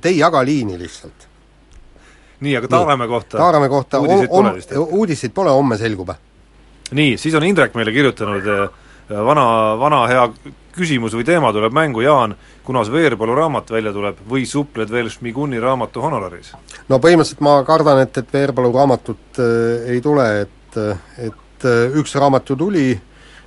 te 0.00 0.14
ei 0.14 0.22
jaga 0.22 0.40
liini 0.48 0.80
lihtsalt 0.80 1.28
nii, 2.42 2.56
aga 2.58 2.70
Taaramäe 2.72 3.08
kohta? 3.08 3.38
Taaramäe 3.38 3.70
kohta 3.72 4.00
uudiseid 4.02 4.30
pole 4.30 4.54
vist? 4.56 4.74
uudiseid 4.76 5.34
pole, 5.34 5.50
homme 5.50 5.78
selgub. 5.80 6.10
nii, 6.90 7.16
siis 7.18 7.34
on 7.38 7.46
Indrek 7.46 7.74
meile 7.78 7.92
kirjutanud 7.94 8.48
eh, 8.54 8.64
vana, 9.26 9.46
vana 9.80 10.02
hea 10.10 10.26
küsimus 10.72 11.14
või 11.16 11.26
teema 11.28 11.52
tuleb 11.52 11.74
mängu, 11.76 12.00
Jaan, 12.04 12.34
kunas 12.64 12.90
Veerpalu 12.92 13.34
raamat 13.36 13.70
välja 13.70 13.92
tuleb 13.92 14.20
või 14.28 14.46
supled 14.48 14.90
veel 14.90 15.10
Šmiguni 15.12 15.60
raamatu 15.60 16.02
honoraris? 16.04 16.52
no 16.88 16.98
põhimõtteliselt 16.98 17.44
ma 17.44 17.60
kardan, 17.68 18.02
et, 18.06 18.18
et 18.18 18.34
Veerpalu 18.34 18.72
raamatut 18.74 19.42
äh, 19.42 19.92
ei 19.94 20.00
tule, 20.04 20.26
et, 20.46 20.80
et 21.28 21.68
äh, 21.68 21.98
üks 22.00 22.16
raamat 22.18 22.48
ju 22.48 22.56
tuli 22.56 22.88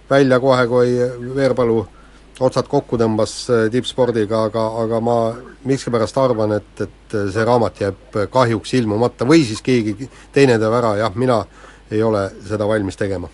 välja 0.09 0.39
kohe, 0.39 0.67
kui 0.69 0.97
Veerpalu 1.35 1.83
otsad 2.39 2.67
kokku 2.67 2.97
tõmbas 2.99 3.33
äh, 3.49 3.67
tippspordiga, 3.71 4.45
aga, 4.49 4.65
aga 4.83 4.99
ma 5.03 5.17
miskipärast 5.67 6.17
arvan, 6.19 6.57
et, 6.59 6.83
et 6.83 7.15
see 7.31 7.45
raamat 7.47 7.81
jääb 7.81 8.19
kahjuks 8.31 8.75
ilmumata 8.79 9.27
või 9.27 9.45
siis 9.47 9.63
keegi 9.65 10.09
teine 10.35 10.59
teeb 10.59 10.75
ära, 10.75 10.95
jah, 10.99 11.15
mina 11.15 11.43
ei 11.91 12.03
ole 12.03 12.27
seda 12.47 12.67
valmis 12.67 12.97
tegema. 12.97 13.29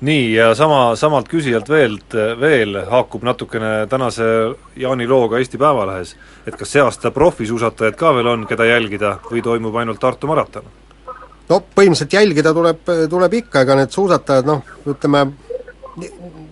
nii, 0.00 0.34
ja 0.34 0.54
sama, 0.54 0.96
samalt 0.96 1.28
küsijalt 1.28 1.68
veel, 1.68 1.98
veel 2.40 2.76
haakub 2.90 3.24
natukene 3.26 3.86
tänase 3.90 4.24
Jaani 4.76 5.06
looga 5.06 5.38
Eesti 5.38 5.58
Päevalehes, 5.58 6.16
et 6.46 6.56
kas 6.56 6.70
see 6.72 6.82
aasta 6.82 7.10
profisuusatajaid 7.10 7.96
ka 7.98 8.14
veel 8.14 8.26
on, 8.26 8.46
keda 8.46 8.64
jälgida, 8.64 9.18
või 9.30 9.42
toimub 9.42 9.74
ainult 9.76 10.00
Tartu 10.00 10.30
maraton? 10.30 10.68
no 11.48 11.60
põhimõtteliselt 11.74 12.12
jälgida 12.12 12.54
tuleb, 12.54 12.82
tuleb 13.10 13.34
ikka, 13.42 13.64
ega 13.64 13.78
need 13.80 13.90
suusatajad 13.94 14.46
noh, 14.46 14.62
ütleme 14.86 15.24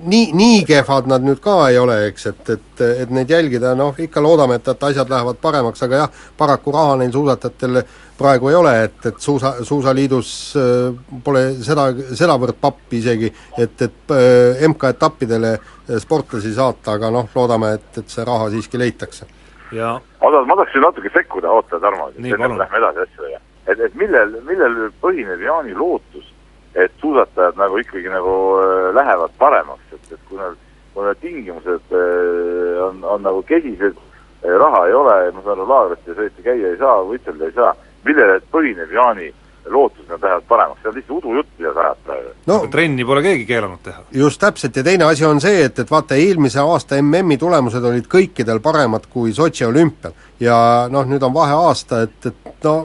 nii, 0.07 0.33
nii 0.33 0.65
kehvad 0.67 1.09
nad 1.11 1.25
nüüd 1.27 1.41
ka 1.43 1.57
ei 1.71 1.79
ole, 1.79 1.97
eks, 2.11 2.27
et, 2.31 2.51
et, 2.55 2.83
et 3.05 3.13
neid 3.15 3.31
jälgida, 3.31 3.75
noh 3.79 3.97
ikka 4.03 4.23
loodame, 4.23 4.59
et, 4.61 4.69
et 4.73 4.85
asjad 4.89 5.11
lähevad 5.11 5.41
paremaks, 5.43 5.83
aga 5.87 6.03
jah, 6.05 6.21
paraku 6.39 6.75
raha 6.75 6.97
neil 7.01 7.13
suusatajatel 7.15 7.83
praegu 8.19 8.51
ei 8.51 8.59
ole, 8.59 8.75
et, 8.85 8.99
et 9.11 9.19
suusa, 9.21 9.57
Suusaliidus 9.67 10.31
äh, 10.61 11.19
pole 11.25 11.43
seda, 11.65 11.89
sedavõrd 12.17 12.61
pappi 12.61 13.01
isegi, 13.03 13.33
et, 13.59 13.83
et 13.83 14.15
äh, 14.15 14.67
MK-etappidele 14.69 15.57
äh, 15.57 15.99
sportlasi 16.03 16.55
saata, 16.57 16.97
aga 16.97 17.11
noh, 17.13 17.29
loodame, 17.35 17.75
et, 17.81 17.91
et 18.03 18.15
see 18.17 18.25
raha 18.25 18.49
siiski 18.55 18.81
leitakse. 18.81 19.27
ja 19.73 19.97
oota, 20.21 20.45
ma 20.47 20.55
tahaksin 20.55 20.85
natuke 20.87 21.11
sekkuda, 21.13 21.51
oota 21.51 21.81
Tarmo, 21.81 22.11
enne 22.17 22.39
kui 22.39 22.59
lähme 22.63 22.81
edasi 22.83 23.05
asjadega. 23.09 23.43
et, 23.67 23.81
et 23.81 23.95
millel, 23.95 24.39
millel 24.47 24.81
põhineb 25.03 25.43
Jaani 25.43 25.75
lootus, 25.75 26.33
et 26.77 26.93
suusatajad 27.01 27.57
nagu 27.57 27.79
ikkagi 27.81 28.09
nagu 28.13 28.37
äh, 28.61 28.95
lähevad 28.95 29.37
paremaks, 29.39 29.86
et, 30.07 30.13
et 30.17 30.29
kui 30.29 30.39
nad, 30.41 30.59
kui 30.95 31.07
need 31.07 31.23
tingimused 31.23 31.97
äh, 31.97 32.85
on, 32.87 33.03
on 33.05 33.27
nagu 33.27 33.43
kesised, 33.49 33.99
äh, 34.43 34.53
raha 34.63 34.87
ei 34.87 34.95
ole, 34.95 35.17
ma 35.33 35.43
saan 35.45 35.59
aru, 35.59 35.67
laagrites 35.73 36.19
eriti 36.19 36.47
käia 36.47 36.73
ei 36.73 36.79
saa, 36.81 37.03
võitelda 37.09 37.49
ei 37.49 37.57
saa, 37.57 37.75
millele 38.07 38.39
põhineb 38.53 38.95
Jaani 38.95 39.33
lootus, 39.67 40.05
nad 40.07 40.23
lähevad 40.23 40.45
paremaks, 40.47 40.83
see 40.83 40.91
on 40.93 40.95
lihtsalt 40.95 41.25
udujutt, 41.25 41.49
mida 41.59 41.73
sa 41.75 41.89
ajad 41.89 42.05
praegu. 42.07 42.35
no 42.47 42.59
trenni 42.71 43.05
pole 43.05 43.23
keegi 43.25 43.47
keelanud 43.49 43.83
teha. 43.83 44.05
just 44.15 44.41
täpselt, 44.41 44.77
ja 44.77 44.85
teine 44.87 45.09
asi 45.09 45.27
on 45.27 45.43
see, 45.43 45.65
et, 45.67 45.79
et 45.83 45.91
vaata, 45.91 46.15
eelmise 46.15 46.63
aasta 46.63 47.01
MM-i 47.03 47.39
tulemused 47.39 47.91
olid 47.91 48.07
kõikidel 48.13 48.63
paremad 48.63 49.11
kui 49.11 49.35
Sotši 49.35 49.67
olümpial. 49.67 50.15
ja 50.41 50.57
noh, 50.91 51.09
nüüd 51.11 51.23
on 51.27 51.35
vaheaasta, 51.35 52.05
et, 52.07 52.31
et 52.31 52.65
no 52.65 52.77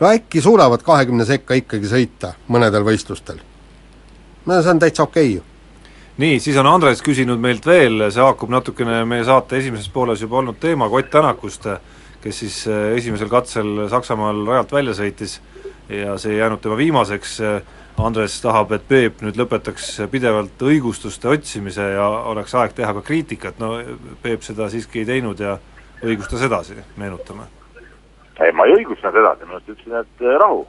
no 0.00 0.06
äkki 0.06 0.42
suudavad 0.42 0.82
kahekümne 0.82 1.26
sekka 1.26 1.58
ikkagi 1.58 1.90
sõita 1.90 2.34
mõnedel 2.48 2.86
võistlustel. 2.86 3.40
no 4.46 4.62
see 4.62 4.70
on 4.70 4.78
täitsa 4.78 5.02
okei 5.02 5.24
okay 5.24 5.36
ju. 5.36 5.47
Nii, 6.18 6.40
siis 6.42 6.56
on 6.58 6.66
Andres 6.66 7.02
küsinud 7.04 7.40
meilt 7.42 7.66
veel, 7.66 8.08
see 8.10 8.22
haakub 8.24 8.50
natukene 8.50 9.04
meie 9.08 9.24
saate 9.26 9.58
esimeses 9.60 9.90
pooles 9.94 10.22
juba 10.22 10.40
olnud 10.42 10.58
teema, 10.60 10.90
Kott 10.90 11.10
Tänakust, 11.14 11.68
kes 12.22 12.40
siis 12.44 12.60
eh, 12.66 12.94
esimesel 12.98 13.30
katsel 13.30 13.86
Saksamaal 13.90 14.44
rajalt 14.46 14.72
välja 14.74 14.96
sõitis 14.98 15.38
ja 15.88 16.18
see 16.18 16.34
ei 16.34 16.42
jäänud 16.42 16.62
tema 16.62 16.76
viimaseks, 16.76 17.40
Andres 17.98 18.36
tahab, 18.38 18.70
et 18.76 18.84
Peep 18.86 19.22
nüüd 19.26 19.38
lõpetaks 19.40 19.88
pidevalt 20.12 20.60
õigustuste 20.62 21.26
otsimise 21.32 21.82
ja 21.96 22.04
oleks 22.30 22.54
aeg 22.54 22.76
teha 22.76 22.92
ka 22.94 23.02
kriitikat, 23.02 23.58
no 23.58 23.72
Peep 24.22 24.44
seda 24.46 24.68
siiski 24.70 25.02
ei 25.02 25.08
teinud 25.08 25.40
ja 25.42 25.56
õigustas 26.04 26.44
edasi, 26.46 26.78
meenutame. 26.96 27.48
Ei, 28.38 28.52
ma 28.54 28.68
ei 28.68 28.76
õigustanud 28.78 29.18
edasi, 29.18 29.48
ma 29.48 29.58
just 29.58 29.72
ütlesin, 29.74 29.98
et 29.98 30.22
eh, 30.22 30.38
rahu, 30.38 30.62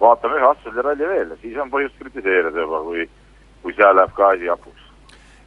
vaatame 0.00 0.38
ühe 0.38 0.46
asfaldiralli 0.46 1.08
veel 1.10 1.32
ja 1.34 1.38
siis 1.40 1.58
on 1.58 1.72
põhjust 1.72 1.98
kritiseerida 1.98 2.62
juba, 2.62 2.82
kui, 2.86 3.08
kui 3.64 3.74
seal 3.74 3.98
läheb 3.98 4.14
ka 4.14 4.30
asi 4.36 4.52
hapuks. 4.52 4.85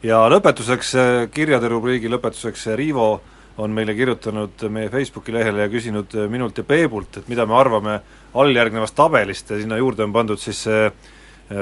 Ja 0.04 0.22
lõpetuseks, 0.32 0.94
eh, 0.96 1.28
kirjade 1.34 1.70
rubriigi 1.70 2.10
lõpetuseks, 2.12 2.68
eh, 2.68 2.76
Riivo 2.76 3.22
on 3.60 3.72
meile 3.76 3.94
kirjutanud 3.96 4.64
meie 4.72 4.90
Facebooki 4.90 5.34
lehele 5.36 5.66
ja 5.66 5.70
küsinud 5.70 6.14
minult 6.30 6.58
ja 6.58 6.64
Peebult, 6.64 7.18
et 7.18 7.28
mida 7.28 7.46
me 7.46 7.56
arvame 7.56 8.00
alljärgnevast 8.34 8.96
tabelist 8.96 9.50
ja 9.50 9.58
sinna 9.60 9.78
juurde 9.78 10.04
on 10.04 10.14
pandud 10.14 10.40
siis 10.40 10.64
see 10.64 10.92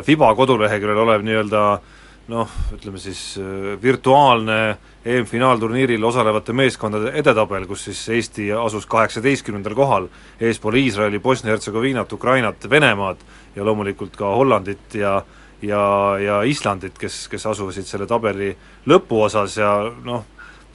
Fiba 0.04 0.36
koduleheküljel 0.36 0.98
olev 1.00 1.24
nii-öelda 1.24 1.80
noh, 2.28 2.50
ütleme 2.76 3.00
siis 3.00 3.40
virtuaalne 3.82 4.78
EM-finaalturniiril 5.06 6.04
osalevate 6.04 6.54
meeskondade 6.54 7.14
edetabel, 7.16 7.66
kus 7.66 7.86
siis 7.88 8.02
Eesti 8.10 8.50
asus 8.52 8.86
kaheksateistkümnendal 8.86 9.74
kohal, 9.74 10.10
eespool 10.42 10.76
Iisraeli, 10.76 11.22
Bosnia-Hertsegoviinat, 11.24 12.14
Ukrainat, 12.14 12.70
Venemaad 12.70 13.24
ja 13.56 13.66
loomulikult 13.66 14.20
ka 14.20 14.36
Hollandit 14.36 15.00
ja 15.00 15.22
ja, 15.62 15.84
ja 16.22 16.42
Islandit, 16.44 16.98
kes, 17.00 17.26
kes 17.32 17.46
asusid 17.50 17.88
selle 17.88 18.08
tabeli 18.10 18.52
lõpuosas 18.90 19.60
ja 19.60 19.72
noh, 20.06 20.26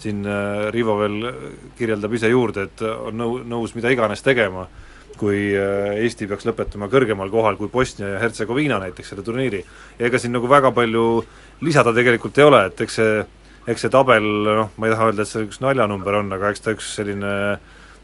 siin 0.02 0.24
äh, 0.26 0.68
Rivo 0.74 0.96
veel 1.00 1.18
kirjeldab 1.78 2.14
ise 2.18 2.32
juurde, 2.32 2.68
et 2.68 2.82
on 2.86 3.18
nõu-, 3.18 3.42
nõus 3.46 3.76
mida 3.76 3.92
iganes 3.92 4.24
tegema, 4.24 4.66
kui 5.20 5.52
äh, 5.54 6.00
Eesti 6.02 6.26
peaks 6.30 6.48
lõpetama 6.48 6.90
kõrgemal 6.92 7.30
kohal 7.30 7.60
kui 7.60 7.70
Bosnia 7.72 8.14
ja 8.14 8.24
Hertsegoviina 8.24 8.80
näiteks 8.82 9.12
selle 9.12 9.22
turniiri. 9.26 9.62
ja 9.98 10.08
ega 10.08 10.18
siin 10.18 10.34
nagu 10.34 10.50
väga 10.50 10.72
palju 10.74 11.22
lisada 11.62 11.94
tegelikult 11.94 12.38
ei 12.38 12.48
ole, 12.48 12.66
et 12.66 12.80
eks 12.86 13.00
see 13.00 13.22
eks 13.70 13.84
see 13.84 13.92
tabel, 13.94 14.24
noh, 14.46 14.70
ma 14.76 14.88
ei 14.88 14.94
taha 14.94 15.10
öelda, 15.10 15.22
et 15.22 15.30
see 15.30 15.46
üks 15.46 15.60
naljanumber 15.62 16.18
on, 16.18 16.32
aga 16.34 16.50
eks 16.50 16.64
ta 16.64 16.74
üks 16.74 16.88
selline 16.96 17.34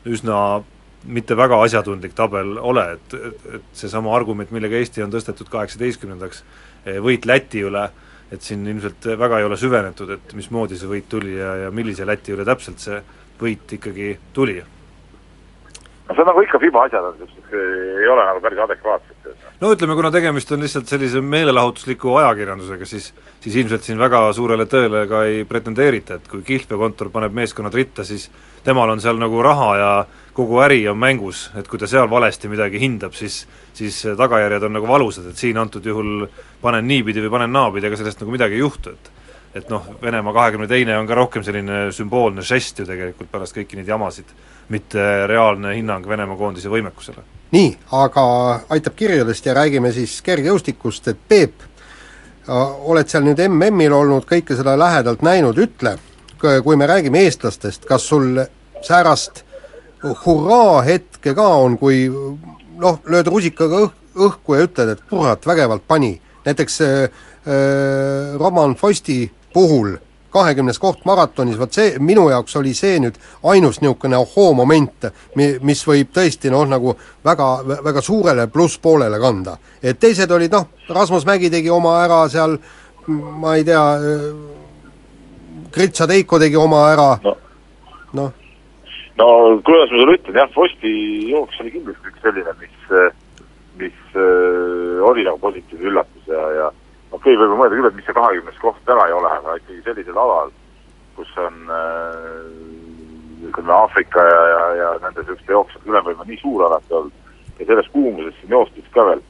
üsna 0.06 0.62
mitte 1.08 1.36
väga 1.38 1.58
asjatundlik 1.64 2.14
tabel 2.18 2.56
ole, 2.58 2.84
et, 2.96 3.14
et, 3.14 3.46
et 3.58 3.66
seesama 3.80 4.12
argument, 4.14 4.50
millega 4.54 4.78
Eesti 4.78 5.02
on 5.04 5.12
tõstetud 5.14 5.50
kaheksateistkümnendaks, 5.50 6.42
võit 7.04 7.26
Läti 7.26 7.62
üle, 7.66 7.88
et 8.32 8.44
siin 8.44 8.66
ilmselt 8.66 9.10
väga 9.18 9.40
ei 9.40 9.48
ole 9.48 9.56
süvenetud, 9.56 10.10
et 10.16 10.34
mismoodi 10.36 10.78
see 10.78 10.90
võit 10.90 11.08
tuli 11.08 11.36
ja, 11.36 11.54
ja 11.64 11.70
millise 11.74 12.06
Läti 12.06 12.36
üle 12.36 12.46
täpselt 12.48 12.82
see 12.84 13.00
võit 13.40 13.78
ikkagi 13.78 14.16
tuli 14.34 14.58
no 16.08 16.14
see 16.14 16.22
on 16.24 16.30
nagu 16.32 16.42
ikka 16.44 16.60
FIBA 16.62 16.84
asjad 16.88 17.28
ei 17.52 18.08
ole 18.08 18.24
nagu 18.24 18.40
päris 18.40 18.58
adekvaatsed. 18.58 19.28
no 19.60 19.72
ütleme, 19.72 19.94
kuna 19.96 20.10
tegemist 20.10 20.52
on 20.52 20.62
lihtsalt 20.64 20.88
sellise 20.90 21.20
meelelahutusliku 21.20 22.14
ajakirjandusega, 22.22 22.86
siis 22.86 23.12
siis 23.40 23.56
ilmselt 23.56 23.86
siin 23.86 23.98
väga 24.00 24.22
suurele 24.36 24.66
tõele 24.70 25.04
ka 25.08 25.22
ei 25.28 25.44
pretendeerita, 25.48 26.18
et 26.18 26.28
kui 26.28 26.42
kihlveokontor 26.46 27.12
paneb 27.14 27.36
meeskonnad 27.36 27.74
ritta, 27.74 28.04
siis 28.04 28.28
temal 28.64 28.90
on 28.90 29.00
seal 29.00 29.20
nagu 29.20 29.42
raha 29.42 29.70
ja 29.78 29.92
kogu 30.36 30.60
äri 30.64 30.82
on 30.88 30.98
mängus, 30.98 31.48
et 31.58 31.68
kui 31.68 31.80
ta 31.80 31.88
seal 31.90 32.10
valesti 32.10 32.48
midagi 32.48 32.80
hindab, 32.82 33.16
siis 33.16 33.46
siis 33.78 34.02
tagajärjed 34.18 34.68
on 34.68 34.78
nagu 34.78 34.88
valusad, 34.88 35.28
et 35.30 35.40
siin 35.40 35.58
antud 35.58 35.84
juhul 35.86 36.26
panen 36.62 36.88
niipidi 36.88 37.22
või 37.24 37.30
panen 37.36 37.52
naapidi, 37.54 37.86
ega 37.86 37.98
sellest 38.00 38.20
nagu 38.22 38.34
midagi 38.34 38.58
ei 38.58 38.64
juhtu, 38.64 38.94
et 38.96 39.14
et 39.58 39.70
noh, 39.72 39.86
Venemaa 40.02 40.32
kahekümne 40.36 40.68
teine 40.68 40.98
on 40.98 41.06
ka 41.08 41.16
rohkem 41.16 41.42
selline 41.42 41.88
sümboolne 41.92 42.44
žest 42.44 42.78
ju 42.78 42.84
tegelikult 42.86 43.30
pärast 43.32 43.56
kõiki 43.56 43.78
neid 43.78 43.88
jamasid 43.88 44.28
mitte 44.68 45.00
reaalne 45.26 45.72
hinnang 45.74 46.04
Venemaa 46.08 46.36
koondise 46.36 46.68
võimekusele. 46.68 47.24
nii, 47.52 47.70
aga 47.96 48.24
aitab 48.68 48.94
kirjadest 48.94 49.46
ja 49.46 49.54
räägime 49.56 49.92
siis 49.92 50.20
kergejõustikust, 50.22 51.08
et 51.08 51.18
Peep, 51.28 51.64
oled 52.48 53.08
seal 53.08 53.24
nüüd 53.24 53.40
MM-il 53.48 53.92
olnud, 53.92 54.28
kõike 54.28 54.56
seda 54.56 54.76
lähedalt 54.78 55.24
näinud, 55.24 55.58
ütle, 55.58 55.96
kui 56.38 56.76
me 56.76 56.86
räägime 56.86 57.24
eestlastest, 57.24 57.88
kas 57.88 58.04
sul 58.08 58.44
säärast 58.84 59.44
hurraa 60.26 60.82
hetke 60.86 61.34
ka 61.34 61.48
on, 61.64 61.78
kui 61.78 62.06
noh, 62.08 63.00
lööd 63.08 63.26
rusikaga 63.32 63.82
õh-, 63.86 63.96
õhku 64.28 64.56
ja 64.56 64.66
ütled, 64.68 64.92
et 64.94 65.02
kurat, 65.10 65.46
vägevalt 65.46 65.86
pani, 65.88 66.18
näiteks 66.48 66.80
äh, 66.80 66.92
äh 67.46 68.38
Roman 68.40 68.74
Fosti 68.76 69.26
puhul 69.52 69.96
kahekümnes 70.30 70.78
koht 70.78 71.04
maratonis, 71.08 71.58
vot 71.58 71.72
see, 71.72 71.94
minu 72.04 72.28
jaoks 72.30 72.56
oli 72.60 72.74
see 72.76 72.98
nüüd 73.00 73.16
ainus 73.48 73.80
niisugune 73.80 74.18
ohoo-moment, 74.18 75.08
mi-, 75.38 75.54
mis 75.64 75.82
võib 75.88 76.12
tõesti 76.14 76.52
noh, 76.52 76.66
nagu 76.68 76.94
väga, 77.24 77.48
väga 77.84 78.02
suurele 78.04 78.48
plusspoolele 78.52 79.20
kanda. 79.22 79.56
et 79.82 80.00
teised 80.00 80.30
olid 80.30 80.52
noh, 80.52 80.68
Rasmus 80.88 81.26
Mägi 81.26 81.50
tegi 81.50 81.70
oma 81.70 81.98
ära 82.04 82.26
seal, 82.28 82.58
ma 83.08 83.56
ei 83.56 83.64
tea, 83.64 83.84
Gritša 85.72 86.06
Teiko 86.06 86.38
tegi 86.38 86.56
oma 86.56 86.84
ära 86.92 87.08
no., 87.24 87.36
noh. 88.20 88.32
no 89.16 89.28
kuidas 89.64 89.90
ma 89.92 90.02
sulle 90.02 90.18
ütlen, 90.18 90.42
jah, 90.42 90.52
Fosti 90.54 90.92
jooks 91.32 91.60
oli 91.64 91.72
kindlasti 91.78 92.12
üks 92.12 92.24
selline, 92.26 92.56
mis, 92.60 92.92
mis 93.78 93.98
äh, 94.16 95.02
oli 95.08 95.24
nagu 95.26 95.40
positiivne 95.42 95.90
üllatus 95.92 96.30
ja, 96.30 96.44
ja 96.58 96.66
okei 97.10 97.34
okay,, 97.34 97.40
võib 97.40 97.56
mõelda 97.58 97.76
küll, 97.76 97.90
et 97.90 97.98
mis 97.98 98.08
see 98.08 98.18
kahekümnes 98.18 98.60
koht 98.62 98.82
täna 98.88 99.06
ei 99.08 99.16
ole, 99.16 99.30
aga 99.40 99.56
ikkagi 99.60 99.84
sellisel 99.86 100.20
alal, 100.20 100.52
kus 101.16 101.32
on 101.40 101.72
äh, 101.72 103.48
ütleme, 103.48 103.72
Aafrika 103.72 104.26
ja, 104.26 104.44
ja, 104.52 104.62
ja 104.82 104.92
nende 105.02 105.22
niisuguste 105.22 105.56
jooksjate 105.56 105.90
ülemvõim 105.90 106.22
on 106.22 106.30
nii 106.30 106.40
suur 106.42 106.66
alati 106.66 107.00
olnud 107.00 107.58
ja 107.58 107.66
selles 107.66 107.90
kuumuses 107.94 108.36
siin 108.40 108.54
joostis 108.54 108.86
ka 108.94 109.04
veel, 109.08 109.22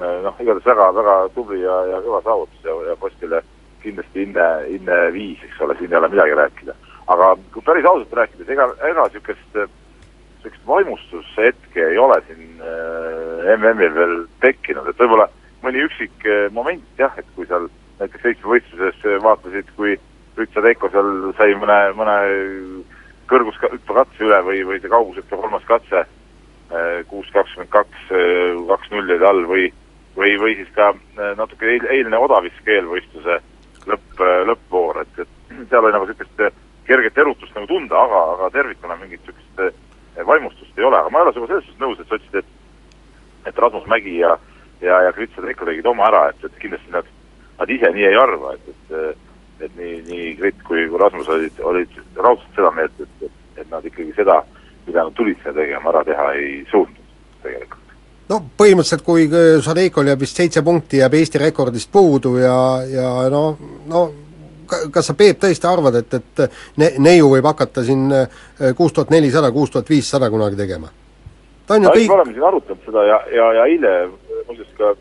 noh, 0.00 0.40
igatahes 0.40 0.68
väga, 0.68 0.88
väga 0.96 1.16
tubli 1.34 1.60
ja, 1.62 1.76
ja 1.92 2.00
kõva 2.04 2.22
saavutus 2.24 2.64
ja, 2.64 2.76
ja 2.90 2.96
postile 3.00 3.42
kindlasti 3.82 4.24
hinne, 4.24 4.46
hinne 4.66 5.00
viis, 5.14 5.42
eks 5.44 5.60
ole, 5.64 5.76
siin 5.78 5.92
ei 5.92 5.98
ole 6.00 6.12
midagi 6.12 6.38
rääkida. 6.40 6.76
aga 7.06 7.26
kui 7.54 7.62
päris 7.62 7.84
ausalt 7.86 8.14
rääkides, 8.18 8.48
ega, 8.50 8.66
ega 8.88 9.04
niisugust, 9.06 9.58
niisugust 10.46 10.68
vaimustushetke 10.68 11.88
ei 11.90 11.98
ole 11.98 12.20
siin 12.26 12.62
äh, 12.62 13.56
MM-il 13.56 13.94
veel 13.94 14.16
tekkinud, 14.44 14.88
et 14.88 15.02
võib-olla 15.02 15.28
mõni 15.66 15.82
üksik 15.86 16.26
eh, 16.26 16.46
moment 16.54 17.00
jah, 17.00 17.14
et 17.18 17.28
kui 17.36 17.46
seal 17.48 17.68
näiteks 18.00 18.22
seitsmevõistluses 18.22 19.06
eh, 19.06 19.16
vaatasid, 19.24 19.72
kui 19.78 19.96
Rütsa 20.36 20.62
Teiko 20.64 20.90
seal 20.92 21.32
sai 21.38 21.56
mõne, 21.58 21.78
mõne 21.96 22.16
kõrgushüppekatse 23.30 24.26
üle 24.26 24.42
või, 24.46 24.60
või 24.68 24.78
see 24.82 24.92
kaugushüppe 24.92 25.38
kolmas 25.40 25.64
katse, 25.66 26.04
kuus 27.08 27.30
kakskümmend 27.32 27.70
kaks, 27.72 28.08
kaks 28.68 28.90
nulli 28.92 29.16
all 29.24 29.44
või 29.48 29.64
või, 30.18 30.34
või 30.42 30.56
siis 30.58 30.68
ka 30.76 30.90
natuke 31.38 31.68
eil, 31.70 31.86
eilne 31.94 32.18
odaviske 32.20 32.74
eelvõistluse 32.74 33.38
lõpp, 33.88 34.22
lõppvoor, 34.50 35.00
et, 35.02 35.24
et 35.24 35.56
seal 35.70 35.86
oli 35.86 35.94
nagu 35.94 36.08
niisugust 36.10 36.60
kerget 36.86 37.18
erutust 37.22 37.56
nagu 37.56 37.70
tunda, 37.70 38.02
aga, 38.02 38.22
aga 38.36 38.50
tervikuna 38.58 38.98
mingit 39.00 39.24
niisugust 39.24 39.80
vaimustust 40.26 40.78
ei 40.78 40.84
ole, 40.84 40.98
aga 40.98 41.10
ma 41.10 41.20
ei 41.20 41.26
ole 41.26 41.34
sinuga 41.34 41.52
selles 41.52 41.68
suhtes 41.68 41.82
nõus, 41.82 42.00
et 42.00 42.08
sa 42.08 42.20
ütlesid, 42.20 42.38
et 42.42 42.54
et 43.46 43.58
Rasmus 43.62 43.86
Mägi 43.86 44.18
ja 44.18 44.36
ja, 44.80 45.02
ja 45.06 45.12
Grits 45.12 45.36
ja 45.36 45.42
Treiko 45.42 45.64
tegid 45.64 45.86
oma 45.86 46.08
ära, 46.10 46.26
et, 46.30 46.44
et 46.44 46.58
kindlasti 46.60 46.92
nad, 46.92 47.06
nad 47.60 47.70
ise 47.70 47.90
nii 47.94 48.08
ei 48.10 48.18
arva, 48.20 48.56
et, 48.56 48.68
et 48.90 49.24
et 49.60 49.72
nii, 49.78 50.02
nii 50.04 50.34
Grit 50.36 50.58
kui, 50.66 50.84
kui 50.90 51.00
Rasmus 51.00 51.28
olid, 51.32 51.60
olid 51.64 51.94
raudselt 52.20 52.58
seda 52.58 52.70
meelt, 52.76 52.98
et, 53.00 53.24
et, 53.24 53.36
et 53.62 53.70
nad 53.72 53.84
ikkagi 53.88 54.12
seda, 54.16 54.42
mida 54.86 55.06
nad 55.06 55.16
tulid 55.16 55.40
sinna 55.40 55.56
tegema, 55.56 55.92
ära 55.94 56.02
teha 56.04 56.26
ei 56.36 56.50
suutnud 56.70 57.40
tegelikult. 57.44 57.94
no 58.28 58.40
põhimõtteliselt, 58.58 59.04
kui 59.06 59.24
Šadeikol 59.64 60.12
jääb 60.12 60.26
vist 60.26 60.42
seitse 60.42 60.62
punkti, 60.66 61.00
jääb 61.00 61.16
Eesti 61.16 61.40
rekordist 61.40 61.92
puudu 61.92 62.36
ja, 62.42 62.58
ja 62.90 63.10
no, 63.32 63.44
no 63.88 64.02
kas 64.66 65.10
sa, 65.10 65.14
Peep, 65.14 65.40
tõesti 65.42 65.68
arvad, 65.70 66.00
et, 66.02 66.20
et 66.20 66.44
ne-, 66.82 66.94
neiu 66.98 67.32
võib 67.32 67.48
hakata 67.48 67.84
siin 67.86 68.06
kuus 68.76 68.92
tuhat 68.92 69.10
nelisada, 69.14 69.52
kuus 69.54 69.72
tuhat 69.74 69.90
viissada 69.90 70.30
kunagi 70.30 70.58
tegema? 70.58 70.92
ta 71.66 71.74
on 71.74 71.86
ju 71.86 71.92
kõik 71.94 72.10
me 72.10 72.18
oleme 72.20 72.34
siin 72.34 72.46
arutanud 72.46 72.86
seda 72.86 73.04
ja, 73.06 73.18
ja, 73.34 73.46
ja 73.58 73.64
eile 73.66 73.92
muuseas 74.46 74.70
ka 74.78 74.92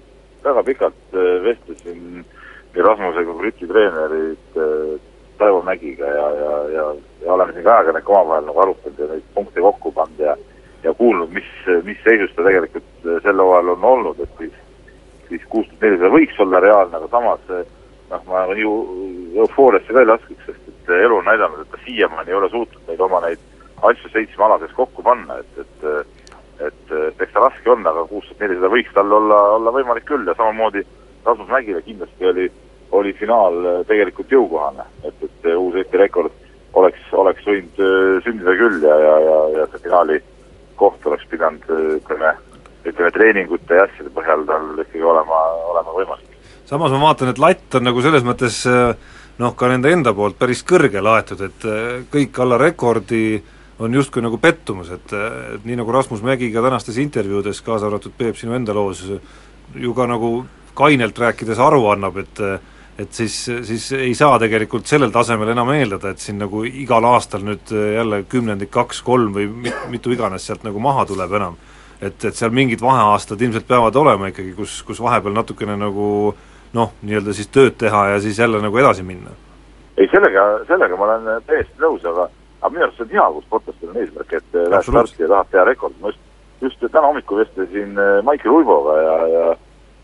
väga 0.45 0.63
pikalt 0.63 1.17
äh, 1.17 1.43
vestlesin 1.43 2.01
nii 2.75 2.83
Rasmusega 2.83 3.31
kui 3.31 3.39
Briti 3.41 3.69
treenerit 3.69 4.59
äh, 4.59 4.97
Taivo 5.37 5.61
Mägiga 5.65 6.09
ja, 6.09 6.27
ja, 6.41 6.51
ja, 6.73 6.85
ja 7.25 7.33
oleme 7.33 7.53
siin 7.53 7.65
ka 7.65 7.77
ajakirjanikega 7.77 8.13
omavahel 8.13 8.49
nagu 8.49 8.61
arutanud 8.65 8.99
ja 8.99 9.09
neid 9.13 9.31
punkte 9.37 9.65
kokku 9.65 9.93
pannud 9.95 10.27
ja 10.27 10.37
ja 10.85 10.93
kuulnud, 10.93 11.31
mis, 11.33 11.47
mis 11.83 11.97
seisus 12.05 12.33
ta 12.35 12.45
tegelikult 12.45 13.07
äh, 13.07 13.21
sel 13.23 13.41
hooajal 13.41 13.73
on 13.73 13.89
olnud, 13.93 14.21
et 14.21 14.41
siis 14.41 14.61
siis 15.29 15.45
kuus 15.49 15.65
tuhat 15.67 15.87
nelisada 15.87 16.11
võiks 16.13 16.41
olla 16.43 16.59
reaalne, 16.61 16.99
aga 16.99 17.07
samas 17.09 17.47
noh, 18.11 18.27
ma 18.29 18.45
ju 18.57 18.73
eufooriasse 19.45 19.93
ka 19.93 20.03
ei 20.03 20.11
laskuks, 20.11 20.45
sest 20.45 20.71
et 20.71 20.93
elu 20.99 21.17
on 21.17 21.25
näidanud, 21.25 21.63
et 21.63 21.71
ta 21.71 21.81
siiamaani 21.85 22.31
ei 22.31 22.39
ole 22.39 22.49
suutnud 22.49 22.89
neid 22.89 23.01
oma 23.01 23.21
neid 23.25 23.41
asju 23.85 24.11
seitsmealases 24.13 24.71
kokku 24.77 25.03
panna, 25.03 25.39
et, 25.41 25.65
et 25.65 26.13
et 26.63 26.93
eks 27.19 27.33
ta 27.33 27.41
raske 27.43 27.71
on, 27.71 27.83
aga 27.87 28.05
kuus 28.07 28.27
tuhat 28.29 28.45
nelisada 28.45 28.69
võiks 28.71 28.93
tal 28.95 29.11
olla, 29.11 29.39
olla 29.57 29.73
võimalik 29.75 30.05
küll 30.07 30.27
ja 30.27 30.35
samamoodi 30.37 30.85
Rasmus 31.25 31.49
Mägile 31.49 31.81
kindlasti 31.81 32.27
oli, 32.29 32.45
oli 32.95 33.13
finaal 33.19 33.57
äh, 33.65 33.79
tegelikult 33.89 34.31
jõukohane, 34.31 34.85
et, 35.03 35.23
et 35.25 35.49
äh, 35.49 35.57
uus 35.57 35.75
Eesti 35.81 35.99
rekord 35.99 36.31
oleks, 36.79 37.01
oleks 37.11 37.47
võinud 37.47 37.81
äh, 37.81 38.21
sündida 38.23 38.55
küll 38.59 38.83
ja, 38.85 38.95
ja, 39.03 39.15
ja, 39.25 39.39
ja 39.57 39.67
see 39.71 39.83
finaali 39.87 40.21
koht 40.79 41.07
oleks 41.09 41.27
pidanud 41.31 41.67
ütleme, 41.97 42.35
ütleme 42.85 43.11
treeningute 43.15 43.79
ja 43.79 43.87
asjade 43.89 44.13
põhjal 44.15 44.47
tal 44.47 44.71
ikkagi 44.83 45.03
olema, 45.03 45.41
olema 45.73 45.97
võimalik. 45.97 46.34
Samas 46.65 46.91
ma 46.91 47.01
vaatan, 47.07 47.33
et 47.33 47.41
latt 47.41 47.77
on 47.77 47.85
nagu 47.85 48.01
selles 48.01 48.23
mõttes 48.25 48.63
noh, 49.37 49.51
ka 49.55 49.67
nende 49.69 49.91
enda 49.91 50.13
poolt 50.15 50.39
päris 50.39 50.63
kõrgele 50.65 51.11
aetud, 51.17 51.41
et 51.45 51.67
kõik 52.11 52.39
alla 52.41 52.57
rekordi 52.61 53.25
äh, 53.35 53.51
on 53.79 53.93
justkui 53.93 54.23
nagu 54.23 54.37
pettumus, 54.37 54.89
et, 54.95 55.13
et 55.55 55.65
nii 55.67 55.79
nagu 55.81 55.91
Rasmus 55.91 56.23
Mägi 56.23 56.51
ka 56.53 56.63
tänastes 56.63 56.97
intervjuudes, 57.01 57.59
kaasa 57.65 57.89
arvatud 57.89 58.13
Peep 58.17 58.37
sinu 58.39 58.55
enda 58.55 58.75
loos, 58.75 59.03
ju 59.75 59.93
ka 59.97 60.07
nagu 60.07 60.45
kainelt 60.75 61.19
rääkides 61.19 61.59
aru 61.59 61.85
annab, 61.91 62.23
et 62.23 62.47
et 62.95 63.11
siis, 63.11 63.33
siis 63.67 63.89
ei 63.91 64.13
saa 64.15 64.37
tegelikult 64.39 64.87
sellel 64.87 65.11
tasemel 65.11 65.49
enam 65.51 65.67
eeldada, 65.73 66.13
et 66.13 66.21
siin 66.23 66.37
nagu 66.39 66.61
igal 66.63 67.03
aastal 67.03 67.41
nüüd 67.43 67.67
jälle 67.67 68.21
kümnendik 68.31 68.69
kaks, 68.71 69.01
kolm 69.03 69.33
või 69.35 69.49
mit, 69.65 69.81
mitu 69.91 70.13
iganes 70.15 70.45
sealt 70.47 70.63
nagu 70.63 70.79
maha 70.79 71.03
tuleb 71.09 71.33
enam. 71.35 71.57
et, 71.99 72.23
et 72.23 72.35
seal 72.35 72.55
mingid 72.55 72.79
vaheaastad 72.79 73.41
ilmselt 73.41 73.67
peavad 73.67 73.95
olema 73.95 74.29
ikkagi, 74.31 74.53
kus, 74.55 74.77
kus 74.87 75.01
vahepeal 75.03 75.35
natukene 75.35 75.75
nagu 75.75 76.07
noh, 76.75 76.93
nii-öelda 77.01 77.35
siis 77.35 77.51
tööd 77.53 77.77
teha 77.79 78.07
ja 78.13 78.21
siis 78.23 78.39
jälle 78.39 78.61
nagu 78.63 78.77
edasi 78.77 79.03
minna. 79.03 79.35
ei, 79.97 80.07
sellega, 80.11 80.47
sellega 80.67 80.97
ma 80.99 81.07
olen 81.07 81.45
täiesti 81.47 81.79
nõus, 81.81 82.03
aga 82.05 82.29
aga 82.61 82.73
minu 82.73 82.85
arust 82.87 82.97
see 82.97 83.05
on 83.05 83.13
hea, 83.13 83.27
kui 83.33 83.45
sportlastel 83.45 83.91
on 83.91 84.01
eesmärk, 84.01 84.33
et 84.33 84.57
eh, 84.57 84.67
lähed 84.73 84.89
starti 84.89 85.23
ja 85.23 85.29
tahad 85.31 85.51
teha 85.53 85.65
rekordi, 85.69 86.01
ma 86.01 86.11
just, 86.11 86.21
just 86.65 86.85
täna 86.85 87.07
hommikul 87.07 87.41
vestlesin 87.43 87.99
eh, 88.01 88.19
Maicel 88.25 88.57
Uiboga 88.57 88.97
ja, 89.01 89.15
ja 89.35 89.45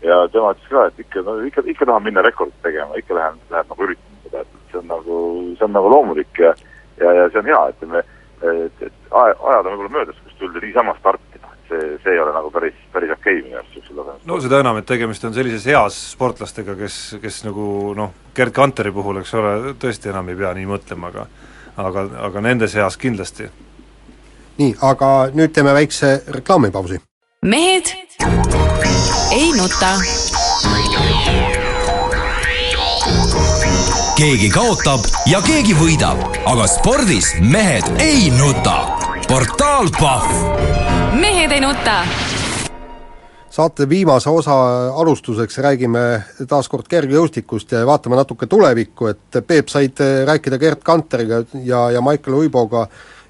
ja 0.02 0.16
tema 0.34 0.50
ütles 0.50 0.70
ka, 0.70 0.86
et 0.90 0.98
ikka, 0.98 1.22
no 1.22 1.36
ikka, 1.46 1.62
ikka 1.70 1.86
tahan 1.86 2.02
minna 2.02 2.24
rekordit 2.26 2.58
tegema, 2.64 2.96
ikka 2.98 3.14
lähen, 3.14 3.36
läheb 3.52 3.68
nagu 3.70 3.84
üritama 3.86 4.24
seda, 4.24 4.40
et 4.42 4.72
see 4.72 4.80
on 4.80 4.88
nagu, 4.90 5.18
see 5.58 5.66
on 5.68 5.76
nagu 5.76 5.92
loomulik 5.92 6.40
ja 6.42 6.50
ja, 6.98 7.12
ja 7.18 7.28
see 7.30 7.38
on 7.42 7.50
hea, 7.50 7.60
ütleme, 7.74 8.02
et, 8.42 8.82
et 8.88 9.14
ajad 9.20 9.66
on 9.66 9.70
võib-olla 9.70 9.94
möödas, 9.98 10.18
kus 10.24 10.38
tuldi 10.40 10.64
niisama 10.64 10.96
starti, 10.98 11.38
et 11.38 11.41
see, 11.72 11.94
see 12.04 12.16
ei 12.16 12.20
ole 12.22 12.34
nagu 12.36 12.50
päris, 12.54 12.76
päris 12.92 13.14
okei 13.16 13.38
okay 13.38 13.46
minu 13.46 13.58
arust 13.60 13.76
niisugusel 13.76 14.04
tasemel. 14.04 14.26
no 14.30 14.40
seda 14.44 14.60
enam, 14.64 14.82
et 14.82 14.88
tegemist 14.88 15.24
on 15.28 15.34
sellises 15.36 15.66
eas 15.72 16.02
sportlastega, 16.12 16.76
kes, 16.78 16.98
kes 17.22 17.42
nagu 17.48 17.64
noh, 17.98 18.12
Gerd 18.36 18.54
Kanteri 18.56 18.92
puhul, 18.92 19.22
eks 19.22 19.34
ole, 19.40 19.56
tõesti 19.80 20.12
enam 20.12 20.30
ei 20.32 20.38
pea 20.38 20.52
nii 20.58 20.68
mõtlema, 20.74 21.12
aga 21.12 21.26
aga, 21.76 22.06
aga 22.28 22.40
nende 22.40 22.68
seas 22.68 22.96
kindlasti. 22.96 23.48
nii, 24.58 24.74
aga 24.82 25.10
nüüd 25.34 25.52
teeme 25.54 25.74
väikse 25.74 26.22
reklaamipausi. 26.38 27.00
mehed 27.46 27.94
ei 29.32 29.50
nuta. 29.56 29.92
keegi 34.16 34.50
kaotab 34.54 35.06
ja 35.26 35.40
keegi 35.42 35.74
võidab, 35.74 36.20
aga 36.46 36.66
spordis 36.66 37.34
mehed 37.40 37.88
ei 38.00 38.30
nuta. 38.38 38.98
portaal 39.28 39.88
Pahv 40.00 40.91
mehed 41.22 41.52
ei 41.52 41.60
nuta. 41.60 42.02
saate 43.52 43.88
viimase 43.88 44.30
osa 44.30 44.54
alustuseks 45.00 45.58
räägime 45.58 46.00
taas 46.48 46.68
kord 46.72 46.88
kergejõustikust 46.88 47.74
ja 47.76 47.82
vaatame 47.86 48.16
natuke 48.16 48.48
tulevikku, 48.50 49.10
et 49.12 49.38
Peep, 49.46 49.68
said 49.68 50.00
rääkida 50.26 50.58
Gerd 50.58 50.82
Kanteriga 50.82 51.42
ja, 51.64 51.90
ja 51.94 52.00
Maicel 52.00 52.34
Uiboga 52.40 52.86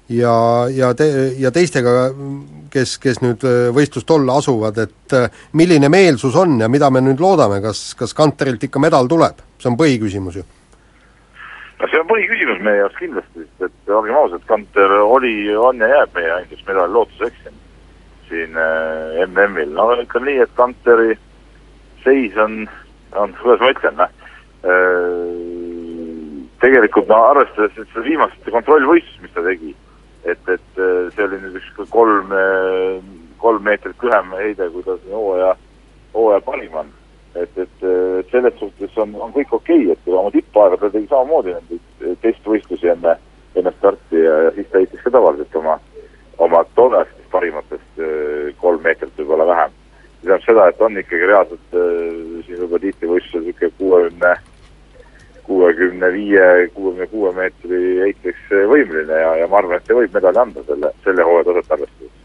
ja, 0.09 0.33
ja 0.73 0.93
te-, 0.95 1.33
ja 1.37 1.51
teistega, 1.51 2.09
kes, 2.73 2.97
kes 3.03 3.21
nüüd 3.21 3.45
võistlust 3.75 4.09
olla 4.15 4.39
asuvad, 4.41 4.79
et 4.87 5.17
milline 5.59 5.89
meelsus 5.91 6.35
on 6.39 6.57
ja 6.63 6.71
mida 6.71 6.89
me 6.89 7.03
nüüd 7.03 7.21
loodame, 7.21 7.61
kas, 7.61 7.91
kas 7.99 8.15
Kanterilt 8.17 8.63
ikka 8.69 8.81
medal 8.81 9.11
tuleb? 9.11 9.43
see 9.59 9.69
on 9.69 9.77
põhiküsimus 9.79 10.39
ju 10.39 10.47
no 11.79 11.91
see 11.91 11.99
on 11.99 12.07
põhiküsimus 12.09 12.63
meie 12.63 12.79
jaoks 12.81 12.97
kindlasti, 13.03 13.45
sest 13.59 13.67
et 13.69 13.93
olgem 13.99 14.17
ausad, 14.17 14.47
Kanter 14.47 14.97
oli, 15.03 15.35
on 15.55 15.83
ja 15.83 15.91
jääb 15.97 16.17
meie 16.17 16.39
ainus 16.39 16.65
medali 16.71 16.95
lootuseks 16.95 17.43
siin 17.43 17.59
äh, 18.41 19.23
MM-il. 19.27 19.73
no 19.75 19.89
ütleme 19.95 20.29
nii, 20.29 20.41
et 20.45 20.55
Kanteri 20.57 21.17
seis 22.03 22.37
on, 22.41 22.63
on, 23.15 23.35
kuidas 23.41 23.63
ma 23.63 23.71
ütlen, 23.75 23.99
noh 24.01 24.09
äh,, 24.67 25.29
tegelikult 26.63 27.09
no 27.11 27.19
arvestades 27.31 27.77
et 27.77 27.91
seda 27.91 28.05
viimast 28.07 28.49
kontrollvõistlust, 28.49 29.21
mis 29.23 29.35
ta 29.35 29.45
tegi, 29.45 29.75
et, 30.23 30.43
et 30.47 30.81
äh, 30.81 31.05
see 31.15 31.27
oli 31.27 31.39
nüüd 31.43 31.61
üks 31.61 31.93
kolm, 31.93 32.33
kolm 33.43 33.63
meetrit 33.67 34.03
lühem 34.03 34.35
heide, 34.39 34.69
kui 34.73 34.85
ta 34.87 34.97
siin 35.01 35.15
hooaja, 35.17 35.55
hooaja 36.15 36.43
parim 36.47 36.83
on 36.83 36.91
et, 37.35 37.57
et, 37.57 37.83
et 37.83 38.31
selles 38.31 38.53
suhtes 38.59 38.97
on, 39.01 39.13
on 39.17 39.33
kõik 39.33 39.53
okei 39.55 39.87
okay,, 39.87 39.95
et 39.95 40.11
oma 40.13 40.31
tippaegadel 40.33 40.91
tegi 40.93 41.09
samamoodi 41.09 41.55
nendes 41.55 42.19
testvõistlusi 42.21 42.91
enne, 42.93 43.15
enne 43.57 43.73
starti 43.79 44.21
ja, 44.21 44.35
ja 44.47 44.51
siis 44.57 44.69
ta 44.69 44.81
heitis 44.81 45.01
ka 45.05 45.13
tavaliselt 45.15 45.57
oma, 45.57 45.77
oma 46.43 46.63
tollastest 46.77 47.29
parimatest 47.33 48.01
äh, 48.01 48.51
kolm 48.61 48.83
meetrit 48.85 49.17
võib-olla 49.17 49.49
vähem. 49.49 49.79
see 50.21 50.29
tähendab 50.29 50.45
seda, 50.63 50.69
et 50.69 50.81
on 50.81 50.97
ikkagi 50.97 51.29
reaalselt 51.29 51.77
äh, 51.77 52.41
siin 52.47 52.65
juba 52.65 52.79
tiitlivõistlusel 52.79 53.45
niisugune 53.47 53.71
kuuekümne, 53.77 54.33
kuuekümne 55.43 56.11
viie, 56.13 56.49
kuuekümne 56.73 57.07
kuue 57.11 57.31
meetri 57.35 57.83
heiteks 58.01 58.51
võimeline 58.71 59.21
ja, 59.25 59.35
ja 59.43 59.47
ma 59.47 59.59
arvan, 59.59 59.79
et 59.79 59.87
see 59.87 59.97
võib 59.97 60.13
medali 60.13 60.43
anda 60.45 60.63
selle, 60.67 60.93
selle 61.03 61.27
hooaja 61.27 61.49
taset 61.51 61.77
arvestades 61.77 62.19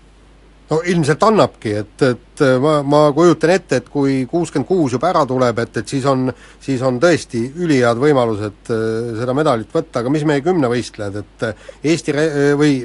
no 0.69 0.81
ilmselt 0.85 1.23
annabki, 1.25 1.73
et, 1.81 2.03
et 2.05 2.43
ma, 2.61 2.79
ma 2.85 3.03
kujutan 3.17 3.55
ette, 3.55 3.81
et 3.81 3.89
kui 3.89 4.21
kuuskümmend 4.29 4.69
kuus 4.69 4.95
juba 4.99 5.09
ära 5.11 5.25
tuleb, 5.29 5.63
et, 5.65 5.81
et 5.81 5.95
siis 5.95 6.05
on, 6.09 6.29
siis 6.61 6.83
on 6.85 7.01
tõesti 7.01 7.47
ülihead 7.57 8.01
võimalused 8.03 8.73
äh, 8.75 9.13
seda 9.19 9.37
medalit 9.37 9.73
võtta, 9.75 10.03
aga 10.03 10.13
mis 10.13 10.27
meie 10.29 10.45
kümnevõistlejad, 10.45 11.21
et 11.23 11.49
äh, 11.49 11.69
Eesti 11.95 12.15
re-, 12.17 12.31
või 12.61 12.83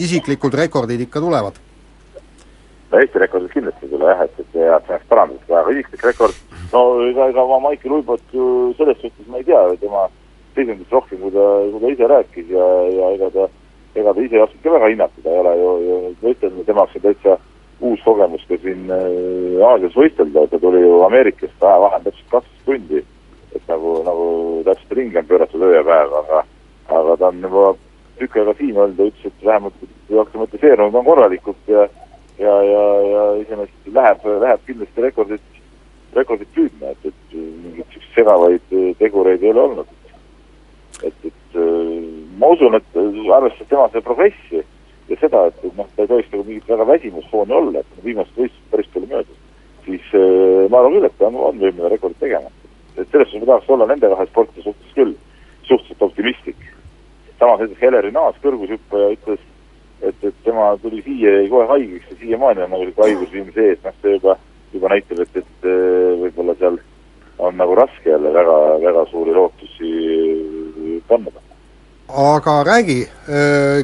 isiklikud 0.00 0.54
rekordid 0.58 1.06
ikka 1.06 1.22
tulevad? 1.22 1.58
Eesti 3.00 3.18
rekordid 3.22 3.52
kindlasti 3.52 3.86
ei 3.86 3.90
tule 3.94 4.10
jah, 4.10 4.22
et, 4.24 4.38
et 4.38 4.58
ja 4.58 4.78
see 4.84 4.94
oleks 4.94 5.08
parandatud, 5.10 5.56
aga 5.56 5.72
isiklik 5.74 6.04
rekord, 6.10 6.36
no 6.72 6.84
ega, 7.08 7.28
ega 7.32 7.46
ma 7.50 7.58
Maicel 7.68 7.96
Uibot 7.98 8.22
ju 8.32 8.46
selles 8.78 9.00
suhtes 9.02 9.26
ma 9.30 9.40
ei 9.40 9.48
tea 9.48 9.62
tema 9.80 10.06
seisundist 10.54 10.92
rohkem, 10.92 11.20
kui 11.24 11.34
ta, 11.34 11.46
kui 11.72 11.82
ta 11.82 11.92
ise 11.94 12.10
rääkis 12.10 12.50
ja, 12.54 12.66
ja 12.94 13.10
ega 13.16 13.30
ta 13.34 13.48
ega 13.94 14.14
ta 14.14 14.20
ise 14.20 14.36
ei 14.36 14.42
oska 14.42 14.62
ka 14.62 14.76
väga 14.76 14.92
hinnata, 14.92 15.22
ta 15.22 15.30
ei 15.30 15.40
ole 15.42 15.56
ju, 15.58 15.72
ju, 15.88 15.98
ütlen, 16.34 16.62
tema 16.66 16.84
jaoks 16.84 16.96
on 16.98 17.04
täitsa 17.06 17.36
uus 17.80 18.02
kogemus 18.04 18.44
ka 18.48 18.58
siin 18.62 18.90
äh, 18.90 19.66
Aasias 19.68 19.96
võistelda, 19.98 20.46
ta 20.50 20.58
tuli 20.62 20.82
ju 20.82 21.00
Ameerikast, 21.06 21.56
ajavahe 21.62 22.00
on 22.00 22.06
täpselt 22.06 22.30
kaksteist 22.30 22.64
tundi. 22.68 23.04
et 23.54 23.68
nagu, 23.70 23.90
nagu 24.02 24.24
täpselt 24.66 24.92
ringi 24.98 25.18
on 25.18 25.26
pööratud 25.30 25.62
öö 25.62 25.76
ja 25.76 25.82
päev, 25.86 26.14
aga, 26.20 26.40
aga 26.90 27.16
ta 27.16 27.28
on 27.28 27.44
juba 27.46 27.66
tükk 28.18 28.38
aega 28.40 28.54
siin 28.58 28.78
olnud 28.78 28.98
ja 28.98 29.06
ütles, 29.10 29.26
et 29.30 29.44
vähemalt 29.46 29.84
aklimatiseerunud 30.22 30.98
on 30.98 31.04
korralikult 31.06 31.70
ja, 31.70 31.84
ja, 32.38 32.54
ja 32.62 33.22
iseenesest 33.42 33.92
läheb, 33.94 34.26
läheb 34.42 34.63
kindlasti 34.74 35.06
rekordit, 35.06 35.58
rekordit 36.14 36.52
püüdma, 36.54 36.92
et, 36.92 37.10
et 37.10 37.34
mingeid 37.38 37.80
niisuguseid 37.80 38.14
segavaid 38.18 38.76
tegureid 39.00 39.42
ei 39.42 39.54
ole 39.54 39.64
olnud. 39.68 39.98
et, 41.02 41.26
et 41.30 41.58
ma 42.38 42.50
usun, 42.54 42.76
et 42.78 42.96
arvestades 42.96 43.68
tema 43.70 43.88
seda 43.88 44.04
progressi 44.04 44.62
ja 45.08 45.16
seda, 45.20 45.46
et 45.50 45.64
noh, 45.76 45.88
ta 45.96 46.04
ei 46.04 46.10
tohiks 46.10 46.30
nagu 46.32 46.44
mingit 46.46 46.68
väga 46.68 46.86
väsimusfooni 46.88 47.56
olla, 47.58 47.80
et 47.80 48.04
viimased 48.04 48.38
võistlused 48.38 48.70
päris 48.72 48.92
palju 48.92 49.10
möödas, 49.10 49.40
siis 49.84 50.12
äh, 50.16 50.64
ma 50.72 50.80
arvan 50.80 50.96
küll, 50.96 51.08
et 51.08 51.18
ta 51.18 51.28
on, 51.28 51.40
on 51.50 51.58
võimeline 51.60 51.90
rekordit 51.92 52.22
tegema. 52.24 52.52
et 52.94 53.08
selles 53.10 53.28
suhtes 53.28 53.42
ma 53.42 53.50
tahaks 53.50 53.70
olla 53.74 53.88
nende 53.90 54.08
kahe 54.12 54.26
sportlase 54.30 54.62
suhtes 54.62 54.94
küll 54.94 55.16
suhteliselt 55.66 56.02
optimistlik. 56.02 56.56
samas 57.38 57.60
näiteks 57.60 57.82
Heleri 57.82 58.12
Naas, 58.14 58.36
kõrgushüppaja, 58.42 59.10
ütles, 59.16 59.40
et, 60.02 60.24
et 60.24 60.34
tema 60.44 60.76
tuli 60.82 61.02
siia, 61.02 61.38
jäi 61.40 61.48
kohe 61.52 61.66
haigeks 61.66 62.10
ja 62.10 62.16
siiamaani 62.20 62.62
on 62.62 62.70
nagu 62.70 62.84
niisugune 62.84 63.08
haigusviim 63.08 63.52
sees, 63.54 63.80
noh 63.84 63.96
see 64.00 64.16
juba, 64.16 64.38
juba 64.84 64.92
näitab, 64.92 65.20
et, 65.24 65.36
et 65.40 65.68
võib-olla 66.20 66.54
seal 66.58 66.78
on 67.38 67.56
nagu 67.56 67.74
raske 67.74 68.10
jälle 68.10 68.32
väga, 68.34 68.58
väga 68.84 69.06
suuri 69.10 69.34
lootusi 69.34 71.00
panna. 71.08 71.40
Aga 72.08 72.62
räägi, 72.64 73.00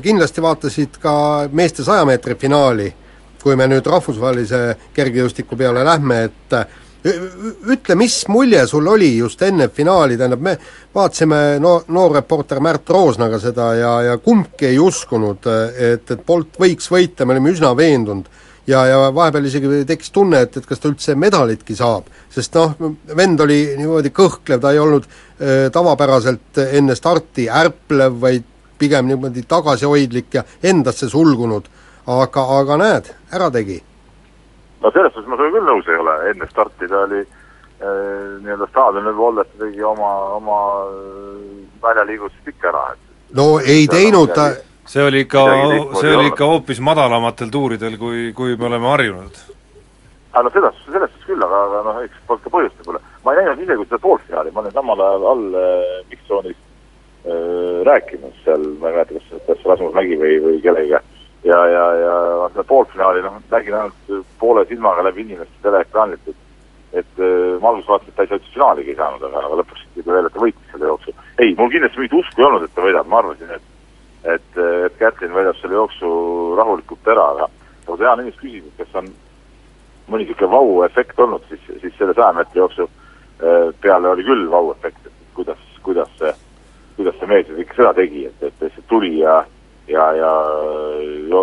kindlasti 0.03 0.43
vaatasid 0.43 1.01
ka 1.01 1.49
meeste 1.53 1.85
saja 1.85 2.05
meetri 2.05 2.37
finaali, 2.37 2.93
kui 3.43 3.57
me 3.57 3.67
nüüd 3.71 3.87
rahvusvahelise 3.89 4.93
kergejõustiku 4.95 5.57
peale 5.57 5.85
lähme, 5.85 6.25
et 6.29 6.59
ütle, 7.01 7.97
mis 7.97 8.19
mulje 8.29 8.67
sul 8.69 8.87
oli 8.93 9.15
just 9.17 9.41
enne 9.43 9.71
finaali, 9.73 10.19
tähendab 10.21 10.45
me 10.45 10.59
vaatasime 10.95 11.57
no 11.65 11.79
noor 11.89 12.19
reporter 12.19 12.61
Märt 12.61 12.93
Roosnaga 12.93 13.41
seda 13.41 13.71
ja, 13.79 13.95
ja 14.11 14.19
kumbki 14.21 14.69
ei 14.69 14.79
uskunud, 14.79 15.49
et, 15.81 16.13
et 16.13 16.27
Bolt 16.27 16.61
võiks 16.61 16.93
võita, 16.93 17.25
me 17.25 17.39
olime 17.39 17.57
üsna 17.57 17.73
veendunud 17.77 18.29
ja, 18.71 18.85
ja 18.87 18.99
vahepeal 19.15 19.49
isegi 19.49 19.83
tekkis 19.89 20.13
tunne, 20.15 20.45
et, 20.47 20.57
et 20.57 20.67
kas 20.67 20.81
ta 20.81 20.91
üldse 20.91 21.17
medalitki 21.19 21.77
saab. 21.79 22.09
sest 22.31 22.55
noh, 22.59 22.75
vend 23.17 23.43
oli 23.43 23.59
niimoodi 23.79 24.13
kõhklev, 24.15 24.61
ta 24.63 24.73
ei 24.75 24.81
olnud 24.83 25.07
äh, 25.07 25.67
tavapäraselt 25.75 26.63
enne 26.71 26.97
starti 26.99 27.49
ärplev, 27.63 28.21
vaid 28.23 28.47
pigem 28.81 29.11
niimoodi 29.11 29.45
tagasihoidlik 29.49 30.35
ja 30.35 30.45
endasse 30.63 31.09
sulgunud. 31.09 31.69
aga, 32.07 32.47
aga 32.59 32.77
näed, 32.81 33.13
ära 33.33 33.51
tegi. 33.51 33.83
no 34.81 34.91
selles 34.91 35.13
suhtes 35.15 35.29
ma 35.29 35.37
sinuga 35.37 35.59
küll 35.59 35.69
nõus 35.69 35.91
ei 35.91 36.01
ole, 36.01 36.17
enne 36.31 36.49
starti 36.51 36.89
ta 36.89 37.05
oli 37.05 37.21
äh, 37.21 38.41
nii-öelda 38.41 38.71
staadionil 38.71 39.23
olles 39.29 39.53
ta 39.53 39.67
tegi 39.67 39.85
oma, 39.85 40.15
oma 40.41 40.59
väljaliigutused 41.83 42.55
ikka 42.55 42.73
ära, 42.73 42.89
et 42.95 43.37
no 43.37 43.53
ei 43.61 43.87
teinud 43.91 44.35
ta 44.35 44.51
see 44.91 45.03
oli 45.07 45.21
ikka, 45.25 45.45
see 46.01 46.17
oli 46.17 46.31
ikka 46.33 46.49
hoopis 46.51 46.81
madalamatel 46.83 47.51
tuuridel, 47.55 47.97
kui, 47.99 48.31
kui 48.35 48.57
me 48.59 48.67
oleme 48.71 48.91
harjunud. 48.91 49.39
aga 50.33 50.43
no 50.47 50.51
selles, 50.55 50.83
selles 50.87 51.13
suhtes 51.13 51.29
küll, 51.29 51.45
aga, 51.47 51.61
aga 51.69 51.83
noh, 51.87 52.03
eks 52.07 52.27
polnud 52.27 52.43
ka 52.47 52.53
põhjust 52.57 52.83
võib-olla. 52.83 53.01
ma 53.25 53.35
ei 53.35 53.41
näinud 53.41 53.63
ise 53.65 53.79
kui 53.79 53.87
seda 53.87 54.03
poolfinaali, 54.03 54.53
ma 54.55 54.65
olin 54.65 54.75
samal 54.75 55.07
ajal 55.07 55.29
all 55.33 55.57
äh, 55.63 55.95
Mikksoonis 56.11 56.59
äh, 56.59 57.81
rääkimas 57.87 58.45
seal, 58.45 58.67
ma 58.83 58.91
ei 58.91 58.99
mäleta, 58.99 59.19
kas, 59.19 59.47
kas 59.47 59.65
Rasmus 59.73 59.97
Mägi 59.97 60.19
või, 60.19 60.37
või 60.45 60.61
kellegiga. 60.67 61.03
ja, 61.47 61.65
ja, 61.75 61.87
ja 62.03 62.15
seda 62.53 62.67
poolfinaali, 62.75 63.25
noh, 63.27 63.41
nägin 63.55 63.81
ainult 63.81 64.31
poole 64.43 64.67
silmaga 64.71 65.07
läbi 65.07 65.27
inimeste 65.27 65.67
teleekraanilt, 65.67 66.31
et 66.35 66.47
et 66.91 67.21
äh, 67.23 67.59
ma 67.63 67.71
alguses 67.71 67.87
vaatasin, 67.87 68.11
et 68.11 68.17
ta 68.17 68.25
ei 68.25 68.31
saa 68.31 68.41
üldse 68.41 68.55
finaaligi 68.57 68.91
ei 68.91 68.99
saanud, 68.99 69.23
aga, 69.29 69.45
aga 69.47 69.59
lõpuks 69.61 69.85
ikkagi 69.85 70.11
veel, 70.11 70.27
et 70.27 70.33
ta 70.35 70.41
võitis 70.43 70.73
selle 70.73 70.89
jooksu. 70.89 71.13
ei, 71.39 71.53
mul 71.59 71.71
kindlasti 71.71 72.01
mingit 72.01 72.17
usku 72.19 72.43
ei 72.43 72.47
olnud, 72.49 72.65
et 72.67 72.73
ta 72.75 72.83
võidab, 72.83 73.07
ma 73.07 73.21
arvasin, 73.21 73.53
et 73.55 73.70
et, 74.25 74.61
et 74.87 74.97
Kätlin 74.99 75.35
võidab 75.35 75.59
selle 75.61 75.79
jooksu 75.79 76.11
rahulikult 76.59 77.09
ära, 77.09 77.27
aga 77.35 77.49
kui 77.87 78.05
Jaan 78.05 78.23
Ennist 78.23 78.41
küsib, 78.43 78.67
et 78.67 78.85
kas 78.85 78.99
on 79.01 79.09
mõni 80.11 80.27
niisugune 80.27 80.51
vau-efekt 80.53 81.19
olnud, 81.23 81.45
siis, 81.49 81.63
siis 81.83 81.95
selle 81.99 82.15
saja 82.17 82.33
meetri 82.37 82.61
jooksu 82.61 82.87
äh, 82.87 83.71
peale 83.81 84.11
oli 84.13 84.27
küll 84.27 84.51
vau-efekt, 84.53 85.07
et 85.07 85.35
kuidas, 85.39 85.63
kuidas 85.87 86.11
see, 86.19 86.35
kuidas 86.99 87.17
see 87.21 87.31
mees 87.31 87.51
ikka 87.65 87.79
seda 87.79 87.95
tegi, 87.99 88.27
et, 88.31 88.45
et 88.51 88.67
lihtsalt 88.67 88.89
tuli 88.91 89.19
ja 89.23 89.41
ja, 89.91 90.05
ja 90.15 90.33
jo, 91.29 91.41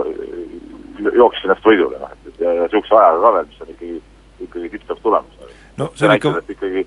jooksis 1.14 1.48
ennast 1.48 1.66
võidule, 1.68 2.00
noh, 2.00 2.14
et, 2.14 2.40
ja, 2.40 2.54
ja 2.54 2.68
niisuguse 2.68 2.96
ajaga 2.96 3.24
ka 3.24 3.34
veel, 3.36 3.50
mis 3.50 3.64
on 3.64 3.74
ikkagi, 3.74 3.98
ikkagi 4.48 4.70
tipp-topp 4.76 5.04
tulemus. 5.04 5.56
no 5.78 5.90
see 5.96 6.08
on 6.08 6.16
ikka 6.16 6.34
ikkagi 6.56 6.86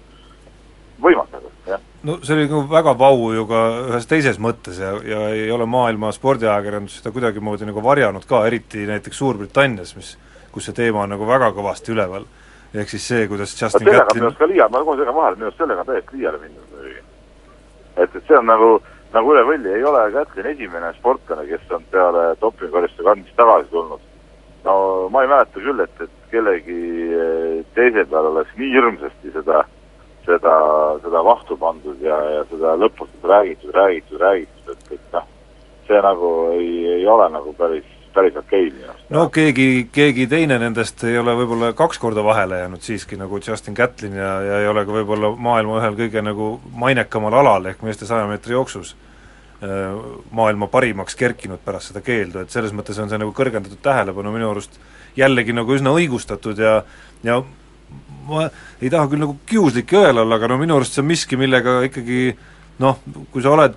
võimatu, 1.04 1.40
jah 1.40 1.59
no 2.02 2.16
see 2.24 2.36
oli 2.36 2.48
nagu 2.48 2.62
väga 2.70 2.94
vau 2.98 3.30
ju 3.34 3.46
ka 3.50 3.62
ühes 3.90 4.08
teises 4.08 4.40
mõttes 4.40 4.80
ja, 4.80 4.94
ja 5.04 5.22
ei 5.36 5.50
ole 5.52 5.66
maailma 5.68 6.12
spordiajakirjandus 6.16 7.00
seda 7.00 7.12
kuidagimoodi 7.14 7.68
nagu 7.68 7.84
varjanud 7.84 8.24
ka, 8.28 8.44
eriti 8.48 8.86
näiteks 8.88 9.20
Suurbritannias, 9.20 9.94
mis, 9.98 10.14
kus 10.52 10.68
see 10.68 10.76
teema 10.76 11.04
on 11.04 11.14
nagu 11.16 11.28
väga 11.28 11.52
kõvasti 11.56 11.92
üleval. 11.92 12.24
ehk 12.74 12.88
siis 12.88 13.08
see, 13.12 13.28
kuidas 13.28 13.52
Justin 13.52 13.84
sellega 13.84 14.06
Catlin... 14.06 14.22
minu 14.22 14.30
arust 14.30 14.38
ka 14.38 14.48
liiga, 14.48 14.68
ma 14.68 14.84
kohe 14.84 15.02
segan 15.02 15.14
vahele, 15.14 15.36
minu 15.36 15.50
arust 15.50 15.62
sellega 15.64 15.84
on 15.84 15.90
täiesti 15.92 16.16
liiale 16.16 16.38
mindud 16.44 16.70
et, 17.96 18.14
et 18.14 18.22
see 18.26 18.38
on 18.38 18.46
nagu, 18.48 18.70
nagu 19.14 19.34
üle 19.34 19.42
võlli, 19.48 19.72
ei 19.74 19.84
ole 19.86 20.04
Catlin 20.14 20.48
esimene 20.52 20.92
sportlane, 20.98 21.46
kes 21.50 21.74
on 21.76 21.84
peale 21.92 22.30
dopingukaristuse 22.40 23.06
kandmist 23.06 23.36
tagasi 23.36 23.68
tulnud. 23.74 24.06
no 24.64 24.74
ma 25.12 25.24
ei 25.24 25.30
mäleta 25.30 25.60
küll, 25.60 25.84
et, 25.84 26.00
et 26.04 26.32
kellegi 26.32 26.80
teise 27.76 28.06
peal 28.10 28.30
oleks 28.32 28.56
nii 28.56 28.72
hirmsasti 28.76 29.34
seda 29.36 29.64
seda, 30.30 30.56
seda 31.04 31.22
vahtu 31.26 31.56
pandud 31.60 32.02
ja, 32.04 32.18
ja 32.36 32.42
seda 32.50 32.74
lõputult 32.80 33.26
räägitud, 33.32 33.72
räägitud, 33.74 34.20
räägitud, 34.20 34.74
et, 34.74 34.92
et 34.96 35.16
noh, 35.16 35.26
see 35.88 36.02
nagu 36.04 36.30
ei, 36.54 36.70
ei 36.98 37.06
ole 37.10 37.26
nagu 37.34 37.52
päris, 37.58 37.86
päris 38.14 38.38
okei 38.38 38.68
okay, 38.68 38.78
minu 38.78 38.88
arust. 38.92 39.10
no 39.16 39.26
keegi, 39.34 39.68
keegi 39.92 40.26
teine 40.30 40.58
nendest 40.62 41.04
ei 41.08 41.18
ole 41.18 41.34
võib-olla 41.42 41.72
kaks 41.78 42.00
korda 42.02 42.24
vahele 42.26 42.62
jäänud 42.62 42.86
siiski, 42.86 43.18
nagu 43.20 43.40
Justin 43.46 43.76
Gatlin 43.78 44.16
ja, 44.18 44.32
ja 44.46 44.64
ei 44.64 44.70
ole 44.70 44.86
ka 44.86 44.96
võib-olla 45.00 45.34
maailma 45.36 45.80
ühel 45.82 45.98
kõige 46.04 46.24
nagu 46.24 46.50
mainekamal 46.84 47.40
alal 47.42 47.70
ehk 47.72 47.84
meeste 47.86 48.08
saja 48.08 48.28
meetri 48.30 48.56
jooksus 48.56 48.94
äh, 49.64 49.94
maailma 50.30 50.70
parimaks 50.72 51.18
kerkinud 51.18 51.62
pärast 51.64 51.92
seda 51.92 52.04
keeldu, 52.06 52.44
et 52.44 52.54
selles 52.54 52.74
mõttes 52.76 52.98
on 53.02 53.10
see 53.10 53.20
nagu 53.20 53.34
kõrgendatud 53.36 53.82
tähelepanu 53.82 54.34
minu 54.34 54.52
arust 54.54 54.80
jällegi 55.18 55.56
nagu 55.56 55.74
üsna 55.74 55.94
õigustatud 55.96 56.60
ja 56.60 56.82
ja 57.26 57.42
ma 58.30 58.46
ei 58.80 58.92
taha 58.92 59.10
küll 59.10 59.24
nagu 59.24 59.36
kiuslik 59.48 59.92
öelda 59.96 60.24
olla, 60.24 60.38
aga 60.38 60.50
no 60.52 60.58
minu 60.60 60.78
arust 60.78 60.96
see 60.96 61.04
on 61.04 61.10
miski, 61.10 61.38
millega 61.40 61.80
ikkagi 61.88 62.20
noh, 62.80 63.00
kui 63.32 63.44
sa 63.44 63.52
oled 63.54 63.76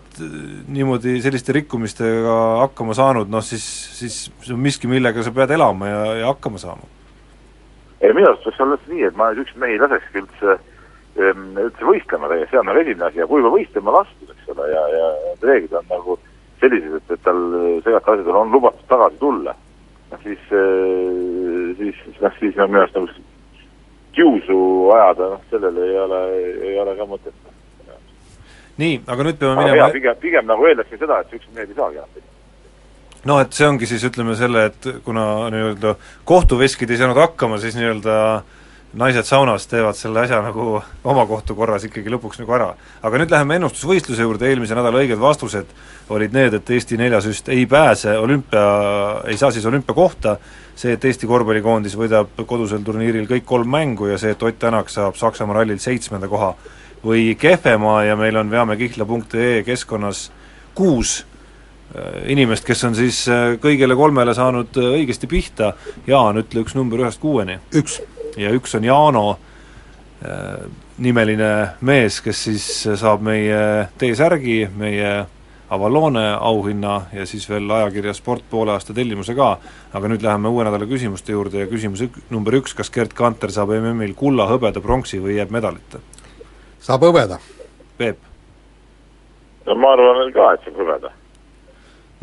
niimoodi 0.71 1.17
selliste 1.23 1.55
rikkumistega 1.57 2.35
hakkama 2.63 2.95
saanud, 2.97 3.31
noh 3.31 3.43
siis, 3.45 3.63
siis 3.97 4.19
see 4.45 4.53
on 4.55 4.61
miski, 4.63 4.89
millega 4.91 5.25
sa 5.25 5.33
pead 5.35 5.51
elama 5.57 5.89
ja, 5.89 6.03
ja 6.21 6.29
hakkama 6.31 6.61
saama. 6.61 6.87
ei, 7.99 8.13
minu 8.13 8.29
arust 8.29 8.45
peaks 8.47 8.61
olla 8.63 8.79
nii, 8.87 9.09
et 9.09 9.17
ma 9.19 9.31
niisuguseid 9.31 9.65
mehi 9.65 9.81
lasekski 9.81 10.23
üldse 10.23 10.59
üldse 11.13 11.85
võistlema 11.85 12.29
tegelikult, 12.29 12.51
see 12.51 12.59
on 12.59 12.69
nagu 12.69 12.81
esimene 12.81 13.09
asi 13.09 13.21
ja 13.21 13.27
kui 13.29 13.41
juba 13.41 13.51
võistlema 13.53 13.97
lastud, 13.99 14.31
eks 14.33 14.53
ole, 14.55 14.69
ja, 14.71 14.85
ja 14.93 15.09
reeglid 15.43 15.75
on 15.77 15.91
nagu 15.91 16.17
sellised, 16.63 16.95
et, 16.97 17.11
et 17.13 17.21
tal 17.27 17.43
segata 17.85 18.15
asjadel 18.15 18.39
on 18.39 18.55
lubatud 18.55 18.87
tagasi 18.89 19.19
tulla, 19.21 19.53
noh 20.13 20.23
siis, 20.23 20.41
siis, 21.77 22.01
noh 22.23 22.39
siis 22.39 22.57
on 22.57 22.71
minu 22.71 22.81
arust 22.81 22.97
nagu 22.97 23.11
kiusu 24.15 24.59
ajada, 24.95 25.29
noh 25.35 25.41
sellel 25.51 25.79
ei 25.83 25.97
ole, 25.99 26.21
ei 26.69 26.75
ole 26.79 26.95
ka 26.97 27.07
mõtet. 27.09 27.39
nii, 28.77 29.01
aga 29.07 29.25
nüüd 29.27 29.37
peame 29.41 29.53
aga 29.53 29.65
minema 29.65 29.81
jaa, 29.81 29.93
pigem, 29.93 30.19
pigem 30.21 30.49
nagu 30.49 30.65
öeldakse 30.69 30.97
seda, 30.97 31.19
et 31.21 31.31
niisugused 31.33 31.55
mehed 31.57 31.69
ei 31.73 31.77
saagi 31.77 32.01
enam 32.01 32.11
teha. 32.15 32.27
noh, 33.31 33.41
et 33.43 33.53
see 33.53 33.69
ongi 33.69 33.89
siis 33.89 34.05
ütleme 34.09 34.35
selle, 34.39 34.65
et 34.71 34.89
kuna 35.05 35.25
nii-öelda 35.53 35.95
kohtuveskid 36.29 36.93
ei 36.93 37.01
saanud 37.01 37.21
hakkama, 37.21 37.61
siis 37.61 37.77
nii-öelda 37.79 38.17
naised 38.93 39.25
saunas 39.25 39.65
teevad 39.67 39.97
selle 39.97 40.21
asja 40.21 40.41
nagu 40.45 40.77
oma 41.03 41.25
kohtu 41.25 41.55
korras 41.57 41.85
ikkagi 41.87 42.11
lõpuks 42.13 42.41
nagu 42.41 42.53
ära. 42.53 42.73
aga 43.01 43.21
nüüd 43.21 43.31
läheme 43.33 43.55
ennustusvõistluse 43.57 44.21
juurde, 44.21 44.49
eelmise 44.49 44.75
nädala 44.77 45.01
õiged 45.01 45.19
vastused 45.19 45.71
olid 46.09 46.33
need, 46.35 46.53
et 46.53 46.69
Eesti 46.69 46.97
neljasüst 46.97 47.49
ei 47.49 47.65
pääse 47.65 48.17
olümpia, 48.17 48.61
ei 49.27 49.37
saa 49.37 49.51
siis 49.51 49.65
olümpiakohta, 49.65 50.37
see, 50.75 50.93
et 50.93 51.05
Eesti 51.05 51.27
korvpallikoondis 51.27 51.97
võidab 51.97 52.45
kodusel 52.45 52.83
turniiril 52.85 53.27
kõik 53.29 53.45
kolm 53.49 53.69
mängu 53.69 54.11
ja 54.11 54.17
see, 54.21 54.35
et 54.35 54.43
Ott 54.43 54.59
Tänak 54.59 54.89
saab 54.93 55.17
Saksamaa 55.17 55.61
rallil 55.61 55.81
seitsmenda 55.81 56.29
koha 56.29 56.53
või 57.03 57.33
kehvema 57.39 58.03
ja 58.07 58.15
meil 58.15 58.37
on 58.39 58.51
veamekihla.ee 58.51 59.63
keskkonnas 59.65 60.29
kuus 60.75 61.23
äh, 61.97 62.29
inimest, 62.31 62.65
kes 62.65 62.83
on 62.87 62.95
siis 62.95 63.25
äh, 63.27 63.55
kõigile 63.61 63.97
kolmele 63.99 64.35
saanud 64.37 64.77
äh, 64.77 64.93
õigesti 64.99 65.27
pihta, 65.27 65.73
Jaan, 66.07 66.39
ütle 66.39 66.63
üks 66.63 66.77
number 66.77 67.03
ühest 67.03 67.21
kuueni. 67.21 67.59
üks, 67.75 67.99
ja 68.37 68.53
üks 68.55 68.75
on 68.77 68.87
Jaano 68.87 69.25
äh, 69.33 70.65
nimeline 70.97 71.53
mees, 71.81 72.21
kes 72.21 72.43
siis 72.47 72.67
saab 72.99 73.23
meie 73.25 73.87
T-särgi, 73.97 74.67
meie 74.77 75.13
Avalone 75.73 76.25
auhinna 76.39 77.01
ja 77.13 77.25
siis 77.25 77.47
veel 77.49 77.71
ajakirja 77.71 78.13
Sport 78.13 78.43
poole 78.49 78.75
aasta 78.75 78.93
tellimuse 78.93 79.33
ka, 79.35 79.55
aga 79.93 80.11
nüüd 80.11 80.21
läheme 80.21 80.51
uue 80.53 80.65
nädala 80.67 80.85
küsimuste 80.85 81.33
juurde 81.33 81.63
ja 81.63 81.69
küsimus 81.71 82.03
ük-, 82.05 82.19
number 82.29 82.59
üks, 82.59 82.75
kas 82.77 82.91
Gerd 82.93 83.15
Kanter 83.17 83.51
saab 83.53 83.73
MM-il 83.79 84.13
kulla, 84.19 84.45
hõbeda, 84.51 84.83
pronksi 84.83 85.21
või 85.23 85.39
jääb 85.39 85.53
medalita? 85.55 86.03
saab 86.83 87.07
hõbeda. 87.07 87.39
Peep? 87.97 88.21
no 89.65 89.75
ma 89.79 89.95
arvan 89.95 90.31
ka, 90.35 90.51
et 90.53 90.67
saab 90.67 90.79
hõbeda. 90.83 91.13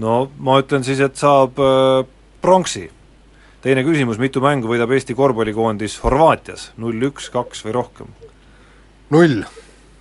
no 0.04 0.16
ma 0.38 0.60
ütlen 0.62 0.86
siis, 0.86 1.02
et 1.02 1.18
saab 1.18 1.58
äh, 1.58 2.06
pronksi. 2.44 2.86
Teine 3.64 3.84
küsimus, 3.86 4.20
mitu 4.22 4.42
mängu 4.44 4.70
võidab 4.70 4.92
Eesti 4.96 5.16
korvpallikoondis 5.18 5.98
Horvaatias, 6.04 6.70
null, 6.80 7.00
üks, 7.10 7.28
kaks 7.32 7.64
või 7.66 7.76
rohkem? 7.76 8.10
null, 9.10 9.44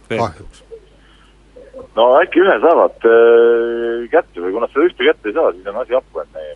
kahjuks. 0.10 0.64
no 1.98 2.10
äkki 2.22 2.44
ühe 2.46 2.58
saavad 2.64 3.10
äh, 3.10 4.08
kätte 4.14 4.44
või 4.44 4.56
kui 4.56 4.64
nad 4.64 4.74
seda 4.74 4.88
ühte 4.90 5.12
kätte 5.12 5.32
ei 5.32 5.38
saa, 5.38 5.54
siis 5.56 5.70
on 5.72 5.84
asi 5.84 5.98
hapu 5.98 6.24
enne 6.24 6.48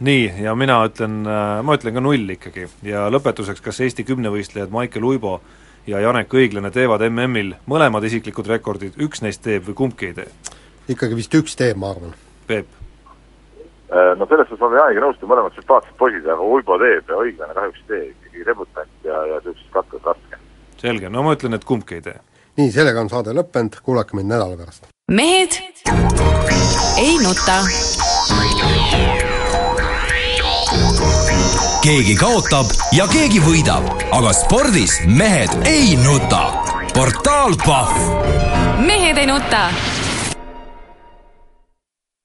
nii, 0.00 0.26
ja 0.44 0.54
mina 0.54 0.78
ütlen, 0.86 1.22
ma 1.26 1.74
ütlen 1.74 1.96
ka 1.96 2.02
null 2.02 2.34
ikkagi 2.36 2.68
ja 2.86 3.08
lõpetuseks, 3.10 3.62
kas 3.64 3.80
Eesti 3.82 4.04
kümnevõistlejad 4.06 4.70
Maicel 4.70 5.06
Uibo 5.06 5.40
ja 5.90 6.00
Janek 6.04 6.34
Õiglane 6.34 6.70
teevad 6.74 7.02
MM-il 7.08 7.54
mõlemad 7.70 8.06
isiklikud 8.06 8.50
rekordid, 8.50 8.98
üks 9.02 9.24
neist 9.24 9.42
teeb 9.44 9.66
või 9.68 9.78
kumbki 9.82 10.10
ei 10.10 10.18
tee? 10.20 10.28
ikkagi 10.94 11.18
vist 11.18 11.34
üks 11.36 11.56
teeb, 11.58 11.76
ma 11.80 11.92
arvan. 11.92 12.14
Peep? 12.48 12.77
Äh, 13.90 14.16
no 14.18 14.26
selles 14.26 14.48
suhtes 14.48 14.60
ma 14.60 14.68
pean 14.68 14.82
Jaaniga 14.82 15.00
nõustuma, 15.00 15.30
mõlemad 15.32 15.54
sümpaatsed 15.56 15.94
poisid, 15.96 16.26
aga 16.28 16.44
Uibo 16.44 16.76
teeb 16.76 17.08
ja 17.08 17.20
õiglane 17.22 17.54
kahjuks 17.56 17.78
ei 17.80 17.86
tee, 17.88 18.00
ikkagi 18.10 18.44
debutant 18.44 19.06
ja, 19.08 19.20
ja 19.30 19.38
niisugusest 19.38 19.70
katkes 19.72 20.02
raske. 20.04 20.40
selge, 20.82 21.08
no 21.08 21.22
ma 21.24 21.32
ütlen, 21.38 21.56
et 21.56 21.64
kumbki 21.64 21.96
ei 21.96 22.04
tee. 22.04 22.18
nii, 22.60 22.68
sellega 22.74 23.00
on 23.00 23.08
saade 23.08 23.32
lõppenud, 23.32 23.78
kuulake 23.86 24.18
mind 24.18 24.28
nädala 24.28 24.58
pärast. 24.60 24.90
mehed 25.08 25.56
ei 27.00 27.16
nuta. 27.24 27.56
keegi 31.80 32.18
kaotab 32.20 32.76
ja 32.92 33.08
keegi 33.08 33.40
võidab, 33.40 33.88
aga 34.12 34.34
spordis 34.36 35.00
mehed 35.08 35.56
ei 35.64 35.96
nuta. 36.04 36.44
portaal 36.92 37.56
Pahv 37.64 38.84
mehed 38.84 39.16
ei 39.16 39.32
nuta 39.32 39.70